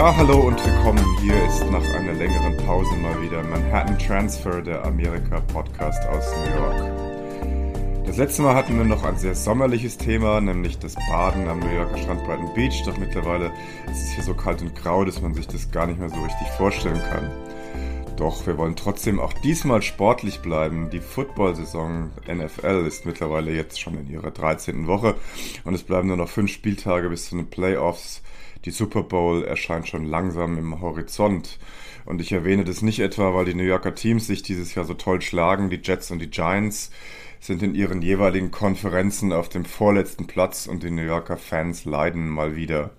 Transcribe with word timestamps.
Ja, 0.00 0.16
hallo 0.16 0.46
und 0.46 0.56
willkommen. 0.64 1.04
Hier 1.20 1.44
ist 1.44 1.62
nach 1.70 1.84
einer 1.92 2.14
längeren 2.14 2.56
Pause 2.56 2.96
mal 3.02 3.20
wieder 3.20 3.42
Manhattan 3.42 3.98
Transfer, 3.98 4.62
der 4.62 4.82
Amerika-Podcast 4.86 6.08
aus 6.08 6.24
New 6.36 6.58
York. 6.58 8.06
Das 8.06 8.16
letzte 8.16 8.40
Mal 8.40 8.54
hatten 8.54 8.78
wir 8.78 8.86
noch 8.86 9.04
ein 9.04 9.18
sehr 9.18 9.34
sommerliches 9.34 9.98
Thema, 9.98 10.40
nämlich 10.40 10.78
das 10.78 10.94
Baden 11.10 11.46
am 11.48 11.60
New 11.60 11.68
Yorker 11.68 11.98
Strand 11.98 12.24
Brighton 12.24 12.54
Beach. 12.54 12.82
Doch 12.86 12.96
mittlerweile 12.96 13.52
ist 13.92 14.04
es 14.04 14.10
hier 14.12 14.24
so 14.24 14.32
kalt 14.32 14.62
und 14.62 14.74
grau, 14.74 15.04
dass 15.04 15.20
man 15.20 15.34
sich 15.34 15.46
das 15.46 15.70
gar 15.70 15.86
nicht 15.86 16.00
mehr 16.00 16.08
so 16.08 16.22
richtig 16.22 16.48
vorstellen 16.56 17.02
kann. 17.10 17.30
Doch 18.16 18.46
wir 18.46 18.56
wollen 18.56 18.76
trotzdem 18.76 19.20
auch 19.20 19.34
diesmal 19.34 19.82
sportlich 19.82 20.40
bleiben. 20.40 20.88
Die 20.88 21.00
Football-Saison 21.00 22.08
NFL 22.26 22.86
ist 22.86 23.04
mittlerweile 23.04 23.52
jetzt 23.52 23.78
schon 23.78 23.98
in 23.98 24.08
ihrer 24.08 24.30
13. 24.30 24.86
Woche 24.86 25.16
und 25.64 25.74
es 25.74 25.82
bleiben 25.82 26.08
nur 26.08 26.16
noch 26.16 26.30
fünf 26.30 26.50
Spieltage 26.50 27.10
bis 27.10 27.28
zu 27.28 27.36
den 27.36 27.50
Playoffs. 27.50 28.22
Die 28.64 28.70
Super 28.70 29.02
Bowl 29.02 29.44
erscheint 29.44 29.88
schon 29.88 30.04
langsam 30.04 30.58
im 30.58 30.80
Horizont. 30.80 31.58
Und 32.04 32.20
ich 32.20 32.32
erwähne 32.32 32.64
das 32.64 32.82
nicht 32.82 33.00
etwa, 33.00 33.34
weil 33.34 33.46
die 33.46 33.54
New 33.54 33.62
Yorker 33.62 33.94
Teams 33.94 34.26
sich 34.26 34.42
dieses 34.42 34.74
Jahr 34.74 34.84
so 34.84 34.94
toll 34.94 35.22
schlagen. 35.22 35.70
Die 35.70 35.80
Jets 35.82 36.10
und 36.10 36.18
die 36.18 36.30
Giants 36.30 36.90
sind 37.40 37.62
in 37.62 37.74
ihren 37.74 38.02
jeweiligen 38.02 38.50
Konferenzen 38.50 39.32
auf 39.32 39.48
dem 39.48 39.64
vorletzten 39.64 40.26
Platz 40.26 40.66
und 40.66 40.82
die 40.82 40.90
New 40.90 41.02
Yorker 41.02 41.38
Fans 41.38 41.86
leiden 41.86 42.28
mal 42.28 42.54
wieder. 42.54 42.90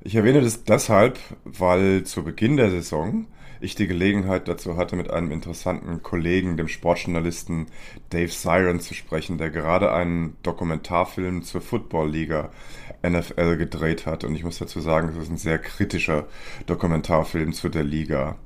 Ich 0.00 0.16
erwähne 0.16 0.40
das 0.40 0.64
deshalb, 0.64 1.18
weil 1.44 2.02
zu 2.04 2.24
Beginn 2.24 2.56
der 2.56 2.70
Saison 2.70 3.26
ich 3.60 3.74
die 3.74 3.86
Gelegenheit 3.86 4.48
dazu 4.48 4.76
hatte, 4.76 4.96
mit 4.96 5.10
einem 5.10 5.30
interessanten 5.30 6.02
Kollegen, 6.02 6.56
dem 6.56 6.68
Sportjournalisten 6.68 7.66
Dave 8.10 8.28
Siren, 8.28 8.80
zu 8.80 8.94
sprechen, 8.94 9.38
der 9.38 9.50
gerade 9.50 9.92
einen 9.92 10.36
Dokumentarfilm 10.42 11.42
zur 11.42 11.60
Football-Liga 11.60 12.50
NFL 13.06 13.56
gedreht 13.56 14.06
hat. 14.06 14.24
Und 14.24 14.34
ich 14.34 14.44
muss 14.44 14.58
dazu 14.58 14.80
sagen, 14.80 15.08
es 15.08 15.16
ist 15.16 15.30
ein 15.30 15.36
sehr 15.36 15.58
kritischer 15.58 16.26
Dokumentarfilm 16.66 17.52
zu 17.52 17.68
der 17.68 17.84
Liga. 17.84 18.36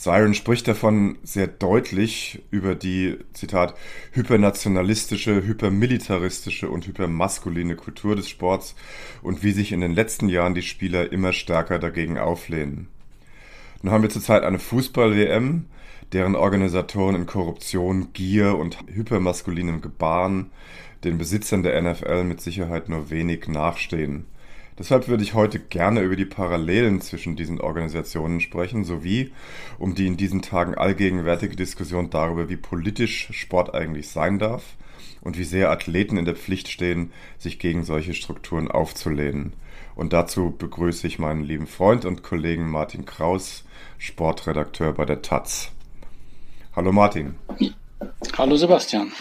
Siren 0.00 0.32
spricht 0.32 0.66
davon 0.66 1.18
sehr 1.22 1.46
deutlich 1.46 2.42
über 2.50 2.74
die, 2.74 3.18
Zitat, 3.34 3.74
hypernationalistische, 4.12 5.42
hypermilitaristische 5.44 6.70
und 6.70 6.86
hypermaskuline 6.86 7.76
Kultur 7.76 8.16
des 8.16 8.26
Sports 8.26 8.74
und 9.20 9.42
wie 9.42 9.52
sich 9.52 9.72
in 9.72 9.82
den 9.82 9.92
letzten 9.92 10.30
Jahren 10.30 10.54
die 10.54 10.62
Spieler 10.62 11.12
immer 11.12 11.34
stärker 11.34 11.78
dagegen 11.78 12.16
auflehnen. 12.16 12.88
Nun 13.82 13.92
haben 13.92 14.02
wir 14.02 14.10
zurzeit 14.10 14.42
eine 14.42 14.58
Fußball-WM, 14.58 15.64
deren 16.12 16.36
Organisatoren 16.36 17.14
in 17.14 17.26
Korruption, 17.26 18.12
Gier 18.12 18.58
und 18.58 18.78
hypermaskulinem 18.86 19.80
Gebaren 19.80 20.50
den 21.02 21.16
Besitzern 21.16 21.62
der 21.62 21.80
NFL 21.80 22.24
mit 22.24 22.42
Sicherheit 22.42 22.90
nur 22.90 23.08
wenig 23.08 23.48
nachstehen. 23.48 24.26
Deshalb 24.78 25.08
würde 25.08 25.22
ich 25.22 25.34
heute 25.34 25.58
gerne 25.58 26.02
über 26.02 26.16
die 26.16 26.26
Parallelen 26.26 27.00
zwischen 27.00 27.36
diesen 27.36 27.60
Organisationen 27.60 28.40
sprechen, 28.40 28.84
sowie 28.84 29.32
um 29.78 29.94
die 29.94 30.06
in 30.06 30.16
diesen 30.18 30.42
Tagen 30.42 30.74
allgegenwärtige 30.74 31.56
Diskussion 31.56 32.10
darüber, 32.10 32.48
wie 32.48 32.56
politisch 32.56 33.28
Sport 33.32 33.74
eigentlich 33.74 34.08
sein 34.08 34.38
darf 34.38 34.62
und 35.22 35.38
wie 35.38 35.44
sehr 35.44 35.70
Athleten 35.70 36.18
in 36.18 36.24
der 36.26 36.36
Pflicht 36.36 36.68
stehen, 36.68 37.12
sich 37.38 37.58
gegen 37.58 37.84
solche 37.84 38.12
Strukturen 38.12 38.68
aufzulehnen. 38.68 39.54
Und 40.00 40.14
dazu 40.14 40.54
begrüße 40.56 41.06
ich 41.06 41.18
meinen 41.18 41.44
lieben 41.44 41.66
Freund 41.66 42.06
und 42.06 42.22
Kollegen 42.22 42.70
Martin 42.70 43.04
Kraus, 43.04 43.64
Sportredakteur 43.98 44.94
bei 44.94 45.04
der 45.04 45.20
Taz. 45.20 45.72
Hallo 46.74 46.90
Martin. 46.90 47.34
Hallo 48.38 48.56
Sebastian. 48.56 49.12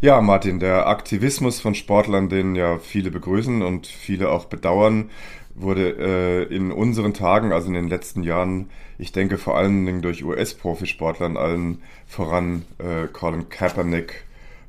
Ja, 0.00 0.20
Martin, 0.20 0.60
der 0.60 0.86
Aktivismus 0.86 1.58
von 1.58 1.74
Sportlern, 1.74 2.28
den 2.28 2.54
ja 2.54 2.78
viele 2.78 3.10
begrüßen 3.10 3.60
und 3.60 3.88
viele 3.88 4.30
auch 4.30 4.44
bedauern, 4.44 5.10
wurde 5.56 6.46
äh, 6.48 6.54
in 6.54 6.70
unseren 6.70 7.12
Tagen, 7.12 7.52
also 7.52 7.66
in 7.66 7.74
den 7.74 7.88
letzten 7.88 8.22
Jahren, 8.22 8.70
ich 8.98 9.10
denke 9.10 9.36
vor 9.36 9.58
allen 9.58 9.84
Dingen 9.84 10.00
durch 10.00 10.22
US-Profisportlern, 10.22 11.36
allen 11.36 11.82
voran 12.06 12.64
äh, 12.78 13.08
Colin 13.08 13.48
Kaepernick, 13.48 14.26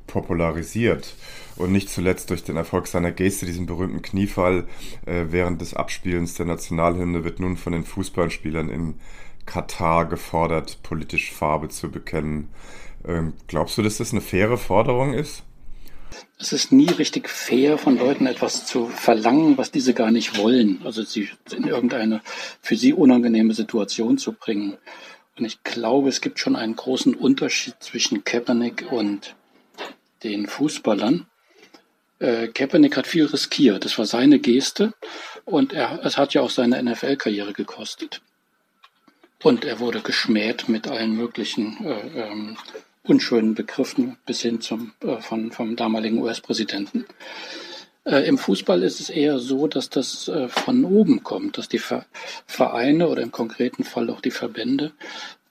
popularisiert. 0.08 1.14
Und 1.56 1.72
nicht 1.72 1.90
zuletzt 1.90 2.30
durch 2.30 2.44
den 2.44 2.56
Erfolg 2.56 2.86
seiner 2.86 3.12
Geste, 3.12 3.46
diesen 3.46 3.66
berühmten 3.66 4.02
Kniefall 4.02 4.66
äh, 5.06 5.26
während 5.28 5.60
des 5.60 5.74
Abspielens 5.74 6.34
der 6.34 6.46
Nationalhymne, 6.46 7.24
wird 7.24 7.40
nun 7.40 7.56
von 7.56 7.72
den 7.72 7.84
Fußballspielern 7.84 8.68
in 8.68 8.94
Katar 9.46 10.06
gefordert, 10.06 10.78
politisch 10.82 11.32
Farbe 11.32 11.68
zu 11.68 11.90
bekennen. 11.90 12.48
Ähm, 13.06 13.34
glaubst 13.48 13.76
du, 13.76 13.82
dass 13.82 13.98
das 13.98 14.12
eine 14.12 14.20
faire 14.20 14.56
Forderung 14.56 15.12
ist? 15.14 15.42
Es 16.38 16.52
ist 16.52 16.72
nie 16.72 16.90
richtig 16.90 17.28
fair, 17.28 17.78
von 17.78 17.98
Leuten 17.98 18.26
etwas 18.26 18.66
zu 18.66 18.88
verlangen, 18.88 19.56
was 19.58 19.70
diese 19.70 19.94
gar 19.94 20.10
nicht 20.10 20.38
wollen. 20.38 20.80
Also 20.84 21.02
sie 21.02 21.28
in 21.54 21.64
irgendeine 21.64 22.20
für 22.60 22.76
sie 22.76 22.92
unangenehme 22.92 23.54
Situation 23.54 24.18
zu 24.18 24.32
bringen. 24.32 24.76
Und 25.38 25.44
ich 25.44 25.62
glaube, 25.62 26.08
es 26.08 26.20
gibt 26.20 26.38
schon 26.38 26.56
einen 26.56 26.76
großen 26.76 27.14
Unterschied 27.14 27.76
zwischen 27.80 28.24
Kaepernick 28.24 28.90
und 28.90 29.34
den 30.24 30.46
Fußballern. 30.46 31.26
Äh, 32.22 32.48
Kaepernick 32.48 32.96
hat 32.96 33.08
viel 33.08 33.26
riskiert. 33.26 33.84
Das 33.84 33.98
war 33.98 34.06
seine 34.06 34.38
Geste 34.38 34.94
und 35.44 35.72
er, 35.72 36.04
es 36.04 36.16
hat 36.16 36.34
ja 36.34 36.40
auch 36.40 36.50
seine 36.50 36.80
NFL-Karriere 36.80 37.52
gekostet. 37.52 38.22
Und 39.42 39.64
er 39.64 39.80
wurde 39.80 40.00
geschmäht 40.02 40.68
mit 40.68 40.86
allen 40.86 41.16
möglichen 41.16 41.84
äh, 41.84 42.20
ähm, 42.20 42.56
unschönen 43.02 43.54
Begriffen 43.56 44.18
bis 44.24 44.40
hin 44.40 44.60
zum 44.60 44.92
äh, 45.02 45.20
von, 45.20 45.50
vom 45.50 45.74
damaligen 45.74 46.22
US-Präsidenten. 46.22 47.06
Äh, 48.04 48.28
Im 48.28 48.38
Fußball 48.38 48.84
ist 48.84 49.00
es 49.00 49.10
eher 49.10 49.40
so, 49.40 49.66
dass 49.66 49.90
das 49.90 50.28
äh, 50.28 50.48
von 50.48 50.84
oben 50.84 51.24
kommt, 51.24 51.58
dass 51.58 51.68
die 51.68 51.80
Vereine 52.46 53.08
oder 53.08 53.22
im 53.22 53.32
konkreten 53.32 53.82
Fall 53.82 54.10
auch 54.10 54.20
die 54.20 54.30
Verbände 54.30 54.92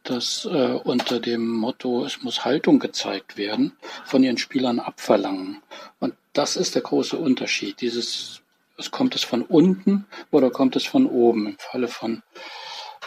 das 0.03 0.45
äh, 0.45 0.79
unter 0.83 1.19
dem 1.19 1.47
Motto, 1.47 2.05
es 2.05 2.23
muss 2.23 2.43
Haltung 2.43 2.79
gezeigt 2.79 3.37
werden, 3.37 3.73
von 4.05 4.23
ihren 4.23 4.37
Spielern 4.37 4.79
abverlangen. 4.79 5.61
Und 5.99 6.15
das 6.33 6.55
ist 6.55 6.75
der 6.75 6.81
große 6.81 7.17
Unterschied. 7.17 7.81
Dieses, 7.81 8.41
es 8.77 8.91
kommt 8.91 9.15
es 9.15 9.23
von 9.23 9.41
unten 9.41 10.05
oder 10.31 10.49
kommt 10.49 10.75
es 10.75 10.85
von 10.85 11.05
oben? 11.05 11.47
Im 11.47 11.57
Falle 11.57 11.87
von, 11.87 12.23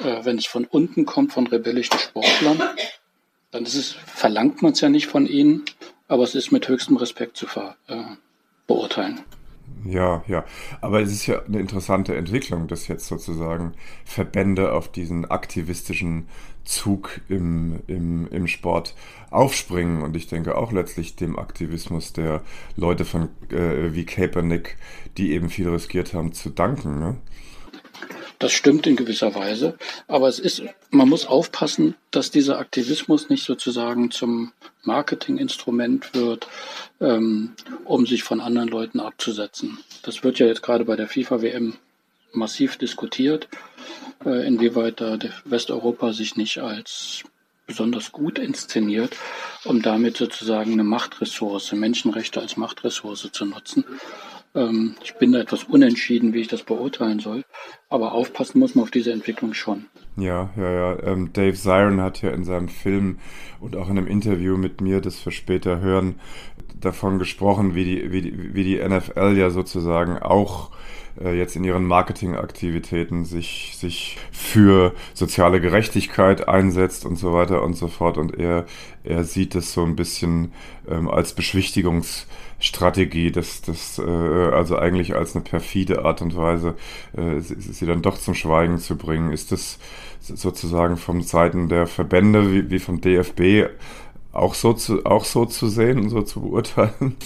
äh, 0.01 0.25
wenn 0.25 0.39
es 0.39 0.47
von 0.47 0.65
unten 0.65 1.07
kommt, 1.07 1.33
von 1.33 1.47
rebellischen 1.47 1.99
Sportlern, 1.99 2.63
dann 3.51 3.65
ist 3.65 3.75
es, 3.75 3.93
verlangt 3.93 4.63
man 4.63 4.73
es 4.73 4.81
ja 4.81 4.89
nicht 4.89 5.07
von 5.07 5.27
ihnen, 5.27 5.65
aber 6.09 6.25
es 6.25 6.35
ist 6.35 6.51
mit 6.51 6.69
höchstem 6.69 6.97
Respekt 6.97 7.37
zu 7.37 7.47
ver, 7.47 7.77
äh, 7.89 8.03
beurteilen. 8.67 9.23
Ja, 9.85 10.23
ja. 10.27 10.45
Aber 10.81 11.01
es 11.01 11.13
ist 11.13 11.27
ja 11.27 11.43
eine 11.43 11.61
interessante 11.61 12.17
Entwicklung, 12.17 12.69
dass 12.69 12.89
jetzt 12.89 13.07
sozusagen 13.07 13.73
Verbände 14.05 14.73
auf 14.73 14.91
diesen 14.91 15.31
aktivistischen 15.31 16.29
Zug 16.65 17.21
im, 17.29 17.81
im, 17.87 18.27
im 18.29 18.47
Sport 18.47 18.95
aufspringen. 19.31 20.03
Und 20.03 20.17
ich 20.17 20.27
denke 20.27 20.57
auch 20.57 20.73
letztlich 20.73 21.17
dem 21.17 21.39
Aktivismus 21.39 22.13
der 22.13 22.43
Leute 22.77 23.05
von 23.05 23.29
äh, 23.51 23.93
wie 23.93 24.07
Kaepernick, 24.07 24.77
die 25.19 25.33
eben 25.33 25.51
viel 25.51 25.69
riskiert 25.69 26.15
haben, 26.15 26.33
zu 26.33 26.51
danken. 26.51 26.99
Ne? 26.99 27.17
Das 28.39 28.53
stimmt 28.53 28.87
in 28.87 28.97
gewisser 28.97 29.35
Weise, 29.35 29.79
aber 30.09 30.29
es 30.29 30.39
ist, 30.39 30.63
man 30.91 31.09
muss 31.09 31.27
aufpassen, 31.27 31.95
dass 32.11 32.31
dieser 32.31 32.59
Aktivismus 32.59 33.29
nicht 33.29 33.45
sozusagen 33.45 34.11
zum 34.11 34.53
Marketinginstrument 34.83 36.15
wird, 36.15 36.49
ähm, 37.01 37.55
um 37.85 38.07
sich 38.07 38.23
von 38.23 38.41
anderen 38.41 38.69
Leuten 38.69 39.01
abzusetzen. 39.01 39.79
Das 40.03 40.25
wird 40.25 40.39
ja 40.39 40.47
jetzt 40.47 40.63
gerade 40.63 40.85
bei 40.85 40.97
der 40.97 41.09
FIFA-WM 41.09 41.75
massiv 42.33 42.77
diskutiert, 42.77 43.49
äh, 44.25 44.47
inwieweit 44.47 45.01
da 45.01 45.19
Westeuropa 45.45 46.13
sich 46.13 46.37
nicht 46.37 46.59
als 46.59 47.25
besonders 47.67 48.13
gut 48.13 48.39
inszeniert, 48.39 49.17
um 49.65 49.81
damit 49.81 50.17
sozusagen 50.17 50.73
eine 50.73 50.85
Machtressource, 50.85 51.73
Menschenrechte 51.73 52.41
als 52.41 52.57
Machtressource 52.57 53.31
zu 53.33 53.45
nutzen. 53.47 53.85
Ähm, 54.55 54.95
ich 55.03 55.15
bin 55.17 55.33
da 55.33 55.41
etwas 55.41 55.65
unentschieden, 55.65 56.33
wie 56.33 56.41
ich 56.41 56.49
das 56.49 56.63
beurteilen 56.63 57.19
soll. 57.21 57.45
Aber 57.89 58.13
aufpassen 58.13 58.59
muss 58.59 58.75
man 58.75 58.85
auf 58.85 58.91
diese 58.91 59.13
Entwicklung 59.13 59.55
schon. 59.55 59.87
Ja, 60.17 60.51
ja, 60.57 60.71
ja. 60.71 61.03
Ähm, 61.03 61.33
Dave 61.33 61.55
Ziron 61.55 62.01
hat 62.01 62.23
ja 62.23 62.31
in 62.31 62.45
seinem 62.45 62.69
Film 62.69 63.19
und 63.61 63.77
auch 63.77 63.91
in 63.91 63.99
einem 63.99 64.07
Interview 64.07 64.57
mit 64.57 64.81
mir, 64.81 65.01
das 65.01 65.25
wir 65.25 65.33
später 65.33 65.81
hören, 65.81 66.21
davon 66.75 67.19
gesprochen, 67.19 67.75
wie 67.75 67.85
die, 67.85 68.13
wie 68.13 68.23
die, 68.23 68.55
wie 68.55 68.65
die 68.65 68.77
NFL 68.77 69.37
ja 69.37 69.51
sozusagen 69.51 70.19
auch 70.19 70.71
äh, 71.23 71.37
jetzt 71.37 71.57
in 71.57 71.65
ihren 71.65 71.85
Marketingaktivitäten 71.85 73.25
sich, 73.25 73.75
sich 73.77 74.19
für 74.33 74.95
soziale 75.15 75.61
Gerechtigkeit 75.61 76.49
einsetzt 76.49 77.05
und 77.05 77.17
so 77.17 77.33
weiter 77.33 77.63
und 77.63 77.75
so 77.75 77.89
fort. 77.89 78.19
Und 78.19 78.39
er, 78.39 78.67
er 79.05 79.25
sieht 79.25 79.55
es 79.55 79.73
so 79.73 79.85
ein 79.85 79.97
bisschen 79.97 80.53
ähm, 80.89 81.09
als 81.09 81.35
Beschwichtigungsstrategie, 81.35 83.31
das, 83.31 83.63
das, 83.63 83.99
äh, 83.99 84.03
also 84.03 84.77
eigentlich 84.77 85.15
als 85.15 85.35
eine 85.35 85.45
perfide 85.45 86.05
Art 86.05 86.23
und 86.23 86.37
Weise, 86.37 86.75
äh, 87.17 87.41
sie, 87.41 87.87
dann 87.87 88.03
doch 88.03 88.19
zum 88.19 88.35
Schweigen 88.35 88.79
zu 88.79 88.97
bringen. 88.97 89.33
Ist 89.33 89.53
das 89.53 89.79
sozusagen 90.21 90.97
vom 90.97 91.21
Seiten 91.23 91.69
der 91.69 91.87
Verbände 91.87 92.51
wie, 92.51 92.71
wie 92.71 92.79
vom 92.79 93.01
DFB 93.01 93.69
auch 94.35 94.55
so 94.55 94.73
zu, 94.73 95.05
auch 95.05 95.25
so 95.25 95.47
zu 95.47 95.69
sehen 95.69 95.99
und 95.99 96.11
so 96.11 96.23
zu 96.23 96.41
beurteilen? 96.41 97.17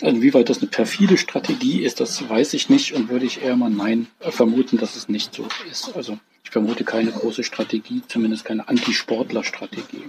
Inwieweit 0.00 0.48
das 0.48 0.58
eine 0.58 0.68
perfide 0.68 1.18
Strategie 1.18 1.82
ist, 1.82 1.98
das 1.98 2.28
weiß 2.28 2.54
ich 2.54 2.68
nicht 2.68 2.94
und 2.94 3.08
würde 3.08 3.26
ich 3.26 3.42
eher 3.42 3.56
mal 3.56 3.70
nein 3.70 4.06
vermuten, 4.20 4.78
dass 4.78 4.94
es 4.94 5.08
nicht 5.08 5.34
so 5.34 5.46
ist. 5.68 5.96
Also 5.96 6.18
ich 6.44 6.50
vermute 6.50 6.84
keine 6.84 7.10
große 7.10 7.42
Strategie, 7.42 8.02
zumindest 8.06 8.44
keine 8.44 8.68
Antisportler-Strategie. 8.68 10.04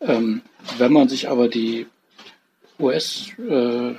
Ähm, 0.00 0.42
wenn 0.76 0.92
man 0.92 1.08
sich 1.08 1.28
aber 1.28 1.48
die 1.48 1.86
US, 2.80 3.28
äh, 3.38 3.94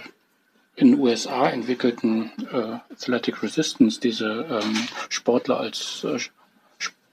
in 0.77 0.92
den 0.92 1.00
USA 1.00 1.50
entwickelten 1.50 2.31
äh, 2.51 2.94
Athletic 2.94 3.42
Resistance, 3.42 4.00
diese 4.01 4.45
ähm, 4.62 4.88
Sportler 5.07 5.60
als 5.60 6.04
äh, 6.04 6.19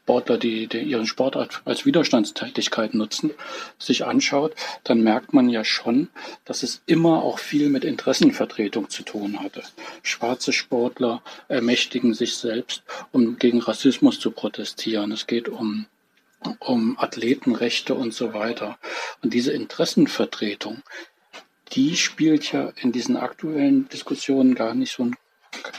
Sportler, 0.05 0.37
die, 0.37 0.67
die 0.67 0.81
ihren 0.81 1.07
Sportart 1.07 1.63
als 1.65 1.87
Widerstandstätigkeit 1.87 2.93
nutzen, 2.93 3.31
sich 3.79 4.05
anschaut, 4.05 4.53
dann 4.83 5.03
merkt 5.03 5.33
man 5.33 5.49
ja 5.49 5.65
schon, 5.65 6.09
dass 6.45 6.65
es 6.65 6.83
immer 6.87 7.23
auch 7.23 7.39
viel 7.39 7.69
mit 7.69 7.85
Interessenvertretung 7.85 8.91
zu 8.91 9.05
tun 9.05 9.41
hatte. 9.41 9.63
Schwarze 10.03 10.53
Sportler 10.53 11.23
ermächtigen 11.47 12.15
sich 12.15 12.37
selbst, 12.37 12.83
um 13.13 13.39
gegen 13.39 13.61
Rassismus 13.61 14.19
zu 14.19 14.33
protestieren. 14.33 15.13
Es 15.13 15.27
geht 15.27 15.49
um 15.49 15.87
um 16.59 16.99
Athletenrechte 16.99 17.95
und 17.95 18.13
so 18.13 18.35
weiter. 18.35 18.77
Und 19.23 19.33
diese 19.33 19.53
Interessenvertretung, 19.53 20.83
die 21.73 21.97
spielt 21.97 22.51
ja 22.51 22.73
in 22.81 22.91
diesen 22.91 23.17
aktuellen 23.17 23.89
Diskussionen 23.89 24.57
gar 24.57 24.75
nicht 24.75 24.93
so 24.93 25.09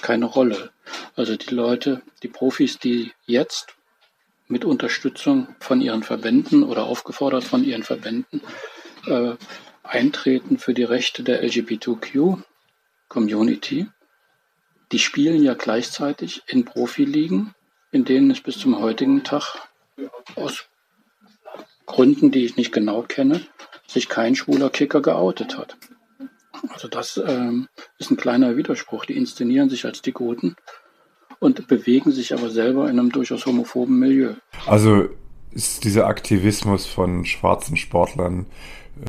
keine 0.02 0.26
Rolle. 0.26 0.72
Also 1.16 1.36
die 1.36 1.54
Leute, 1.54 2.02
die 2.22 2.30
Profis, 2.30 2.80
die 2.80 3.12
jetzt 3.26 3.76
mit 4.48 4.66
Unterstützung 4.66 5.48
von 5.60 5.82
ihren 5.82 6.04
Verbänden 6.04 6.64
oder 6.64 6.84
aufgefordert 6.84 7.44
von 7.44 7.64
ihren 7.64 7.84
Verbänden 7.84 8.42
äh, 9.08 9.34
eintreten 9.84 10.58
für 10.58 10.74
die 10.74 10.84
Rechte 10.84 11.24
der 11.24 11.44
LGBTQ-Community. 11.44 13.88
Die 14.92 15.00
spielen 15.00 15.42
ja 15.44 15.54
gleichzeitig 15.54 16.44
in 16.48 16.66
Profiligen, 16.66 17.54
in 17.92 18.04
denen 18.06 18.32
es 18.32 18.42
bis 18.42 18.58
zum 18.60 18.80
heutigen 18.80 19.24
Tag 19.24 19.70
aus 20.36 20.66
Gründen, 21.86 22.32
die 22.32 22.46
ich 22.46 22.56
nicht 22.56 22.72
genau 22.72 23.04
kenne, 23.04 23.42
sich 23.88 24.10
kein 24.10 24.36
schwuler 24.36 24.70
Kicker 24.70 25.02
geoutet 25.02 25.58
hat. 25.58 25.78
Also 26.70 26.88
das 26.88 27.18
ähm, 27.18 27.68
ist 27.98 28.12
ein 28.12 28.18
kleiner 28.18 28.56
Widerspruch. 28.56 29.06
Die 29.06 29.18
inszenieren 29.18 29.70
sich 29.70 29.86
als 29.86 30.02
die 30.02 30.14
Guten 30.14 30.56
und 31.44 31.68
bewegen 31.68 32.12
sich 32.12 32.34
aber 32.34 32.50
selber 32.50 32.90
in 32.90 33.00
einem 33.00 33.12
durchaus 33.12 33.46
homophoben 33.46 34.00
Milieu. 34.00 34.36
Also 34.66 35.10
ist 35.52 35.84
dieser 35.84 36.08
Aktivismus 36.08 36.86
von 36.86 37.26
schwarzen 37.26 37.76
Sportlern 37.76 38.46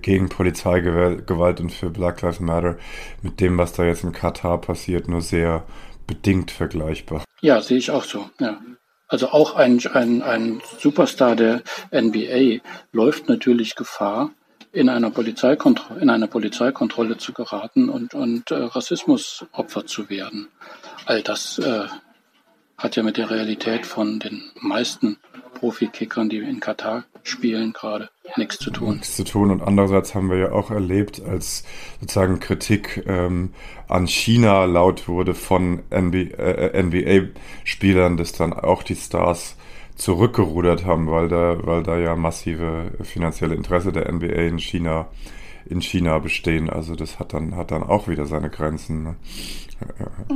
gegen 0.02 0.28
Polizeigewalt 0.28 1.60
und 1.60 1.70
für 1.70 1.90
Black 1.90 2.22
Lives 2.22 2.40
Matter 2.40 2.76
mit 3.22 3.40
dem, 3.40 3.56
was 3.56 3.72
da 3.72 3.84
jetzt 3.84 4.02
in 4.02 4.12
Katar 4.12 4.60
passiert, 4.60 5.08
nur 5.08 5.20
sehr 5.20 5.64
bedingt 6.06 6.50
vergleichbar. 6.50 7.24
Ja, 7.40 7.60
sehe 7.60 7.78
ich 7.78 7.90
auch 7.90 8.04
so. 8.04 8.28
Ja. 8.40 8.60
Also 9.06 9.28
auch 9.28 9.54
ein, 9.54 9.80
ein, 9.92 10.22
ein 10.22 10.60
Superstar 10.78 11.36
der 11.36 11.62
NBA 11.92 12.62
läuft 12.92 13.28
natürlich 13.28 13.76
Gefahr, 13.76 14.30
in 14.72 14.88
einer 14.88 15.10
Polizeikontrolle, 15.10 16.00
in 16.00 16.10
einer 16.10 16.26
Polizeikontrolle 16.26 17.16
zu 17.16 17.32
geraten 17.32 17.88
und, 17.88 18.12
und 18.14 18.50
äh, 18.50 18.56
Rassismusopfer 18.56 19.86
zu 19.86 20.10
werden. 20.10 20.48
All 21.06 21.22
das 21.22 21.58
äh, 21.58 21.84
hat 22.84 22.94
ja 22.96 23.02
mit 23.02 23.16
der 23.16 23.30
Realität 23.30 23.86
von 23.86 24.20
den 24.20 24.42
meisten 24.60 25.16
Profikickern, 25.54 26.28
die 26.28 26.36
in 26.38 26.60
Katar 26.60 27.04
spielen, 27.22 27.72
gerade 27.72 28.10
nichts 28.36 28.58
zu 28.58 28.70
tun. 28.70 28.96
Nichts 28.96 29.16
zu 29.16 29.24
tun. 29.24 29.50
Und 29.50 29.62
andererseits 29.62 30.14
haben 30.14 30.28
wir 30.28 30.36
ja 30.36 30.52
auch 30.52 30.70
erlebt, 30.70 31.22
als 31.22 31.64
sozusagen 32.00 32.40
Kritik 32.40 33.02
ähm, 33.06 33.54
an 33.88 34.06
China 34.06 34.66
laut 34.66 35.08
wurde 35.08 35.32
von 35.32 35.82
NBA-Spielern, 35.90 37.32
äh, 38.14 38.16
dass 38.16 38.32
dann 38.32 38.52
auch 38.52 38.82
die 38.82 38.96
Stars 38.96 39.56
zurückgerudert 39.96 40.84
haben, 40.84 41.10
weil 41.10 41.28
da, 41.28 41.56
weil 41.66 41.82
da 41.84 41.96
ja 41.96 42.14
massive 42.16 42.90
finanzielle 43.02 43.54
Interesse 43.54 43.92
der 43.92 44.12
NBA 44.12 44.26
in 44.26 44.58
China 44.58 45.06
in 45.66 45.80
China 45.82 46.18
bestehen. 46.18 46.70
Also 46.70 46.94
das 46.94 47.18
hat 47.18 47.32
dann, 47.32 47.56
hat 47.56 47.70
dann 47.70 47.82
auch 47.82 48.08
wieder 48.08 48.26
seine 48.26 48.50
Grenzen. 48.50 49.02
Ne? 49.02 49.16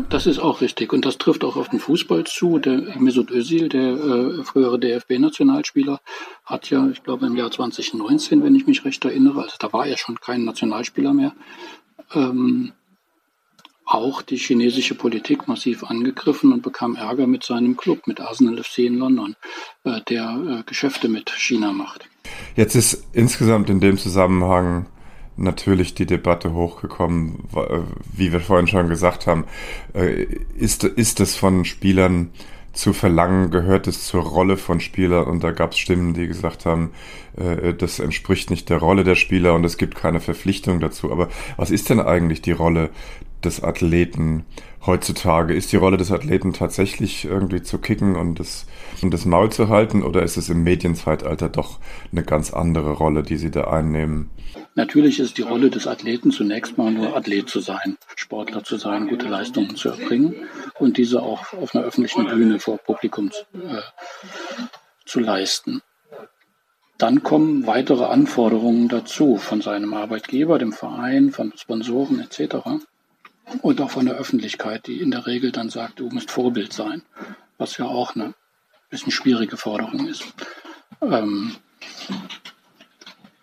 Das 0.08 0.26
ist 0.26 0.38
auch 0.38 0.60
richtig. 0.60 0.92
Und 0.92 1.04
das 1.04 1.18
trifft 1.18 1.44
auch 1.44 1.56
auf 1.56 1.68
den 1.68 1.80
Fußball 1.80 2.24
zu. 2.24 2.58
Der 2.58 2.98
Mesut 2.98 3.30
Özil, 3.30 3.68
der 3.68 3.92
äh, 3.92 4.44
frühere 4.44 4.78
DFB-Nationalspieler, 4.78 6.00
hat 6.44 6.70
ja, 6.70 6.88
ich 6.88 7.02
glaube 7.02 7.26
im 7.26 7.36
Jahr 7.36 7.50
2019, 7.50 8.42
wenn 8.42 8.54
ich 8.54 8.66
mich 8.66 8.84
recht 8.84 9.04
erinnere, 9.04 9.42
also 9.42 9.56
da 9.58 9.72
war 9.72 9.86
er 9.86 9.96
schon 9.96 10.20
kein 10.20 10.44
Nationalspieler 10.44 11.12
mehr, 11.12 11.32
ähm, 12.14 12.72
auch 13.84 14.20
die 14.20 14.36
chinesische 14.36 14.94
Politik 14.94 15.48
massiv 15.48 15.84
angegriffen 15.84 16.52
und 16.52 16.62
bekam 16.62 16.94
Ärger 16.94 17.26
mit 17.26 17.42
seinem 17.42 17.76
Club, 17.76 18.06
mit 18.06 18.20
Arsenal 18.20 18.62
FC 18.62 18.80
in 18.80 18.98
London, 18.98 19.34
äh, 19.84 20.00
der 20.08 20.60
äh, 20.60 20.62
Geschäfte 20.64 21.08
mit 21.08 21.30
China 21.30 21.72
macht. 21.72 22.06
Jetzt 22.54 22.74
ist 22.74 23.06
insgesamt 23.14 23.70
in 23.70 23.80
dem 23.80 23.96
Zusammenhang 23.96 24.86
natürlich 25.38 25.94
die 25.94 26.06
Debatte 26.06 26.52
hochgekommen, 26.52 27.44
äh, 27.54 27.80
wie 28.12 28.32
wir 28.32 28.40
vorhin 28.40 28.66
schon 28.66 28.88
gesagt 28.88 29.26
haben. 29.26 29.44
Äh, 29.94 30.24
ist, 30.56 30.84
ist 30.84 31.20
es 31.20 31.36
von 31.36 31.64
Spielern 31.64 32.30
zu 32.72 32.92
verlangen, 32.92 33.50
gehört 33.50 33.86
es 33.88 34.06
zur 34.06 34.22
Rolle 34.22 34.56
von 34.56 34.80
Spielern 34.80 35.24
und 35.24 35.42
da 35.42 35.50
gab 35.50 35.72
es 35.72 35.78
Stimmen, 35.78 36.14
die 36.14 36.28
gesagt 36.28 36.64
haben, 36.64 36.90
äh, 37.36 37.74
das 37.74 37.98
entspricht 37.98 38.50
nicht 38.50 38.68
der 38.68 38.78
Rolle 38.78 39.04
der 39.04 39.16
Spieler 39.16 39.54
und 39.54 39.64
es 39.64 39.78
gibt 39.78 39.94
keine 39.94 40.20
Verpflichtung 40.20 40.80
dazu. 40.80 41.10
Aber 41.10 41.28
was 41.56 41.70
ist 41.70 41.90
denn 41.90 42.00
eigentlich 42.00 42.42
die 42.42 42.52
Rolle 42.52 42.90
des 43.42 43.62
Athleten 43.62 44.44
heutzutage? 44.86 45.54
Ist 45.54 45.72
die 45.72 45.76
Rolle 45.76 45.96
des 45.96 46.12
Athleten 46.12 46.52
tatsächlich 46.52 47.24
irgendwie 47.24 47.62
zu 47.62 47.78
kicken 47.78 48.16
und 48.16 48.38
das, 48.38 48.66
und 49.02 49.12
das 49.12 49.24
Maul 49.24 49.50
zu 49.50 49.68
halten 49.68 50.02
oder 50.02 50.22
ist 50.22 50.36
es 50.36 50.48
im 50.48 50.62
Medienzeitalter 50.62 51.48
doch 51.48 51.78
eine 52.12 52.22
ganz 52.22 52.52
andere 52.52 52.92
Rolle, 52.92 53.22
die 53.22 53.36
sie 53.36 53.50
da 53.50 53.64
einnehmen? 53.64 54.30
Natürlich 54.78 55.18
ist 55.18 55.38
die 55.38 55.42
Rolle 55.42 55.70
des 55.70 55.88
Athleten 55.88 56.30
zunächst 56.30 56.78
mal 56.78 56.92
nur 56.92 57.16
Athlet 57.16 57.48
zu 57.48 57.58
sein, 57.58 57.98
Sportler 58.14 58.62
zu 58.62 58.76
sein, 58.76 59.08
gute 59.08 59.26
Leistungen 59.26 59.74
zu 59.74 59.88
erbringen 59.88 60.48
und 60.78 60.98
diese 60.98 61.20
auch 61.20 61.52
auf 61.52 61.74
einer 61.74 61.84
öffentlichen 61.84 62.28
Bühne 62.28 62.60
vor 62.60 62.78
Publikum 62.78 63.32
äh, 63.54 63.80
zu 65.04 65.18
leisten. 65.18 65.82
Dann 66.96 67.24
kommen 67.24 67.66
weitere 67.66 68.04
Anforderungen 68.04 68.86
dazu 68.88 69.36
von 69.36 69.62
seinem 69.62 69.94
Arbeitgeber, 69.94 70.60
dem 70.60 70.72
Verein, 70.72 71.32
von 71.32 71.52
Sponsoren 71.56 72.20
etc. 72.20 72.58
Und 73.62 73.80
auch 73.80 73.90
von 73.90 74.06
der 74.06 74.14
Öffentlichkeit, 74.14 74.86
die 74.86 75.00
in 75.00 75.10
der 75.10 75.26
Regel 75.26 75.50
dann 75.50 75.70
sagt, 75.70 75.98
du 75.98 76.08
musst 76.08 76.30
Vorbild 76.30 76.72
sein, 76.72 77.02
was 77.56 77.78
ja 77.78 77.86
auch 77.86 78.14
eine 78.14 78.32
bisschen 78.90 79.10
schwierige 79.10 79.56
Forderung 79.56 80.06
ist. 80.06 80.22
Ähm, 81.02 81.56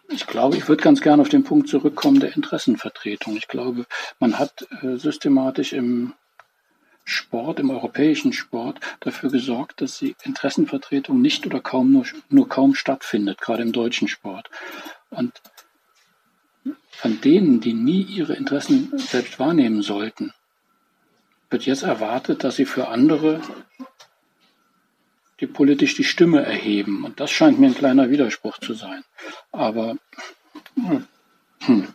ich 0.09 0.27
glaube, 0.27 0.57
ich 0.57 0.67
würde 0.67 0.83
ganz 0.83 1.01
gerne 1.01 1.21
auf 1.21 1.29
den 1.29 1.43
Punkt 1.43 1.67
zurückkommen 1.67 2.19
der 2.19 2.35
Interessenvertretung. 2.35 3.35
Ich 3.37 3.47
glaube, 3.47 3.85
man 4.19 4.37
hat 4.37 4.67
äh, 4.81 4.97
systematisch 4.97 5.73
im 5.73 6.13
Sport, 7.03 7.59
im 7.59 7.69
europäischen 7.69 8.33
Sport, 8.33 8.79
dafür 8.99 9.29
gesorgt, 9.29 9.81
dass 9.81 9.99
die 9.99 10.15
Interessenvertretung 10.23 11.21
nicht 11.21 11.45
oder 11.45 11.59
kaum 11.59 11.91
nur, 11.91 12.05
nur 12.29 12.49
kaum 12.49 12.73
stattfindet, 12.73 13.39
gerade 13.39 13.61
im 13.61 13.71
deutschen 13.71 14.07
Sport. 14.07 14.49
Und 15.11 15.33
von 16.89 17.21
denen, 17.21 17.61
die 17.61 17.73
nie 17.73 18.01
ihre 18.01 18.33
Interessen 18.33 18.97
selbst 18.97 19.39
wahrnehmen 19.39 19.83
sollten, 19.83 20.33
wird 21.51 21.65
jetzt 21.65 21.83
erwartet, 21.83 22.43
dass 22.43 22.55
sie 22.55 22.65
für 22.65 22.87
andere 22.87 23.39
die 25.39 25.47
politisch 25.47 25.95
die 25.95 26.03
Stimme 26.03 26.43
erheben. 26.43 27.03
Und 27.03 27.19
das 27.19 27.31
scheint 27.31 27.59
mir 27.59 27.67
ein 27.67 27.75
kleiner 27.75 28.09
Widerspruch 28.09 28.57
zu 28.59 28.73
sein. 28.73 29.03
Aber 29.51 29.95
hm, 31.65 31.87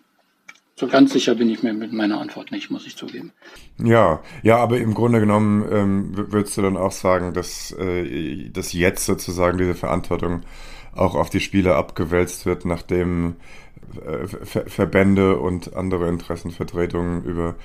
so 0.81 0.89
ganz 0.89 1.13
sicher 1.13 1.35
bin 1.35 1.51
ich 1.51 1.63
mir 1.63 1.75
mit 1.75 1.93
meiner 1.93 2.21
Antwort 2.21 2.53
nicht, 2.53 2.71
muss 2.71 2.87
ich 2.87 2.97
zugeben. 2.97 3.33
Ja, 3.79 4.23
ja, 4.43 4.57
aber 4.57 4.79
im 4.79 4.95
Grunde 4.95 5.21
genommen 5.21 5.67
ähm, 5.71 6.33
würdest 6.33 6.57
du 6.57 6.63
dann 6.63 6.77
auch 6.77 6.93
sagen, 6.93 7.35
dass, 7.35 7.73
äh, 7.73 8.49
dass 8.49 8.73
jetzt 8.73 9.05
sozusagen 9.05 9.59
diese 9.59 9.75
Verantwortung 9.75 10.43
auch 10.95 11.15
auf 11.15 11.31
die 11.31 11.41
Spieler 11.41 11.77
abgewälzt 11.77 12.47
wird, 12.47 12.65
nachdem 12.65 13.37
äh, 14.05 14.27
Ver 14.27 14.67
Verbände 14.67 15.39
und 15.39 15.75
andere 15.75 16.09
Interessenvertretungen 16.09 17.25
über 17.25 17.57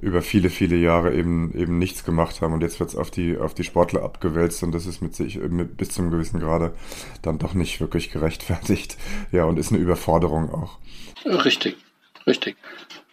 über 0.00 0.22
viele, 0.22 0.50
viele 0.50 0.76
Jahre 0.76 1.14
eben, 1.14 1.54
eben 1.54 1.78
nichts 1.78 2.04
gemacht 2.04 2.40
haben 2.40 2.52
und 2.52 2.62
jetzt 2.62 2.80
wird 2.80 2.90
es 2.90 2.96
auf 2.96 3.10
die, 3.10 3.36
auf 3.36 3.54
die 3.54 3.64
Sportler 3.64 4.02
abgewälzt 4.02 4.62
und 4.62 4.72
das 4.72 4.86
ist 4.86 5.00
mit 5.00 5.14
sich 5.14 5.36
mit, 5.36 5.76
bis 5.76 5.90
zum 5.90 6.10
gewissen 6.10 6.40
Grade 6.40 6.74
dann 7.22 7.38
doch 7.38 7.54
nicht 7.54 7.80
wirklich 7.80 8.10
gerechtfertigt. 8.10 8.96
Ja, 9.32 9.44
und 9.44 9.58
ist 9.58 9.72
eine 9.72 9.80
Überforderung 9.80 10.52
auch. 10.52 10.78
Richtig, 11.24 11.76
richtig. 12.26 12.56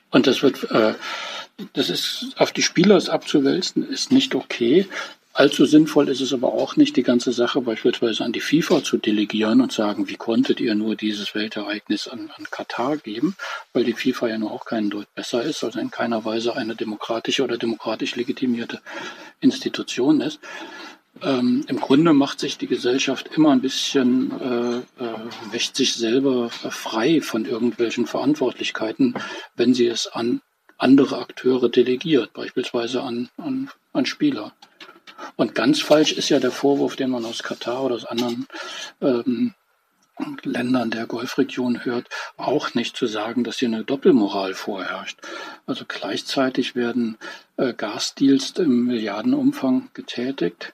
Und 0.10 0.28
das 0.28 0.44
wird, 0.44 0.70
äh, 0.72 0.94
das 1.74 1.90
ist 1.90 2.34
auf 2.38 2.52
die 2.52 2.64
Spieler 2.64 3.02
abzuwälzen, 3.10 3.88
ist 3.88 4.12
nicht 4.12 4.36
okay. 4.36 4.88
Allzu 5.34 5.66
sinnvoll 5.66 6.10
ist 6.10 6.20
es 6.20 6.34
aber 6.34 6.54
auch 6.54 6.76
nicht, 6.76 6.98
die 6.98 7.04
ganze 7.04 7.32
Sache 7.32 7.62
beispielsweise 7.62 8.24
an 8.24 8.34
die 8.34 8.42
FIFA 8.42 8.84
zu 8.84 8.98
delegieren 8.98 9.62
und 9.62 9.72
sagen, 9.72 10.10
wie 10.10 10.18
konntet 10.18 10.60
ihr 10.60 10.76
nur 10.76 10.96
dieses 10.96 11.34
Weltereignis 11.34 12.10
an, 12.10 12.30
an 12.36 12.48
Katar 12.52 12.98
geben, 12.98 13.38
weil 13.72 13.86
die 13.86 13.94
FIFA 13.94 14.28
ja 14.28 14.38
nur 14.38 14.52
auch 14.52 14.66
keinen 14.66 14.90
Deut 14.90 15.14
besser 15.16 15.42
ist, 15.44 15.64
also 15.64 15.80
in 15.80 15.90
keiner 15.90 16.26
Weise 16.26 16.56
eine 16.58 16.76
demokratische 16.76 17.44
oder 17.44 17.58
demokratisch 17.58 18.16
legitimierte 18.18 18.82
Institution 19.40 20.20
ist. 20.20 20.40
Ähm, 21.22 21.64
Im 21.68 21.80
Grunde 21.80 22.14
macht 22.14 22.40
sich 22.40 22.58
die 22.58 22.68
Gesellschaft 22.68 23.30
immer 23.36 23.52
ein 23.52 23.62
bisschen, 23.62 24.32
äh, 24.42 24.78
äh, 25.04 25.52
wäscht 25.52 25.76
sich 25.76 25.94
selber 25.94 26.50
frei 26.50 27.22
von 27.22 27.46
irgendwelchen 27.46 28.06
Verantwortlichkeiten, 28.06 29.16
wenn 29.56 29.74
sie 29.74 29.88
es 29.88 30.08
an 30.08 30.42
andere 30.78 31.20
Akteure 31.20 31.70
delegiert, 31.70 32.34
beispielsweise 32.34 33.04
an, 33.04 33.30
an, 33.38 33.70
an 33.94 34.06
Spieler. 34.06 34.54
Und 35.36 35.56
ganz 35.56 35.82
falsch 35.82 36.14
ist 36.14 36.30
ja 36.30 36.40
der 36.40 36.52
Vorwurf, 36.52 36.96
den 36.96 37.10
man 37.10 37.26
aus 37.26 37.44
Katar 37.44 37.84
oder 37.84 37.96
aus 37.96 38.06
anderen 38.06 38.48
ähm, 39.02 39.54
Ländern 40.44 40.92
der 40.92 41.08
Golfregion 41.08 41.86
hört, 41.86 42.08
auch 42.38 42.74
nicht 42.74 42.96
zu 42.96 43.08
sagen, 43.08 43.44
dass 43.44 43.58
hier 43.58 43.70
eine 43.70 43.84
Doppelmoral 43.84 44.54
vorherrscht. 44.54 45.20
Also 45.66 45.86
gleichzeitig 45.88 46.76
werden 46.76 47.18
äh, 47.58 47.74
Gasdeals 47.74 48.52
im 48.58 48.86
Milliardenumfang 48.86 49.90
getätigt, 49.94 50.74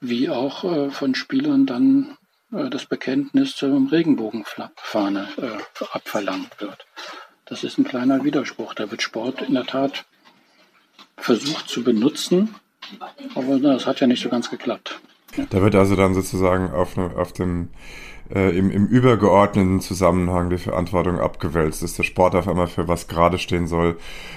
wie 0.00 0.30
auch 0.30 0.64
äh, 0.64 0.90
von 0.90 1.14
Spielern 1.14 1.66
dann 1.66 2.16
äh, 2.52 2.70
das 2.70 2.86
Bekenntnis 2.86 3.56
zur 3.56 3.90
Regenbogenfahne 3.90 5.28
äh, 5.36 5.84
abverlangt 5.92 6.60
wird. 6.60 6.86
Das 7.44 7.64
ist 7.64 7.78
ein 7.78 7.84
kleiner 7.84 8.24
Widerspruch. 8.24 8.74
Da 8.74 8.90
wird 8.90 9.02
Sport 9.02 9.42
in 9.42 9.54
der 9.54 9.66
Tat 9.66 10.04
versucht 11.16 11.68
zu 11.68 11.82
benutzen, 11.82 12.54
aber 13.34 13.58
das 13.58 13.86
hat 13.86 14.00
ja 14.00 14.06
nicht 14.06 14.22
so 14.22 14.28
ganz 14.28 14.50
geklappt. 14.50 15.00
Da 15.50 15.62
wird 15.62 15.74
also 15.74 15.96
dann 15.96 16.14
sozusagen 16.14 16.70
auf, 16.70 16.98
auf 16.98 17.32
dem 17.32 17.68
äh, 18.34 18.56
im, 18.56 18.70
im 18.70 18.86
übergeordneten 18.86 19.80
Zusammenhang 19.80 20.50
die 20.50 20.58
Verantwortung 20.58 21.20
abgewälzt, 21.20 21.82
dass 21.82 21.94
der 21.94 22.02
Sport 22.02 22.34
auf 22.34 22.48
einmal 22.48 22.66
für 22.66 22.88
was 22.88 23.08
gerade 23.08 23.38
stehen 23.38 23.66
soll, 23.66 23.96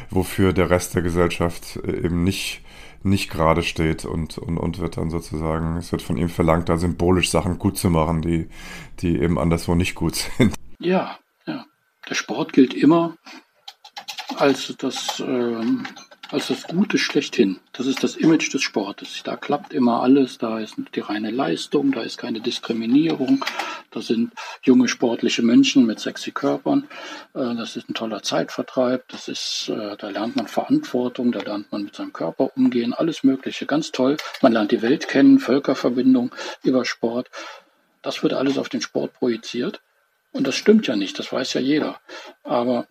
wofür 0.10 0.54
der 0.54 0.70
Rest 0.70 0.96
der 0.96 1.02
Gesellschaft 1.02 1.80
äh, 1.86 2.06
eben 2.06 2.24
nicht 2.24 2.62
nicht 3.06 3.30
gerade 3.30 3.64
steht 3.64 4.06
und, 4.06 4.38
und, 4.38 4.58
und 4.58 4.80
wird 4.80 4.96
dann 4.96 5.10
sozusagen, 5.10 5.78
es 5.78 5.92
wird 5.92 6.02
von 6.02 6.18
ihm 6.18 6.30
verlangt, 6.30 6.70
da 6.70 6.78
symbolisch 6.78 7.30
Sachen 7.30 7.60
gut 7.60 7.78
zu 7.78 7.90
machen, 7.90 8.22
die, 8.22 8.48
die 9.02 9.20
eben 9.20 9.38
anderswo 9.38 9.76
nicht 9.76 9.94
gut 9.94 10.16
sind. 10.16 10.56
Ja, 10.80 11.18
ja. 11.46 11.66
Der 12.10 12.16
Sport 12.16 12.54
gilt 12.54 12.74
immer 12.74 13.16
als 14.38 14.74
das 14.78 15.20
ähm, 15.20 15.86
als 16.34 16.48
das 16.48 16.63
Gute 16.63 16.98
schlechthin. 16.98 17.60
Das 17.74 17.86
ist 17.86 18.04
das 18.04 18.16
Image 18.16 18.52
des 18.52 18.63
Sportes. 18.63 19.22
Da 19.24 19.36
klappt 19.36 19.72
immer 19.72 20.02
alles, 20.02 20.40
da 20.40 20.60
ist 20.60 20.75
die 20.96 21.00
reine 21.00 21.30
Leistung, 21.30 21.92
da 21.92 22.02
ist 22.02 22.18
keine 22.18 22.42
Diskriminierung, 22.42 23.46
da 23.92 24.02
sind 24.02 24.34
junge 24.63 24.88
sportliche 24.88 25.44
Menschen 25.44 25.86
mit 25.86 26.00
sexy 26.00 26.32
Körpern, 26.32 26.88
äh, 27.36 27.54
das 27.56 27.75
ist 27.75 27.88
ein 27.88 27.94
toller 27.94 28.24
Zeitvertreib, 28.24 29.08
das 29.10 29.28
ist, 29.28 29.70
äh, 29.70 29.96
da 29.96 30.10
lernt 30.10 30.36
man 30.36 30.48
Verantwortung, 30.48 31.32
da 31.32 31.40
lernt 31.40 31.72
man 31.72 31.84
mit 31.84 31.96
seinem 31.96 32.13
Körper 32.13 32.50
umgehen, 32.58 32.94
alles 32.94 33.24
Mögliche, 33.24 33.68
ganz 33.68 33.92
toll. 33.92 34.18
Man 34.42 34.54
lernt 34.54 34.72
die 34.72 34.82
Welt 34.82 35.08
kennen, 35.08 35.38
Völkerverbindung 35.38 36.34
über 36.63 36.84
Sport. 36.84 37.30
Das 38.02 38.24
wird 38.24 38.34
alles 38.34 38.58
auf 38.58 38.70
den 38.70 38.82
Sport 38.82 39.13
projiziert. 39.13 39.82
Und 40.32 40.48
das 40.48 40.56
stimmt 40.56 40.88
ja 40.88 40.96
nicht, 40.96 41.20
das 41.20 41.32
weiß 41.32 41.54
ja 41.54 41.62
jeder. 41.62 42.00
Aber 42.44 42.88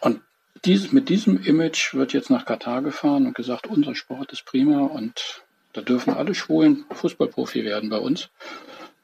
und 0.00 0.20
dies, 0.64 0.92
mit 0.92 1.08
diesem 1.08 1.42
Image 1.42 1.94
wird 1.94 2.12
jetzt 2.12 2.30
nach 2.30 2.44
Katar 2.44 2.82
gefahren 2.82 3.26
und 3.26 3.34
gesagt, 3.34 3.66
unser 3.66 3.94
Sport 3.94 4.32
ist 4.32 4.44
prima 4.44 4.80
und 4.80 5.42
da 5.72 5.80
dürfen 5.80 6.14
alle 6.14 6.34
Schwulen 6.34 6.84
Fußballprofi 6.90 7.64
werden 7.64 7.90
bei 7.90 7.98
uns. 7.98 8.30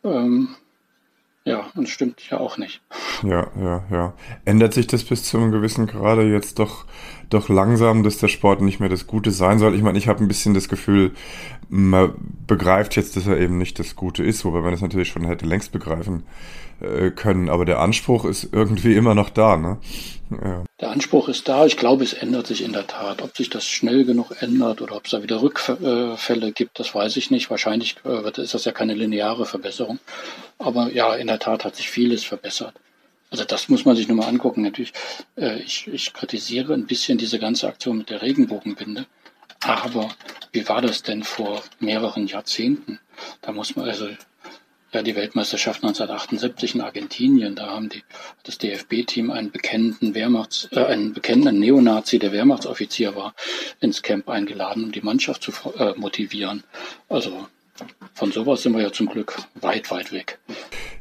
Ähm, 0.02 0.56
ja, 1.46 1.66
und 1.74 1.90
stimmt 1.90 2.28
ja 2.30 2.38
auch 2.38 2.56
nicht. 2.56 2.80
Ja, 3.22 3.50
ja, 3.60 3.84
ja. 3.90 4.14
Ändert 4.46 4.72
sich 4.72 4.86
das 4.86 5.04
bis 5.04 5.24
zu 5.24 5.36
einem 5.36 5.52
gewissen 5.52 5.86
Grade 5.86 6.22
jetzt 6.22 6.58
doch, 6.58 6.86
doch 7.28 7.50
langsam, 7.50 8.02
dass 8.02 8.16
der 8.16 8.28
Sport 8.28 8.62
nicht 8.62 8.80
mehr 8.80 8.88
das 8.88 9.06
Gute 9.06 9.30
sein 9.30 9.58
soll? 9.58 9.74
Ich 9.74 9.82
meine, 9.82 9.98
ich 9.98 10.08
habe 10.08 10.24
ein 10.24 10.28
bisschen 10.28 10.54
das 10.54 10.70
Gefühl, 10.70 11.12
man 11.68 12.14
begreift 12.46 12.96
jetzt, 12.96 13.16
dass 13.16 13.26
er 13.26 13.38
eben 13.38 13.58
nicht 13.58 13.78
das 13.78 13.94
Gute 13.94 14.24
ist, 14.24 14.44
wobei 14.46 14.60
man 14.60 14.70
das 14.70 14.80
natürlich 14.80 15.08
schon 15.08 15.26
hätte 15.26 15.44
längst 15.44 15.70
begreifen 15.70 16.22
äh, 16.80 17.10
können. 17.10 17.48
Aber 17.48 17.64
der 17.64 17.80
Anspruch 17.80 18.24
ist 18.24 18.48
irgendwie 18.52 18.94
immer 18.94 19.14
noch 19.14 19.30
da, 19.30 19.56
ne? 19.56 19.78
Ja. 20.30 20.64
Der 20.80 20.90
Anspruch 20.90 21.28
ist 21.28 21.48
da. 21.48 21.66
Ich 21.66 21.76
glaube, 21.76 22.02
es 22.02 22.12
ändert 22.12 22.46
sich 22.46 22.62
in 22.62 22.72
der 22.72 22.86
Tat. 22.86 23.22
Ob 23.22 23.36
sich 23.36 23.50
das 23.50 23.66
schnell 23.66 24.04
genug 24.04 24.42
ändert 24.42 24.80
oder 24.80 24.96
ob 24.96 25.04
es 25.04 25.10
da 25.10 25.22
wieder 25.22 25.42
Rückfälle 25.42 26.52
gibt, 26.52 26.78
das 26.78 26.94
weiß 26.94 27.16
ich 27.16 27.30
nicht. 27.30 27.50
Wahrscheinlich 27.50 27.96
äh, 28.04 28.42
ist 28.42 28.54
das 28.54 28.64
ja 28.64 28.72
keine 28.72 28.94
lineare 28.94 29.46
Verbesserung. 29.46 29.98
Aber 30.58 30.92
ja, 30.92 31.14
in 31.14 31.26
der 31.26 31.38
Tat 31.38 31.64
hat 31.64 31.76
sich 31.76 31.90
vieles 31.90 32.24
verbessert. 32.24 32.74
Also 33.30 33.44
das 33.44 33.68
muss 33.68 33.84
man 33.84 33.96
sich 33.96 34.08
nur 34.08 34.16
mal 34.16 34.28
angucken. 34.28 34.62
Natürlich, 34.62 34.92
äh, 35.36 35.58
ich, 35.58 35.88
ich 35.88 36.12
kritisiere 36.12 36.72
ein 36.74 36.86
bisschen 36.86 37.18
diese 37.18 37.38
ganze 37.38 37.68
Aktion 37.68 37.98
mit 37.98 38.10
der 38.10 38.22
Regenbogenbinde. 38.22 39.06
Aber 39.60 40.10
wie 40.52 40.68
war 40.68 40.82
das 40.82 41.02
denn 41.02 41.24
vor 41.24 41.62
mehreren 41.80 42.26
Jahrzehnten? 42.26 42.98
Da 43.42 43.52
muss 43.52 43.76
man 43.76 43.88
also 43.88 44.08
ja 44.94 45.02
die 45.02 45.16
Weltmeisterschaft 45.16 45.82
1978 45.82 46.76
in 46.76 46.80
Argentinien. 46.80 47.54
Da 47.56 47.68
haben 47.68 47.88
die, 47.88 48.02
das 48.44 48.58
DFB-Team 48.58 49.30
einen 49.30 49.50
bekennenden 49.50 50.14
Wehrmachts, 50.14 50.68
äh, 50.72 50.84
einen 50.84 51.12
bekennenden 51.12 51.58
Neonazi, 51.58 52.18
der 52.18 52.32
Wehrmachtsoffizier 52.32 53.14
war, 53.14 53.34
ins 53.80 54.02
Camp 54.02 54.28
eingeladen, 54.28 54.84
um 54.84 54.92
die 54.92 55.02
Mannschaft 55.02 55.42
zu 55.42 55.52
äh, 55.78 55.92
motivieren. 55.96 56.64
Also 57.08 57.46
von 58.14 58.30
sowas 58.30 58.62
sind 58.62 58.74
wir 58.74 58.82
ja 58.82 58.92
zum 58.92 59.08
Glück 59.08 59.36
weit, 59.60 59.90
weit 59.90 60.12
weg. 60.12 60.38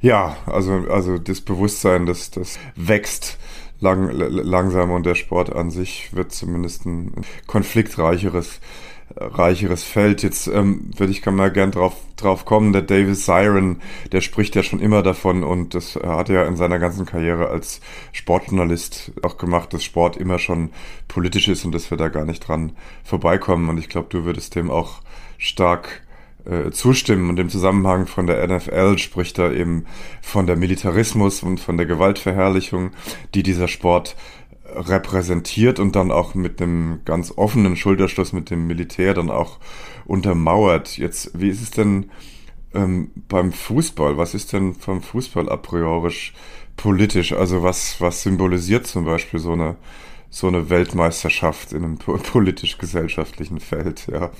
Ja, 0.02 0.38
also, 0.48 0.74
also 0.90 1.18
das 1.18 1.42
Bewusstsein, 1.42 2.06
das, 2.06 2.32
das 2.32 2.58
wächst 2.76 3.38
lang, 3.80 4.10
langsam 4.12 4.92
und 4.92 5.06
der 5.06 5.16
Sport 5.16 5.54
an 5.54 5.70
sich 5.70 6.14
wird 6.16 6.32
zumindest 6.32 6.86
ein 6.86 7.14
konfliktreicheres 7.46 8.60
reicheres 9.15 9.84
Feld. 9.84 10.24
Jetzt 10.24 10.48
ähm, 10.48 10.91
würde 10.98 11.12
ich 11.12 11.25
mal 11.25 11.51
gern 11.51 11.72
drauf, 11.72 11.96
drauf 12.17 12.46
kommen. 12.46 12.74
Der 12.74 12.82
Davis 12.82 13.25
Siren, 13.25 13.82
der 14.12 14.22
spricht 14.22 14.55
ja 14.55 14.63
schon 14.63 14.79
immer 14.79 15.03
davon 15.03 15.43
und 15.43 15.74
das 15.74 15.96
hat 15.96 16.29
er 16.29 16.36
ja 16.36 16.48
in 16.48 16.55
seiner 16.55 16.79
ganzen 16.79 17.05
Karriere 17.05 17.50
als 17.50 17.82
Sportjournalist 18.12 19.12
auch 19.22 19.38
gemacht, 19.38 19.74
dass 19.74 19.84
Sport 19.84 20.17
immer 20.17 20.39
schon 20.39 20.72
politisch 21.08 21.48
ist 21.48 21.65
und 21.65 21.74
dass 21.74 21.91
wir 21.91 21.98
da 21.98 22.10
gar 22.10 22.25
nicht 22.25 22.48
dran 22.48 22.74
vorbeikommen. 23.03 23.70
Und 23.70 23.77
ich 23.77 23.89
glaube, 23.89 24.08
du 24.10 24.25
würdest 24.25 24.55
dem 24.55 24.72
auch 24.72 25.01
stark 25.38 26.03
äh, 26.46 26.72
zustimmen. 26.72 27.29
Und 27.29 27.39
im 27.39 27.50
Zusammenhang 27.50 28.08
von 28.08 28.27
der 28.27 28.46
NFL 28.48 28.98
spricht 28.98 29.39
er 29.39 29.53
eben 29.53 29.86
von 30.22 30.48
der 30.48 30.55
Militarismus 30.55 31.43
und 31.43 31.60
von 31.60 31.77
der 31.77 31.86
Gewaltverherrlichung, 31.86 32.91
die 33.34 33.43
dieser 33.43 33.67
Sport 33.67 34.15
repräsentiert 34.75 35.80
und 35.80 35.96
dann 35.96 36.12
auch 36.12 36.36
mit 36.36 36.62
einem 36.62 37.01
ganz 37.06 37.34
offenen 37.36 37.75
Schulterschluss 37.75 38.34
mit 38.34 38.50
dem 38.50 38.68
Militär 38.68 39.13
dann 39.13 39.30
auch 39.30 39.60
untermauert. 40.06 40.98
Jetzt, 40.98 41.39
wie 41.39 41.50
ist 41.50 41.62
es 41.62 41.72
denn 41.72 42.10
ähm, 42.74 43.12
beim 43.27 43.51
Fußball? 43.51 44.18
Was 44.18 44.34
ist 44.34 44.53
denn 44.53 44.74
vom 44.74 45.01
Fußball 45.01 45.50
a 45.50 45.58
priorisch 45.58 46.34
politisch? 46.77 47.34
Also 47.34 47.63
was, 47.63 48.00
was 48.01 48.24
symbolisiert 48.24 48.88
zum 48.88 49.06
Beispiel 49.06 49.39
so 49.39 49.53
eine, 49.53 49.75
so 50.30 50.48
eine 50.48 50.70
Weltmeisterschaft 50.70 51.74
in 51.74 51.84
einem 51.84 51.98
politisch-gesellschaftlichen 51.98 53.60
Feld? 53.60 54.08
Ja. 54.12 54.32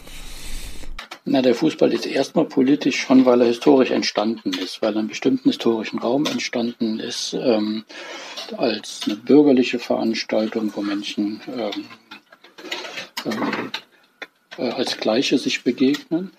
Na, 1.26 1.42
der 1.42 1.56
Fußball 1.56 1.94
ist 1.94 2.06
erstmal 2.06 2.46
politisch 2.46 3.00
schon, 3.00 3.26
weil 3.26 3.40
er 3.40 3.48
historisch 3.48 3.92
entstanden 3.92 4.52
ist, 4.54 4.82
weil 4.82 4.90
er 4.90 4.94
in 4.94 5.00
einem 5.00 5.08
bestimmten 5.08 5.50
historischen 5.50 6.00
Raum 6.00 6.26
entstanden 6.26 7.00
ist, 7.00 7.34
ähm, 7.34 7.86
als 8.58 9.02
eine 9.06 9.16
bürgerliche 9.16 9.80
Veranstaltung, 9.80 10.74
wo 10.76 10.82
Menschen 10.82 11.40
ähm, 13.26 13.72
äh, 14.58 14.70
als 14.70 14.98
Gleiche 14.98 15.38
sich 15.38 15.64
begegnen. 15.64 16.32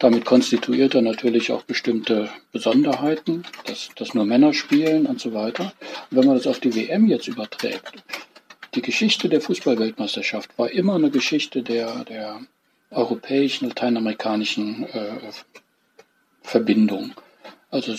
Damit 0.00 0.24
konstituiert 0.24 0.96
er 0.96 1.02
natürlich 1.02 1.52
auch 1.52 1.62
bestimmte 1.62 2.28
Besonderheiten, 2.50 3.44
dass, 3.66 3.90
dass 3.94 4.14
nur 4.14 4.24
Männer 4.24 4.52
spielen 4.52 5.06
und 5.06 5.20
so 5.20 5.32
weiter. 5.32 5.72
Und 6.10 6.18
wenn 6.18 6.26
man 6.26 6.36
das 6.36 6.48
auf 6.48 6.58
die 6.58 6.74
WM 6.74 7.06
jetzt 7.06 7.28
überträgt, 7.28 8.02
die 8.74 8.82
Geschichte 8.82 9.28
der 9.28 9.40
Fußballweltmeisterschaft 9.40 10.58
war 10.58 10.70
immer 10.70 10.96
eine 10.96 11.10
Geschichte 11.10 11.62
der, 11.62 12.04
der 12.04 12.40
europäischen, 12.90 13.68
lateinamerikanischen 13.68 14.84
äh, 14.84 15.32
Verbindung. 16.42 17.12
Also 17.70 17.94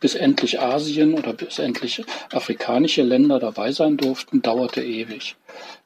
bis 0.00 0.14
endlich 0.14 0.60
Asien 0.60 1.14
oder 1.14 1.32
bis 1.32 1.58
endlich 1.58 2.04
afrikanische 2.32 3.02
Länder 3.02 3.38
dabei 3.38 3.72
sein 3.72 3.96
durften, 3.96 4.42
dauerte 4.42 4.82
ewig. 4.82 5.36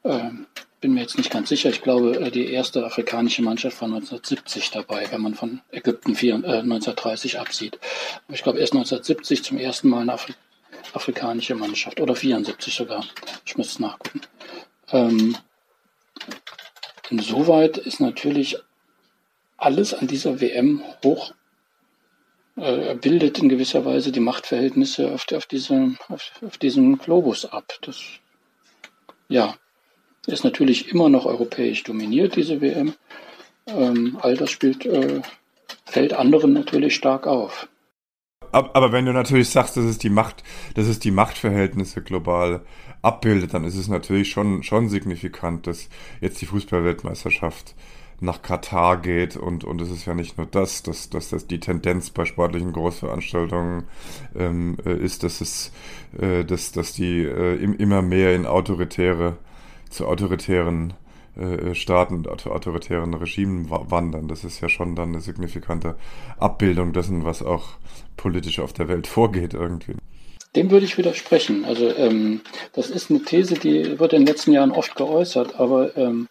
Ähm, 0.04 0.46
bin 0.80 0.94
mir 0.94 1.02
jetzt 1.02 1.18
nicht 1.18 1.30
ganz 1.30 1.50
sicher. 1.50 1.68
Ich 1.68 1.82
glaube, 1.82 2.16
äh, 2.18 2.30
die 2.30 2.50
erste 2.50 2.84
afrikanische 2.84 3.42
Mannschaft 3.42 3.80
war 3.80 3.88
1970 3.88 4.70
dabei, 4.70 5.06
wenn 5.10 5.20
man 5.20 5.34
von 5.34 5.60
Ägypten 5.70 6.14
4, 6.14 6.34
äh, 6.36 6.36
1930 6.36 7.38
absieht. 7.38 7.78
Aber 8.26 8.34
ich 8.34 8.42
glaube, 8.42 8.58
erst 8.58 8.72
1970 8.72 9.44
zum 9.44 9.58
ersten 9.58 9.88
Mal 9.88 10.02
eine 10.02 10.14
Afri 10.14 10.34
afrikanische 10.92 11.54
Mannschaft 11.54 12.00
oder 12.00 12.16
74 12.16 12.74
sogar. 12.74 13.04
Ich 13.44 13.56
muss 13.56 13.68
es 13.68 13.78
nachgucken. 13.78 14.22
Ähm, 14.90 15.36
Insoweit 17.10 17.76
ist 17.76 18.00
natürlich 18.00 18.56
alles 19.56 19.94
an 19.94 20.06
dieser 20.06 20.40
WM 20.40 20.82
hoch 21.04 21.34
äh, 22.56 22.94
bildet 22.94 23.38
in 23.38 23.48
gewisser 23.48 23.84
Weise 23.84 24.12
die 24.12 24.20
Machtverhältnisse 24.20 25.12
auf, 25.12 25.24
auf, 25.32 25.46
diesem, 25.46 25.98
auf, 26.08 26.30
auf 26.46 26.58
diesem 26.58 26.98
Globus 26.98 27.44
ab. 27.46 27.72
Das 27.82 28.00
ja, 29.28 29.54
ist 30.26 30.44
natürlich 30.44 30.88
immer 30.88 31.08
noch 31.08 31.26
europäisch 31.26 31.84
dominiert, 31.84 32.36
diese 32.36 32.60
WM. 32.60 32.94
Ähm, 33.66 34.18
all 34.20 34.36
das 34.36 34.50
spielt, 34.50 34.84
äh, 34.86 35.22
fällt 35.84 36.12
anderen 36.12 36.52
natürlich 36.52 36.94
stark 36.94 37.26
auf. 37.26 37.68
Aber 38.52 38.90
wenn 38.90 39.06
du 39.06 39.12
natürlich 39.12 39.48
sagst, 39.48 39.76
dass 39.76 39.84
es 39.84 39.98
die 39.98 40.10
Macht, 40.10 40.42
dass 40.74 40.86
es 40.86 40.98
die 40.98 41.12
Machtverhältnisse 41.12 42.02
global 42.02 42.64
abbildet, 43.02 43.54
dann 43.54 43.64
ist 43.64 43.76
es 43.76 43.88
natürlich 43.88 44.30
schon, 44.30 44.62
schon 44.62 44.88
signifikant, 44.88 45.66
dass 45.66 45.88
jetzt 46.20 46.40
die 46.40 46.46
Fußballweltmeisterschaft 46.46 47.74
nach 48.20 48.42
Katar 48.42 48.98
geht 48.98 49.36
und, 49.36 49.64
und 49.64 49.80
es 49.80 49.90
ist 49.90 50.04
ja 50.04 50.14
nicht 50.14 50.36
nur 50.36 50.46
das, 50.46 50.82
dass, 50.82 51.08
dass 51.08 51.30
das 51.30 51.46
die 51.46 51.58
Tendenz 51.58 52.10
bei 52.10 52.26
sportlichen 52.26 52.72
Großveranstaltungen 52.72 53.84
ähm, 54.36 54.76
äh, 54.84 54.94
ist, 54.94 55.22
dass 55.22 55.40
es, 55.40 55.72
äh, 56.18 56.44
dass, 56.44 56.72
dass 56.72 56.92
die 56.92 57.24
äh, 57.24 57.54
immer 57.56 58.02
mehr 58.02 58.34
in 58.34 58.44
autoritäre, 58.44 59.38
zu 59.88 60.06
autoritären 60.06 60.92
äh, 61.36 61.74
Staaten, 61.74 62.24
zu 62.36 62.52
autoritären 62.52 63.14
Regimen 63.14 63.70
wandern. 63.70 64.28
Das 64.28 64.44
ist 64.44 64.60
ja 64.60 64.68
schon 64.68 64.96
dann 64.96 65.10
eine 65.10 65.20
signifikante 65.20 65.96
Abbildung 66.38 66.92
dessen, 66.92 67.24
was 67.24 67.42
auch 67.42 67.68
politisch 68.16 68.58
auf 68.58 68.74
der 68.74 68.88
Welt 68.88 69.06
vorgeht 69.06 69.54
irgendwie. 69.54 69.94
Dem 70.56 70.70
würde 70.70 70.86
ich 70.86 70.98
widersprechen. 70.98 71.64
Also 71.64 71.94
ähm, 71.96 72.40
das 72.72 72.90
ist 72.90 73.10
eine 73.10 73.22
These, 73.22 73.54
die 73.54 73.98
wird 73.98 74.12
in 74.12 74.22
den 74.22 74.26
letzten 74.26 74.52
Jahren 74.52 74.72
oft 74.72 74.96
geäußert, 74.96 75.60
aber 75.60 75.96
ähm, 75.96 76.28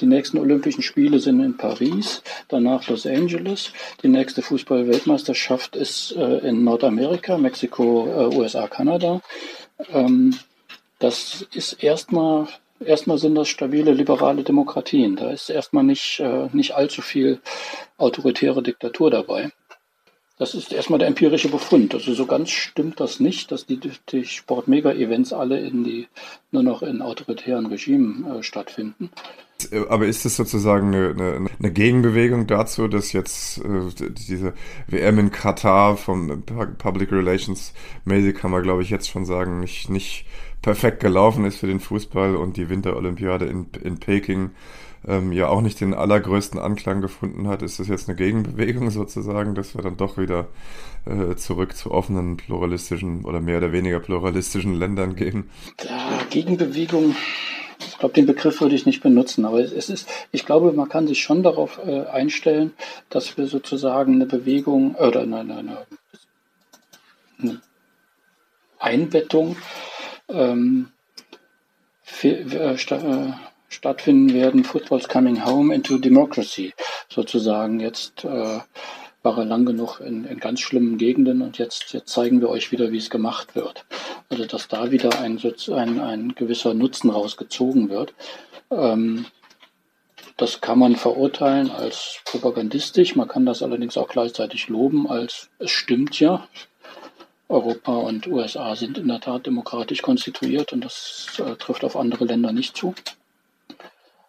die 0.00 0.06
nächsten 0.06 0.38
Olympischen 0.38 0.82
Spiele 0.82 1.20
sind 1.20 1.40
in 1.40 1.56
Paris, 1.56 2.22
danach 2.48 2.86
Los 2.88 3.06
Angeles. 3.06 3.72
Die 4.02 4.08
nächste 4.08 4.42
Fußball-Weltmeisterschaft 4.42 5.74
ist 5.74 6.12
äh, 6.12 6.38
in 6.46 6.64
Nordamerika, 6.64 7.38
Mexiko, 7.38 8.06
äh, 8.06 8.36
USA, 8.36 8.66
Kanada. 8.66 9.22
Ähm, 9.90 10.36
das 10.98 11.46
ist 11.54 11.82
erstmal, 11.82 12.46
erstmal 12.84 13.16
sind 13.16 13.36
das 13.36 13.48
stabile 13.48 13.92
liberale 13.92 14.42
Demokratien. 14.42 15.16
Da 15.16 15.30
ist 15.30 15.48
erstmal 15.48 15.84
nicht, 15.84 16.20
äh, 16.20 16.48
nicht 16.52 16.74
allzu 16.74 17.00
viel 17.00 17.40
autoritäre 17.96 18.62
Diktatur 18.62 19.10
dabei. 19.10 19.50
Das 20.38 20.54
ist 20.54 20.70
erstmal 20.70 20.98
der 20.98 21.08
empirische 21.08 21.48
Befund. 21.48 21.94
Also 21.94 22.12
so 22.12 22.26
ganz 22.26 22.50
stimmt 22.50 23.00
das 23.00 23.20
nicht, 23.20 23.50
dass 23.52 23.64
die, 23.64 23.80
die 24.10 24.24
Sport-Mega-Events 24.24 25.32
alle 25.32 25.58
in 25.60 25.82
die, 25.82 26.08
nur 26.50 26.62
noch 26.62 26.82
in 26.82 27.00
autoritären 27.00 27.66
Regimen 27.66 28.26
äh, 28.26 28.42
stattfinden. 28.42 29.10
Aber 29.88 30.06
ist 30.06 30.26
das 30.26 30.36
sozusagen 30.36 30.94
eine, 30.94 31.08
eine, 31.10 31.50
eine 31.58 31.72
Gegenbewegung 31.72 32.46
dazu, 32.46 32.86
dass 32.86 33.14
jetzt 33.14 33.58
äh, 33.58 34.10
diese 34.10 34.52
WM 34.86 35.18
in 35.18 35.30
Katar 35.30 35.96
vom 35.96 36.42
Public 36.42 37.10
Relations 37.12 37.72
mäßig 38.04 38.36
kann 38.36 38.50
man 38.50 38.62
glaube 38.62 38.82
ich 38.82 38.90
jetzt 38.90 39.08
schon 39.08 39.24
sagen, 39.24 39.60
nicht, 39.60 39.88
nicht 39.88 40.26
perfekt 40.60 41.00
gelaufen 41.00 41.46
ist 41.46 41.56
für 41.56 41.66
den 41.66 41.80
Fußball 41.80 42.36
und 42.36 42.58
die 42.58 42.68
Winterolympiade 42.68 43.46
in, 43.46 43.68
in 43.82 43.98
Peking 43.98 44.50
ähm, 45.06 45.32
ja 45.32 45.48
auch 45.48 45.60
nicht 45.60 45.80
den 45.80 45.94
allergrößten 45.94 46.58
Anklang 46.58 47.00
gefunden 47.00 47.48
hat. 47.48 47.62
Ist 47.62 47.78
das 47.78 47.88
jetzt 47.88 48.08
eine 48.08 48.16
Gegenbewegung 48.16 48.90
sozusagen, 48.90 49.54
dass 49.54 49.74
wir 49.74 49.82
dann 49.82 49.96
doch 49.96 50.18
wieder 50.18 50.48
äh, 51.06 51.36
zurück 51.36 51.76
zu 51.76 51.92
offenen, 51.92 52.36
pluralistischen 52.36 53.24
oder 53.24 53.40
mehr 53.40 53.58
oder 53.58 53.72
weniger 53.72 54.00
pluralistischen 54.00 54.74
Ländern 54.74 55.14
gehen? 55.14 55.50
Ja, 55.84 56.20
Gegenbewegung. 56.30 57.14
Ich 57.78 57.98
glaube, 57.98 58.14
den 58.14 58.26
Begriff 58.26 58.60
würde 58.60 58.74
ich 58.74 58.86
nicht 58.86 59.02
benutzen, 59.02 59.44
aber 59.44 59.60
es 59.60 59.90
ist, 59.90 60.08
ich 60.32 60.46
glaube, 60.46 60.72
man 60.72 60.88
kann 60.88 61.06
sich 61.06 61.22
schon 61.22 61.42
darauf 61.42 61.78
äh, 61.86 62.06
einstellen, 62.06 62.72
dass 63.10 63.36
wir 63.36 63.46
sozusagen 63.46 64.14
eine 64.14 64.26
Bewegung 64.26 64.94
oder 64.94 65.22
eine, 65.22 65.40
eine, 65.40 65.86
eine 67.38 67.60
Einbettung 68.78 69.56
ähm, 70.28 70.88
äh, 72.22 72.28
äh 72.28 73.32
stattfinden 73.68 74.32
werden, 74.34 74.64
Football's 74.64 75.08
Coming 75.08 75.44
Home 75.44 75.74
into 75.74 75.98
Democracy 75.98 76.72
sozusagen. 77.08 77.80
Jetzt 77.80 78.24
äh, 78.24 78.60
war 79.22 79.38
er 79.38 79.44
lang 79.44 79.66
genug 79.66 80.00
in, 80.00 80.24
in, 80.24 80.38
ganz 80.38 80.60
schlimmen 80.60 80.98
Gegenden 80.98 81.42
und 81.42 81.58
jetzt, 81.58 81.92
jetzt 81.92 82.12
zeigen 82.12 82.40
wir 82.40 82.48
euch 82.48 82.70
wieder, 82.70 82.92
wie 82.92 82.98
es 82.98 83.10
gemacht 83.10 83.56
wird. 83.56 83.84
Also 84.28 84.44
dass 84.44 84.68
da 84.68 84.90
wieder 84.90 85.20
ein, 85.20 85.40
ein, 85.72 86.00
ein 86.00 86.34
gewisser 86.34 86.74
Nutzen 86.74 87.10
rausgezogen 87.10 87.88
wird. 87.88 88.14
Ähm, 88.70 89.26
das 90.36 90.60
kann 90.60 90.78
man 90.78 90.96
verurteilen 90.96 91.70
als 91.70 92.20
propagandistisch, 92.24 93.16
man 93.16 93.26
kann 93.26 93.46
das 93.46 93.62
allerdings 93.62 93.96
auch 93.96 94.08
gleichzeitig 94.08 94.68
loben 94.68 95.08
als 95.08 95.48
es 95.58 95.70
stimmt 95.70 96.20
ja. 96.20 96.46
Europa 97.48 97.94
und 97.94 98.26
USA 98.26 98.74
sind 98.74 98.98
in 98.98 99.08
der 99.08 99.20
Tat 99.20 99.46
demokratisch 99.46 100.02
konstituiert 100.02 100.72
und 100.72 100.84
das 100.84 101.40
äh, 101.44 101.54
trifft 101.56 101.84
auf 101.84 101.96
andere 101.96 102.24
Länder 102.24 102.52
nicht 102.52 102.76
zu. 102.76 102.94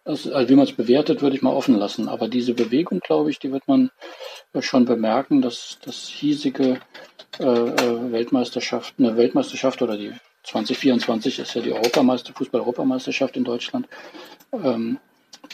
Also 0.08 0.30
wie 0.48 0.54
man 0.54 0.64
es 0.64 0.72
bewertet, 0.72 1.20
würde 1.20 1.36
ich 1.36 1.42
mal 1.42 1.52
offen 1.52 1.76
lassen. 1.76 2.08
Aber 2.08 2.28
diese 2.28 2.54
Bewegung, 2.54 3.00
glaube 3.00 3.30
ich, 3.30 3.38
die 3.38 3.52
wird 3.52 3.68
man 3.68 3.90
schon 4.60 4.86
bemerken, 4.86 5.42
dass 5.42 5.78
das 5.84 6.08
hiesige 6.08 6.80
äh, 7.38 7.44
äh, 7.44 8.12
Weltmeisterschaft, 8.12 8.94
eine 8.98 9.16
Weltmeisterschaft 9.16 9.82
oder 9.82 9.98
die 9.98 10.12
2024 10.44 11.40
ist 11.40 11.54
ja 11.54 11.60
die 11.60 11.72
Europameister, 11.72 12.32
Fußball-Europameisterschaft 12.32 13.36
in 13.36 13.44
Deutschland, 13.44 13.86
ähm, 14.52 14.98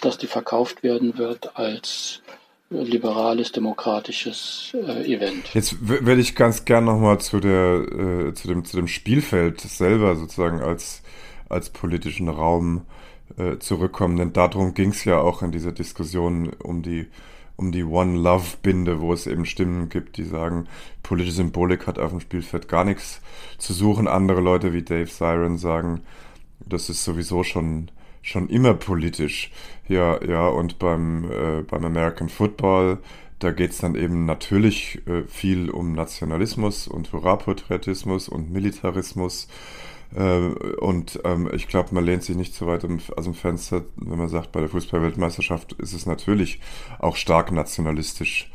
dass 0.01 0.17
die 0.17 0.29
verkauft 0.29 0.85
werden 0.85 1.19
wird 1.19 1.57
als 1.57 2.23
liberales, 2.71 3.53
demokratisches 3.53 4.73
äh, 4.75 5.13
Event. 5.13 5.53
Jetzt 5.53 5.77
würde 5.81 6.21
ich 6.21 6.35
ganz 6.35 6.65
gern 6.65 6.85
nochmal 6.85 7.19
zu 7.21 7.41
der, 7.41 8.29
äh, 8.29 8.35
zu 8.35 8.49
dem, 8.49 8.65
zu 8.65 8.77
dem 8.77 8.89
Spielfeld 8.89 9.61
selber 9.61 10.17
sozusagen 10.17 10.61
als, 10.61 11.03
als 11.49 11.71
politischen 11.71 12.29
Raum 12.29 12.87
äh, 13.37 13.59
zurückkommen, 13.59 14.17
denn 14.17 14.33
darum 14.33 14.75
ging 14.75 14.91
es 14.91 15.05
ja 15.05 15.19
auch 15.19 15.43
in 15.43 15.53
dieser 15.53 15.73
Diskussion 15.73 16.51
um 16.63 16.83
die 16.83 17.07
um 17.57 17.71
die 17.71 17.85
One 17.85 18.19
Love 18.19 18.57
Binde, 18.63 19.01
wo 19.01 19.13
es 19.13 19.29
eben 19.29 19.45
Stimmen 19.47 19.89
gibt, 19.89 20.17
die 20.17 20.25
sagen, 20.25 20.67
politische 21.05 21.37
Symbolik 21.37 21.87
hat 21.87 22.01
auf 22.01 22.11
dem 22.11 22.19
Spielfeld 22.19 22.67
gar 22.67 22.85
nichts 22.85 23.21
zu 23.59 23.73
suchen. 23.73 24.09
Andere 24.09 24.41
Leute 24.41 24.73
wie 24.73 24.83
Dave 24.83 25.07
Siren 25.07 25.57
sagen, 25.57 26.01
das 26.67 26.91
ist 26.91 27.05
sowieso 27.05 27.45
schon 27.45 27.91
schon 28.25 28.49
immer 28.49 28.75
politisch. 28.75 29.53
Ja, 29.87 30.21
ja, 30.25 30.49
und 30.49 30.79
beim, 30.79 31.31
äh, 31.31 31.63
beim 31.63 31.85
American 31.85 32.31
Football, 32.31 32.99
da 33.39 33.53
geht's 33.53 33.79
dann 33.79 33.95
eben 33.95 34.25
natürlich 34.25 35.03
äh, 35.07 35.25
viel 35.29 35.71
um 35.71 35.93
Nationalismus 35.93 36.89
und 36.89 37.13
Hurra-Patriotismus 37.13 38.29
und 38.29 38.51
Militarismus 38.51 39.47
und 40.15 41.21
ähm, 41.25 41.51
ich 41.53 41.67
glaube, 41.67 41.93
man 41.93 42.05
lehnt 42.05 42.23
sich 42.23 42.37
nicht 42.37 42.55
zu 42.55 42.67
weit 42.67 42.85
aus 42.85 43.25
dem 43.25 43.35
Fenster, 43.35 43.83
wenn 43.97 44.19
man 44.19 44.29
sagt, 44.29 44.53
bei 44.53 44.61
der 44.61 44.69
Fußballweltmeisterschaft 44.69 45.73
ist 45.75 45.93
es 45.93 46.07
natürlich 46.07 46.61
auch 47.01 47.17
stark 47.17 47.51
nationalistisch 47.51 48.51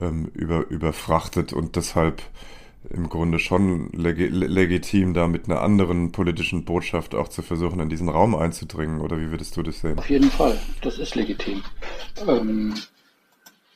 ähm, 0.00 0.30
über, 0.34 0.66
überfrachtet 0.68 1.52
und 1.52 1.76
deshalb 1.76 2.22
im 2.90 3.08
Grunde 3.08 3.38
schon 3.38 3.90
leg 3.92 4.18
legitim, 4.18 5.14
da 5.14 5.28
mit 5.28 5.48
einer 5.48 5.60
anderen 5.60 6.12
politischen 6.12 6.64
Botschaft 6.64 7.14
auch 7.14 7.28
zu 7.28 7.42
versuchen, 7.42 7.78
in 7.80 7.88
diesen 7.88 8.08
Raum 8.08 8.34
einzudringen. 8.34 9.00
Oder 9.00 9.20
wie 9.20 9.30
würdest 9.30 9.56
du 9.56 9.62
das 9.62 9.80
sehen? 9.80 9.98
Auf 9.98 10.10
jeden 10.10 10.30
Fall, 10.30 10.58
das 10.80 10.98
ist 10.98 11.14
legitim. 11.14 11.62
Ähm, 12.26 12.74